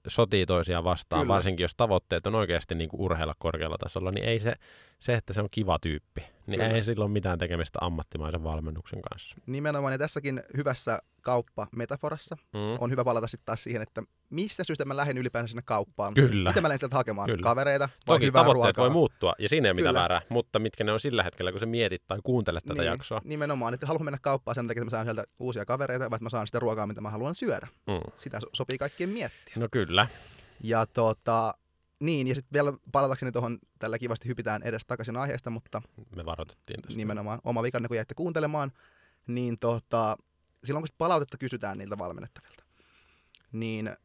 [0.08, 1.34] sotii toisiaan vastaan, Kyllä.
[1.34, 4.56] varsinkin jos tavoitteet on oikeasti niin kuin urheilla korkealla tasolla, niin ei se,
[4.99, 6.74] se, että se on kiva tyyppi, niin Kyllä.
[6.76, 9.36] ei sillä ole mitään tekemistä ammattimaisen valmennuksen kanssa.
[9.46, 12.60] Nimenomaan, ja tässäkin hyvässä kauppa-metaforassa Mm.
[12.80, 16.14] on hyvä palata sitten taas siihen, että missä syystä mä lähdin ylipäänsä sinne kauppaan.
[16.14, 16.50] Kyllä.
[16.50, 17.30] Mitä mä lähdin sieltä hakemaan?
[17.30, 17.44] Kyllä.
[17.44, 18.84] Kavereita vai Toki hyvää tavoitteet ruokaa?
[18.84, 21.60] voi muuttua, ja siinä ei ole mitään väärää, mutta mitkä ne on sillä hetkellä, kun
[21.60, 23.22] sä mietit tai kuuntelet tätä niin, jaksoa.
[23.24, 26.24] Nimenomaan, että haluan mennä kauppaan sen takia, että mä saan sieltä uusia kavereita, vai että
[26.26, 27.68] mä saan sitä ruokaa, mitä mä haluan syödä.
[27.88, 28.12] Mm.
[28.16, 29.54] Sitä so- sopii kaikkien miettiä.
[29.56, 30.08] No kyllä.
[30.64, 31.54] Ja tota,
[32.04, 35.82] niin, ja sitten vielä palatakseni tuohon, tällä kivasti hypitään edes takaisin aiheesta, mutta
[36.16, 36.97] Me varoitettiin tästä.
[36.97, 38.72] nimenomaan oma vikanne, kun jäitte kuuntelemaan,
[39.28, 40.18] niin tota,
[40.64, 42.64] silloin kun sit palautetta kysytään niiltä valmennettavilta,
[43.51, 43.95] niin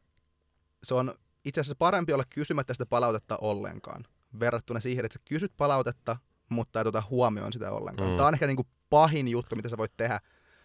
[0.83, 1.13] se on
[1.45, 4.05] itse asiassa parempi olla kysymättä sitä palautetta ollenkaan,
[4.39, 6.17] verrattuna siihen, että sä kysyt palautetta,
[6.49, 8.09] mutta et ota huomioon sitä ollenkaan.
[8.09, 8.15] Mm.
[8.15, 10.19] Tämä on ehkä niinku pahin juttu, mitä sä voit tehdä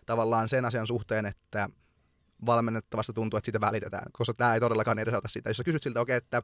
[0.06, 1.68] tavallaan sen asian suhteen, että
[2.46, 5.50] valmennettavasta tuntuu, että siitä välitetään, koska tämä ei todellakaan edesauta sitä.
[5.50, 6.42] Jos sä kysyt siltä, okei, okay, että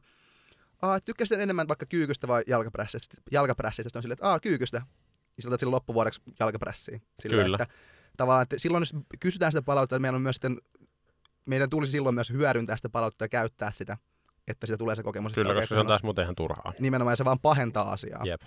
[0.81, 4.81] Aa, tykkäsit enemmän vaikka kyykystä vai jalkaprässistä, jalkaprässistä, sitten on silleen, että aa, kyykystä,
[5.37, 6.99] ja siltä silloin loppuvuodeksi jalkaprässiä.
[7.19, 7.57] Silleen, Kyllä.
[7.61, 7.73] Että,
[8.17, 10.57] tavallaan, että silloin jos kysytään sitä palautetta, niin meidän on myös sitten,
[11.45, 13.97] meidän tulisi silloin myös hyödyntää sitä palautetta ja käyttää sitä,
[14.47, 15.33] että siitä tulee se kokemus.
[15.33, 16.73] Kyllä, että koska se on taas muuten ihan turhaa.
[16.79, 18.25] Nimenomaan, se vaan pahentaa asiaa.
[18.25, 18.41] Jep.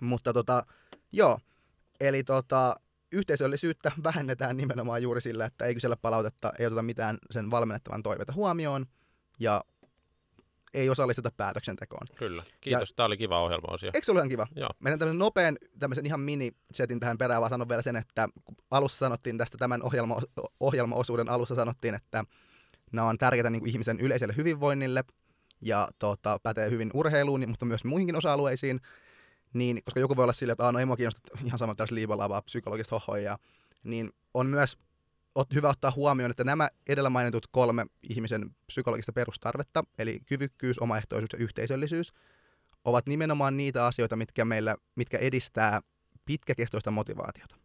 [0.00, 0.66] Mutta tota,
[1.12, 1.38] joo,
[2.00, 2.76] eli tota,
[3.12, 8.32] yhteisöllisyyttä vähennetään nimenomaan juuri sillä, että ei kysellä palautetta, ei oteta mitään sen valmennettavan toiveita
[8.32, 8.86] huomioon,
[9.38, 9.64] ja
[10.74, 12.06] ei osallisteta päätöksentekoon.
[12.14, 12.42] Kyllä.
[12.60, 12.92] Kiitos.
[12.96, 13.90] Tämä oli kiva ohjelma-osio.
[13.94, 14.46] Eikö se ollut ihan kiva?
[14.56, 14.70] Joo.
[14.80, 18.28] Menen tämmöisen nopean, tämmöisen ihan mini-setin tähän perään, vaan sanon vielä sen, että
[18.70, 20.20] alussa sanottiin tästä tämän ohjelma,
[20.60, 22.24] ohjelmaosuuden alussa sanottiin, että
[22.92, 25.04] nämä on tärkeitä niin kuin ihmisen yleiselle hyvinvoinnille
[25.60, 28.80] ja tota, pätee hyvin urheiluun, mutta myös muihinkin osa-alueisiin,
[29.54, 32.42] niin, koska joku voi olla silleen, että no ei mua kiinnosta ihan sama tässä liivalaa,
[32.42, 33.38] psykologista hohoja,
[33.84, 34.78] niin on myös
[35.36, 41.32] ot, hyvä ottaa huomioon, että nämä edellä mainitut kolme ihmisen psykologista perustarvetta, eli kyvykkyys, omaehtoisuus
[41.32, 42.12] ja yhteisöllisyys,
[42.84, 45.80] ovat nimenomaan niitä asioita, mitkä, meillä, mitkä edistää
[46.24, 47.56] pitkäkestoista motivaatiota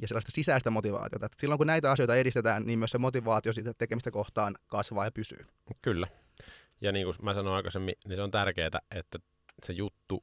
[0.00, 1.26] ja sellaista sisäistä motivaatiota.
[1.26, 5.10] Että silloin kun näitä asioita edistetään, niin myös se motivaatio sitä tekemistä kohtaan kasvaa ja
[5.10, 5.46] pysyy.
[5.82, 6.06] Kyllä.
[6.80, 9.18] Ja niin kuin mä sanoin aikaisemmin, niin se on tärkeää, että
[9.64, 10.20] se juttu,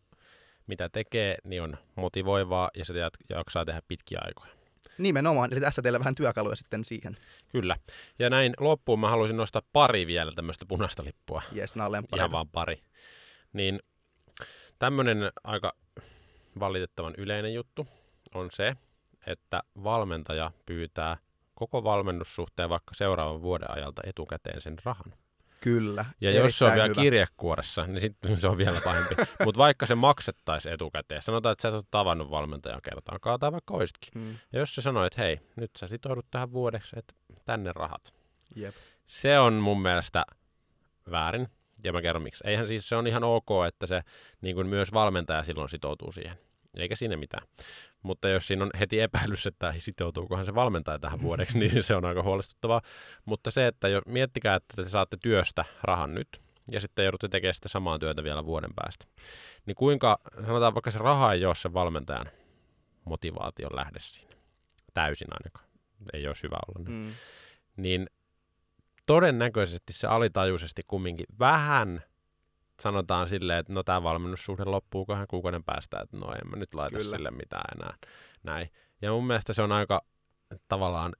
[0.68, 2.94] mitä tekee, niin on motivoivaa ja se
[3.30, 4.65] jaksaa tehdä pitkiä aikoja.
[4.98, 7.18] Nimenomaan, eli tässä teillä vähän työkaluja sitten siihen.
[7.52, 7.78] Kyllä.
[8.20, 11.42] Ja näin loppuun mä haluaisin nostaa pari vielä tämmöistä punaista lippua.
[11.52, 12.84] Jes, nämä on Ihan vaan pari.
[13.54, 13.80] Niin
[14.80, 15.74] tämmöinen aika
[16.60, 17.88] valitettavan yleinen juttu
[18.34, 18.76] on se,
[19.28, 21.18] että valmentaja pyytää
[21.56, 25.14] koko valmennussuhteen vaikka seuraavan vuoden ajalta etukäteen sen rahan.
[25.66, 26.06] Kyllä.
[26.22, 27.02] Ja jos se on vielä hyvä.
[27.02, 29.16] kirjekuoressa, niin sitten se on vielä pahempi.
[29.46, 33.74] Mutta vaikka se maksettaisiin etukäteen, sanotaan, että sä et ole tavannut valmentajan kertaakaan, tai vaikka
[33.74, 34.22] oisitkin.
[34.22, 37.14] Mm, Ja jos se sanoo, että hei, nyt sä sitoudut tähän vuodeksi, että
[37.46, 38.14] tänne rahat.
[38.56, 38.76] jep.
[39.08, 40.26] Se on mun mielestä
[41.12, 41.48] väärin,
[41.84, 42.44] ja mä kerron miksi.
[42.48, 44.02] Eihän siis se on ihan ok, että se
[44.42, 46.38] niin kuin myös valmentaja silloin sitoutuu siihen.
[46.78, 47.48] Eikä siinä mitään.
[48.02, 52.06] Mutta jos siinä on heti epäilys, että sitoutuukohan se valmentaja tähän vuodeksi, niin se on
[52.06, 52.82] aika huolestuttavaa.
[53.26, 57.54] Mutta se, että jo, miettikää, että te saatte työstä rahan nyt, ja sitten joudutte tekemään
[57.54, 59.06] sitä samaa työtä vielä vuoden päästä.
[59.66, 62.30] Niin kuinka, sanotaan vaikka se raha ei ole sen valmentajan
[63.06, 64.36] motivaation lähde siinä.
[64.94, 65.66] Täysin ainakaan.
[66.14, 66.90] Ei olisi hyvä olla.
[66.90, 67.12] näin Mm,
[67.78, 68.08] niin
[69.06, 72.04] todennäköisesti se alitajuisesti kumminkin vähän
[72.82, 76.74] sanotaan silleen, että no tämä valmennussuhde loppuu kahden kuukauden päästä, että no en mä nyt
[76.74, 77.16] laita Kyllä.
[77.16, 77.94] sille mitään enää.
[78.44, 78.70] Näin.
[79.02, 80.02] Ja mun mielestä se on aika
[80.68, 81.14] tavallaan,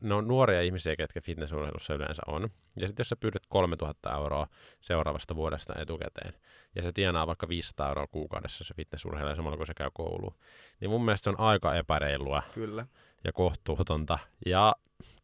[0.00, 2.50] no nuoria ihmisiä, ketkä fitnessurheilussa yleensä on.
[2.76, 4.46] Ja sitten jos sä pyydät 3000 euroa
[4.80, 6.34] seuraavasta vuodesta etukäteen,
[6.74, 10.34] ja se tienaa vaikka 500 euroa kuukaudessa se fitnessurheilija samalla kun se käy kouluun,
[10.80, 12.86] niin mun mielestä se on aika epäreilua Kyllä.
[13.24, 14.18] ja kohtuutonta.
[14.46, 14.74] Ja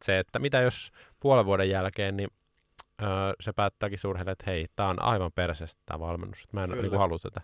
[0.04, 2.28] se, että mitä jos puolen vuoden jälkeen, niin
[3.02, 3.08] öö,
[3.40, 6.98] se päättääkin surheille, että hei, tämä on aivan perseestä tämä valmennus, että mä en niin
[6.98, 7.40] halua tätä.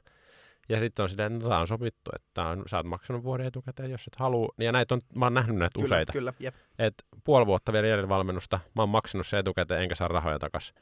[0.69, 3.47] Ja sitten on silleen, että no, tämä on sovittu, että on, sä oot maksanut vuoden
[3.47, 4.49] etukäteen, jos et halua.
[4.59, 6.13] Ja näitä on, mä oon nähnyt näitä Kyllä, useita.
[6.13, 6.55] kyllä, jep.
[6.79, 10.75] Että puoli vuotta vielä jäljellä valmennusta, mä oon maksanut se etukäteen enkä saa rahoja takaisin.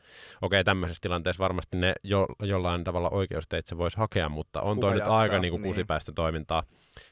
[0.43, 4.95] Okei, tämmöisessä tilanteessa varmasti ne jo, jollain tavalla oikeusteitse voisi hakea, mutta on Kuka toi
[4.95, 5.75] nyt aika niin kuin niin.
[5.75, 6.63] kusipäistä toimintaa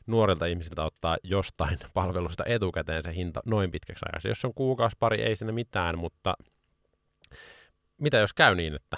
[0.06, 4.28] nuorilta ihmisiltä ottaa jostain palvelusta etukäteen se hinta noin pitkäksi ajaksi.
[4.28, 6.34] Jos on kuukausi pari, ei sinne mitään, mutta
[7.98, 8.96] mitä jos käy niin, että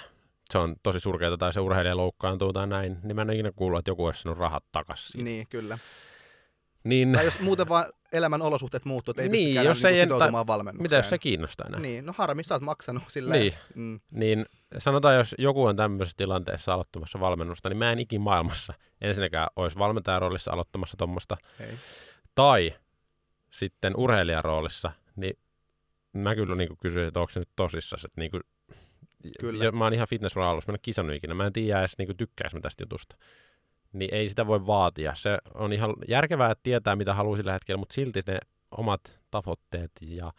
[0.51, 3.79] se on tosi surkeata tai se urheilija loukkaantuu tai näin, niin mä en ikinä kuullut,
[3.79, 5.25] että joku olisi saanut rahat takaisin.
[5.25, 5.77] Niin, kyllä.
[6.83, 9.95] Niin, Tai jos muuten vaan elämän olosuhteet muuttuu, että ei Niin, pystykään jos jos niin
[9.95, 10.83] ei- sitoutumaan valmennukseen.
[10.83, 11.79] mitä jos se kiinnostaa enää?
[11.79, 13.39] Niin, no harmi, sä oot maksanut silleen.
[13.39, 13.53] Niin.
[13.75, 14.45] Mm, Niin
[14.77, 19.77] sanotaan, jos joku on tämmöisessä tilanteessa aloittamassa valmennusta, niin mä en ikin maailmassa ensinnäkään olisi
[19.77, 21.37] valmentajan roolissa aloittamassa tuommoista.
[22.35, 22.73] Tai
[23.51, 25.37] sitten urheilijan roolissa, niin
[26.13, 27.99] mä kyllä niin kysyisin, että onko se nyt tosissaan.
[28.05, 28.43] Että niin kuin,
[29.39, 29.63] Kyllä.
[29.63, 31.33] Ja mä oon ihan fitness alussa, mä en ole kisannut ikinä.
[31.33, 33.15] Mä en tiedä edes niin tykkäis mä tästä jutusta.
[33.93, 35.15] Niin ei sitä voi vaatia.
[35.15, 38.37] Se on ihan järkevää, että tietää mitä haluaa sillä hetkellä, mutta silti ne
[38.77, 40.31] omat tavoitteet ja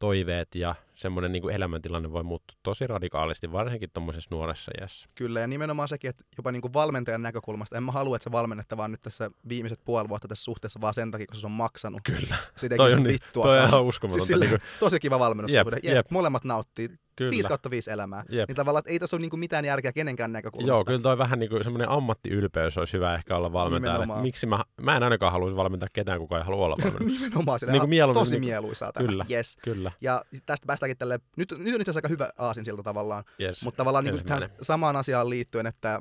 [0.00, 5.08] toiveet ja semmoinen niin elämäntilanne voi muuttua tosi radikaalisti, varsinkin tuommoisessa nuoressa iässä.
[5.14, 8.32] Kyllä, ja nimenomaan sekin, että jopa niin kuin valmentajan näkökulmasta, en mä halua, että se
[8.32, 11.52] valmennetta vaan nyt tässä viimeiset puoli vuotta tässä suhteessa vaan sen takia, koska se on
[11.52, 12.00] maksanut.
[12.04, 12.36] Kyllä.
[12.62, 13.42] Ei Toi on, niin, vittua.
[13.44, 14.26] toi on ihan uskomatonta.
[14.26, 15.76] siis niin sille, kuin, tosi kiva valmennussuhde.
[15.82, 16.06] Jep, jep.
[16.10, 16.88] molemmat nauttii.
[17.20, 17.30] Kyllä.
[17.30, 18.24] 5 kautta 5 elämää.
[18.28, 18.48] Jep.
[18.48, 20.72] Niin tavallaan, että ei tässä ole niin kuin mitään järkeä kenenkään näkökulmasta.
[20.72, 23.70] Joo, kyllä toi vähän niin kuin semmoinen ammattiylpeys olisi hyvä ehkä olla.
[23.70, 24.22] Nimenomaan.
[24.22, 27.20] Miksi mä, mä en ainakaan haluaisi valmentaa ketään, kuka ei halua olla valmentaja.
[27.20, 29.08] Nimenomaan sille, Niin kuin mieluummin tosi niin kuin- mieluisaa tämä.
[29.08, 29.26] Kyllä.
[29.30, 29.58] Yes.
[29.62, 33.24] Kyllä, Ja tästä päästäänkin tälle, nyt, nyt on itse asiassa aika hyvä aasin siltä tavallaan,
[33.40, 33.64] yes.
[33.64, 36.00] mutta tavallaan niin kuin tähän samaan asiaan liittyen, että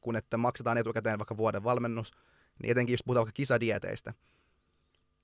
[0.00, 2.10] kun että maksetaan etukäteen vaikka vuoden valmennus,
[2.62, 4.14] niin etenkin jos puhutaan vaikka kisadieteistä,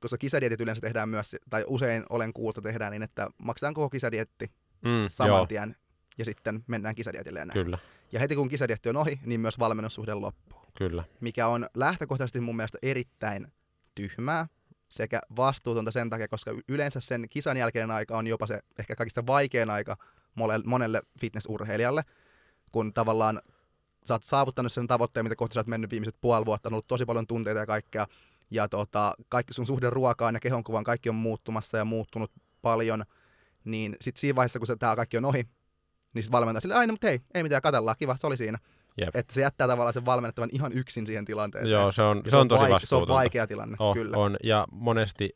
[0.00, 3.90] koska kisadietit yleensä tehdään myös, tai usein olen kuullut, että tehdään niin, että maksetaan koko
[3.90, 4.50] kisadietti
[4.82, 5.76] mm, saman joo, tien,
[6.18, 7.52] ja sitten mennään kisadietille enää.
[7.52, 7.78] kyllä,
[8.12, 11.04] Ja heti kun kisadietti on ohi, niin myös valmennussuhde loppuu, kyllä.
[11.20, 13.52] mikä on lähtökohtaisesti mun mielestä erittäin
[13.94, 14.46] tyhmää
[14.88, 19.26] sekä vastuutonta sen takia, koska yleensä sen kisan jälkeinen aika on jopa se ehkä kaikista
[19.26, 19.96] vaikein aika
[20.34, 22.02] monelle, monelle fitnessurheilijalle,
[22.72, 23.42] kun tavallaan
[24.04, 26.86] sä oot saavuttanut sen tavoitteen, mitä kohti sä oot mennyt viimeiset puoli vuotta, on ollut
[26.86, 28.06] tosi paljon tunteita ja kaikkea,
[28.50, 33.04] ja tota, kaikki sun suhde ruokaan ja kehonkuvaan, kaikki on muuttumassa ja muuttunut paljon,
[33.66, 35.42] niin sitten siinä vaiheessa, kun se, tää kaikki on ohi,
[36.14, 38.58] niin sitten valmentaja sille, aina, mutta hei, ei mitään, katellaan, kiva, se oli siinä.
[39.00, 39.16] Jep.
[39.16, 41.72] Että se jättää tavallaan sen valmennettavan ihan yksin siihen tilanteeseen.
[41.72, 44.16] Joo, se on, Ja se on tosi vaike- Se on vaikea tilanne, Oh, kyllä.
[44.16, 45.30] On, ja monesti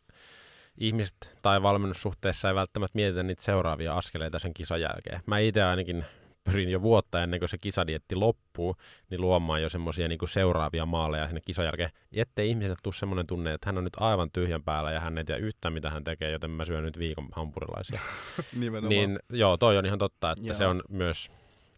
[0.78, 5.20] ihmiset tai valmennussuhteessa ei välttämättä mietitä niitä seuraavia askeleita sen kisan jälkeen.
[5.26, 6.04] Mä itse ainakin
[6.44, 8.76] pyrin jo vuotta ennen kuin se kisadietti loppuu,
[9.10, 13.54] niin luomaan jo semmoisia niin seuraavia maaleja sinne kisan jälkeen, ettei ihmiselle tule semmoinen tunne,
[13.54, 16.30] että hän on nyt aivan tyhjän päällä ja hän ei tiedä yhtään mitä hän tekee,
[16.30, 18.00] joten mä syön nyt viikon hampurilaisia.
[18.52, 18.88] Nimenomaan.
[18.88, 20.54] niin joo, toi on ihan totta, että Joo.
[20.54, 21.30] se on myös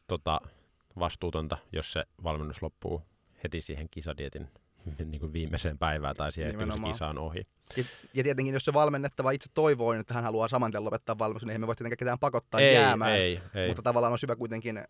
[0.09, 0.41] tota,
[0.99, 3.03] vastuutonta, jos se valmennus loppuu
[3.45, 4.49] heti siihen kisadietin
[5.11, 7.47] niin kuin viimeiseen päivään tai siihen, että se kisa on ohi.
[7.77, 11.47] Ja, ja tietenkin, jos se valmennettava itse toivoo, että hän haluaa saman tien lopettaa valmennuksen,
[11.47, 13.13] niin ei me voi tietenkään ketään pakottaa ei, jäämään.
[13.19, 13.67] ei, ei.
[13.69, 14.85] Mutta tavallaan on hyvä kuitenkin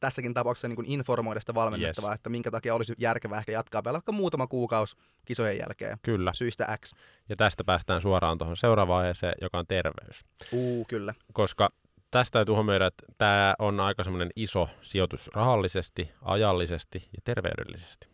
[0.00, 2.16] tässäkin tapauksessa niin kuin informoida sitä valmennettavaa, Yes.
[2.18, 6.32] että minkä takia olisi järkevää ehkä jatkaa vielä vaikka muutama kuukausi kisojen jälkeen Kyllä.
[6.34, 6.92] syistä X.
[7.28, 10.24] Ja tästä päästään suoraan tuohon seuraavaan aiheeseen, joka on terveys.
[10.52, 11.14] Uu, kyllä.
[11.32, 11.70] Koska
[12.10, 18.08] tästä täytyy huomioida, että tämä on aika semmoinen iso sijoitus rahallisesti, ajallisesti ja terveydellisesti.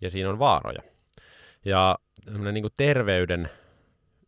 [0.00, 0.82] Ja siinä on vaaroja.
[1.64, 1.98] Ja
[2.52, 3.50] niin terveyden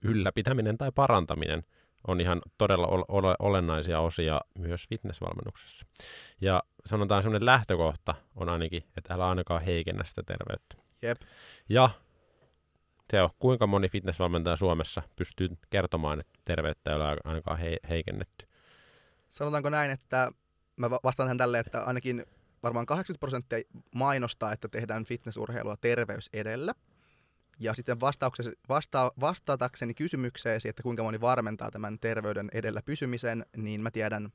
[0.05, 1.65] ylläpitäminen tai parantaminen
[2.09, 5.87] on ihan todella ol- ole- olennaisia osia myös fitnessvalmennuksessa.
[6.41, 10.77] Ja sanotaan semmoinen lähtökohta on ainakin, että älä ainakaan heikennä sitä terveyttä.
[11.03, 11.21] Jep.
[11.69, 11.91] Ja
[13.09, 18.47] Teo, kuinka moni fitnessvalmentaja Suomessa pystyy kertomaan, että terveyttä ei ole ainakaan he- heikennetty?
[19.31, 20.33] Sanotaanko näin, että
[20.77, 22.27] mä va- vastaan tähän tälleen, että ainakin
[22.63, 23.59] varmaan 80 prosenttia
[23.95, 26.75] mainostaa, että tehdään fitnessurheilua terveys edellä.
[27.61, 28.01] Ja sitten
[28.69, 34.33] vasta- vastatakseni kysymykseesi, että kuinka moni varmentaa tämän terveyden edellä pysymisen, niin mä tiedän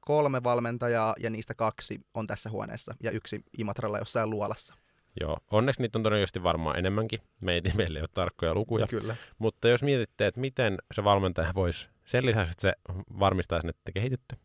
[0.00, 4.74] kolme valmentajaa ja niistä kaksi on tässä huoneessa ja yksi Imatralla jossain luolassa.
[5.20, 7.20] Joo, onneksi niitä on todennäköisesti varmaan enemmänkin.
[7.40, 8.86] Meitä, meillä ei ole tarkkoja lukuja.
[8.86, 9.16] Kyllä.
[9.38, 12.74] Mutta jos mietitte, että miten se valmentaja voisi sen lisäksi, että se
[13.18, 14.36] varmistaa sen, että te kehitytte,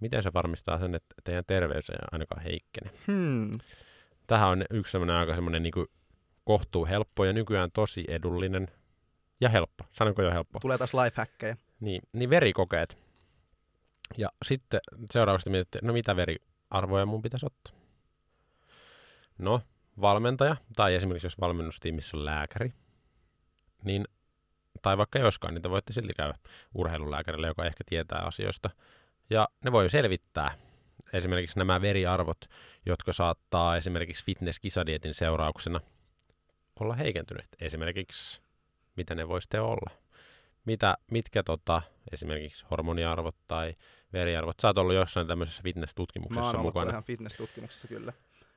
[0.00, 2.90] miten se varmistaa sen, että teidän terveys ei ainakaan heikkene.
[3.06, 3.58] Hmm.
[4.26, 5.72] Tähän on yksi semmoinen aika semmoinen niin
[6.44, 8.68] kohtuu helppo ja nykyään tosi edullinen
[9.40, 9.84] ja helppo.
[9.92, 10.60] Sanonko jo helppo?
[10.60, 11.56] Tulee taas lifehackkejä.
[11.80, 12.98] Niin, niin verikokeet.
[14.16, 14.80] Ja sitten
[15.10, 17.74] seuraavaksi mietittiin, no mitä veriarvoja mun pitäisi ottaa?
[19.38, 19.60] No,
[20.00, 22.72] valmentaja, tai esimerkiksi jos valmennustiimissä on lääkäri,
[23.84, 24.04] niin,
[24.82, 26.34] tai vaikka joskaan, niin te voitte silti käydä
[26.74, 28.70] urheilulääkärille, joka ehkä tietää asioista.
[29.30, 30.54] Ja ne voi selvittää
[31.12, 32.44] esimerkiksi nämä veriarvot,
[32.86, 35.80] jotka saattaa esimerkiksi fitness-kisadietin seurauksena
[36.80, 37.48] olla heikentyneet.
[37.60, 38.40] Esimerkiksi,
[38.96, 39.90] mitä ne voisi olla.
[40.64, 41.82] Mitä, mitkä tota,
[42.12, 43.74] esimerkiksi hormoniarvot tai
[44.12, 44.60] veriarvot.
[44.60, 46.90] Sä oot ollut jossain tämmöisessä fitness-tutkimuksessa Mä oon ollut mukana.
[46.90, 48.12] ihan fitness-tutkimuksessa kyllä.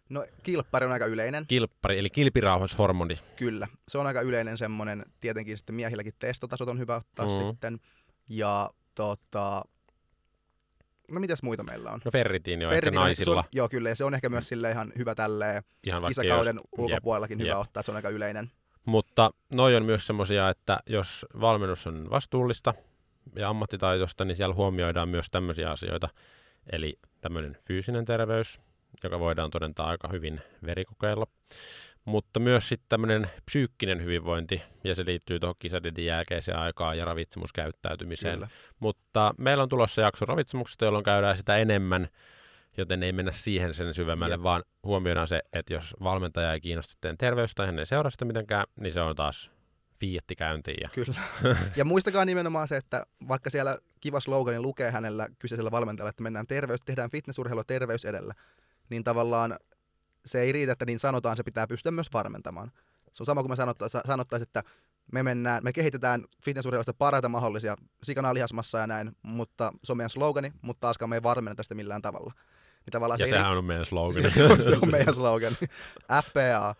[0.09, 3.19] No kilppari on aika yleinen, Kilppari, eli kilpirauhashormoni.
[3.35, 3.67] kyllä.
[3.87, 7.35] Se on aika yleinen semmoinen, tietenkin sitten miehilläkin testotasot on hyvä ottaa Mhm.
[7.47, 7.79] sitten.
[8.29, 9.63] Ja tota,
[11.11, 12.01] no mitäs muita meillä on?
[12.05, 13.39] No ferritiini on Ferritin ehkä naisilla.
[13.39, 16.65] On, joo, kyllä, ja se on ehkä myös sille ihan hyvä tälleen ihan kisakauden jos-
[16.77, 17.61] ulkopuolellakin jep, hyvä jep.
[17.61, 18.51] ottaa, että se on aika yleinen.
[18.85, 22.73] Mutta noi on myös semmoisia, että jos valmennus on vastuullista
[23.35, 26.09] ja ammattitaitoista, niin siellä huomioidaan myös tämmöisiä asioita.
[26.71, 28.61] Eli tämmöinen fyysinen terveys,
[29.03, 31.27] joka voidaan todentaa aika hyvin verikokeilla.
[32.05, 38.33] Mutta myös sitten tämmöinen psyykkinen hyvinvointi, ja se liittyy tuohon kisadidin jälkeiseen aikaan ja ravitsemuskäyttäytymiseen.
[38.33, 38.47] Kyllä.
[38.79, 42.09] Mutta meillä on tulossa jakso ravitsemuksesta, jolloin käydään sitä enemmän,
[42.77, 44.43] joten ei mennä siihen sen syvemmälle, Jep.
[44.43, 48.25] vaan huomioidaan se, että jos valmentaja ei kiinnosta teidän terveys tai hän ei seuraa sitä
[48.25, 49.51] mitenkään, niin se on taas
[49.99, 50.77] fiitti käyntiin.
[50.81, 50.89] Ja...
[50.89, 51.19] Kyllä.
[51.75, 56.47] Ja muistakaa nimenomaan se, että vaikka siellä kiva slogani lukee hänellä kyseisellä valmentajalla, että mennään
[56.47, 58.33] terveys, tehdään fitnessurheilua terveys edellä,
[58.89, 59.57] niin tavallaan
[60.25, 62.71] se ei riitä, että niin sanotaan, se pitää pystyä myös varmentamaan.
[63.13, 64.63] Se on sama kuin me sanottaisiin, sanottaisi, että
[65.11, 70.09] me, mennään, me kehitetään fitnessurheilusta parhaita mahdollisia sikana lihasmassa ja näin, mutta se on meidän
[70.09, 72.33] slogani, mutta taaskaan me ei varmenneta sitä millään tavalla.
[72.85, 74.31] Niin Ja se, sehän on meidän ei, slogan.
[74.31, 75.55] se, on, se on meidän slogani.
[76.23, 76.75] FPA.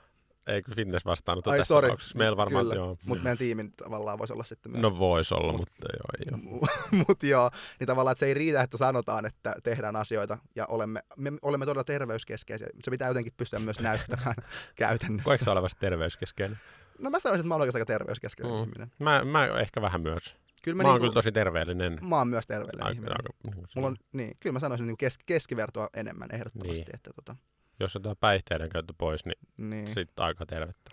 [0.47, 1.87] Eikö fitness vastaanotto Ai tässä sorry.
[1.87, 2.17] tapauksessa?
[2.17, 2.97] Meillä varmaan, Kyllä, joo.
[3.05, 4.81] mutta meidän tiimin tavallaan voisi olla sitten myös.
[4.81, 6.69] No voisi olla, Mut- mutta joo, ei ole.
[7.07, 10.99] Mutta joo, niin tavallaan että se ei riitä, että sanotaan, että tehdään asioita ja olemme,
[11.17, 12.67] me olemme todella terveyskeskeisiä.
[12.83, 15.37] Se pitää jotenkin pystyä myös näyttämään Koetko käytännössä.
[15.45, 16.59] sä olevasi terveyskeskeinen?
[16.99, 18.61] No mä sanoisin, että mä olen oikeastaan aika terveyskeskeinen Mm.
[18.63, 18.91] ihminen.
[18.99, 20.37] Mä, mä ehkä vähän myös.
[20.63, 21.99] Kyllä Mä, mä, oon niinku, kyllä tosi terveellinen.
[22.01, 23.13] mä oon myös terveellinen Aika, ihminen.
[23.17, 26.83] aika, niin kuin Mulla on, niin, kyllä mä sanoisin niin kes, keskivertoa enemmän ehdottomasti.
[26.83, 26.95] Niin.
[26.95, 27.35] Että, tota,
[27.81, 29.87] Jos otetaan päihteiden käyttö pois, niin niin.
[29.87, 30.91] sitten aika tervettä.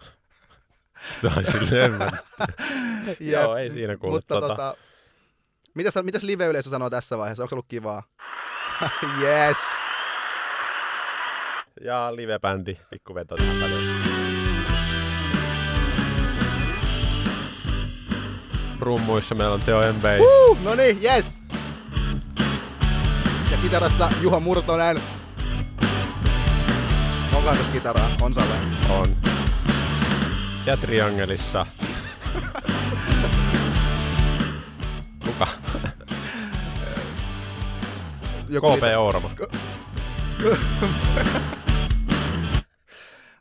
[1.20, 1.92] Se on silleen.
[3.32, 4.14] Joo, ei siinä kuulu.
[4.16, 4.76] Mutta Tota- tota,
[5.74, 7.42] mitäs, mitäs live-yleisö sanoo tässä vaiheessa?
[7.42, 8.02] Onko ollut kivaa?
[9.22, 9.56] yes!
[11.80, 13.96] Ja live-bändi, pikku veto tähän väliin.
[18.80, 20.20] Rummuissa meillä on Teo Embei.
[20.20, 21.42] Uh, no niin, yes!
[23.50, 25.00] Ja kitarassa Juho Murtonen.
[27.54, 28.10] Kitaraa?
[28.20, 28.54] On Sale.
[28.90, 29.16] On.
[30.66, 31.66] Ja Triangelissa.
[35.26, 35.48] Kuka?
[38.48, 39.30] Joku KP Ouramo.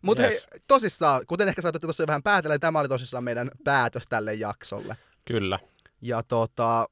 [0.02, 0.32] Mutta Yes.
[0.32, 4.34] hei, tosissaan, kuten ehkä saatoitte tuossa vähän päätellä, niin tämä oli tosissaan meidän päätös tälle
[4.34, 4.98] jaksolle.
[5.26, 5.60] Kyllä.
[6.02, 6.86] Ja tota,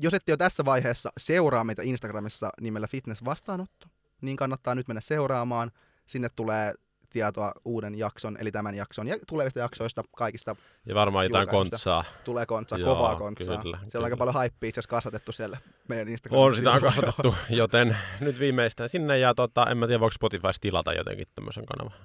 [0.00, 3.86] jos ette jo tässä vaiheessa seuraa meitä Instagramissa nimellä Fitness Vastaanotto,
[4.20, 5.70] niin kannattaa nyt mennä seuraamaan.
[6.08, 6.74] Sinne tulee
[7.10, 10.56] tietoa uuden jakson, eli tämän jakson ja tulevista jaksoista kaikista
[10.86, 12.04] Ja varmaan jotain kontsaa.
[12.24, 13.62] tulee kontsaa, Joo, kovaa kontsaa.
[13.62, 15.58] kyllä, Siellä on aika paljon hypeä itse asiassa kasvatettu siellä
[15.88, 16.46] meidän Instagramissa.
[16.46, 19.18] On sitä on kasvatettu, joten nyt viimeistään sinne.
[19.18, 21.98] Ja tota, en mä tiedä, voiko Spotify tilata jotenkin tämmöisen kanavan.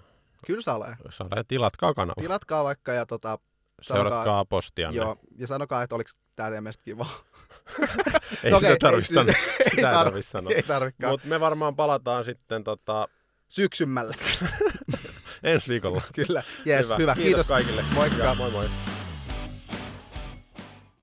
[0.48, 0.96] Kyllä Salee.
[1.06, 2.22] Jos saadaan, tilatkaa kanava.
[2.22, 3.40] Tilatkaa vaikka ja tota,
[3.82, 4.90] Seuratkaa postia.
[4.92, 7.06] joo, ja sanokaa, että oliko tämä teidän mielestä kiva.
[8.44, 9.36] Ei No sitä okei, tarvitse ei- sanoa.
[9.60, 10.52] ei ei tarvi- tarvitse sanoa.
[10.56, 11.14] Ei tarvikaan.
[11.14, 13.08] Mutta me varmaan palataan sitten tota,
[13.54, 14.16] Syksymmällä.
[15.44, 16.02] ensi viikolla.
[16.16, 16.44] Kyllä.
[16.68, 17.16] Yes, hyvä.
[17.16, 17.48] Kiitos Kiitos.
[17.48, 17.86] kaikille.
[17.94, 18.24] Moikka.
[18.24, 18.70] Ja moi moi.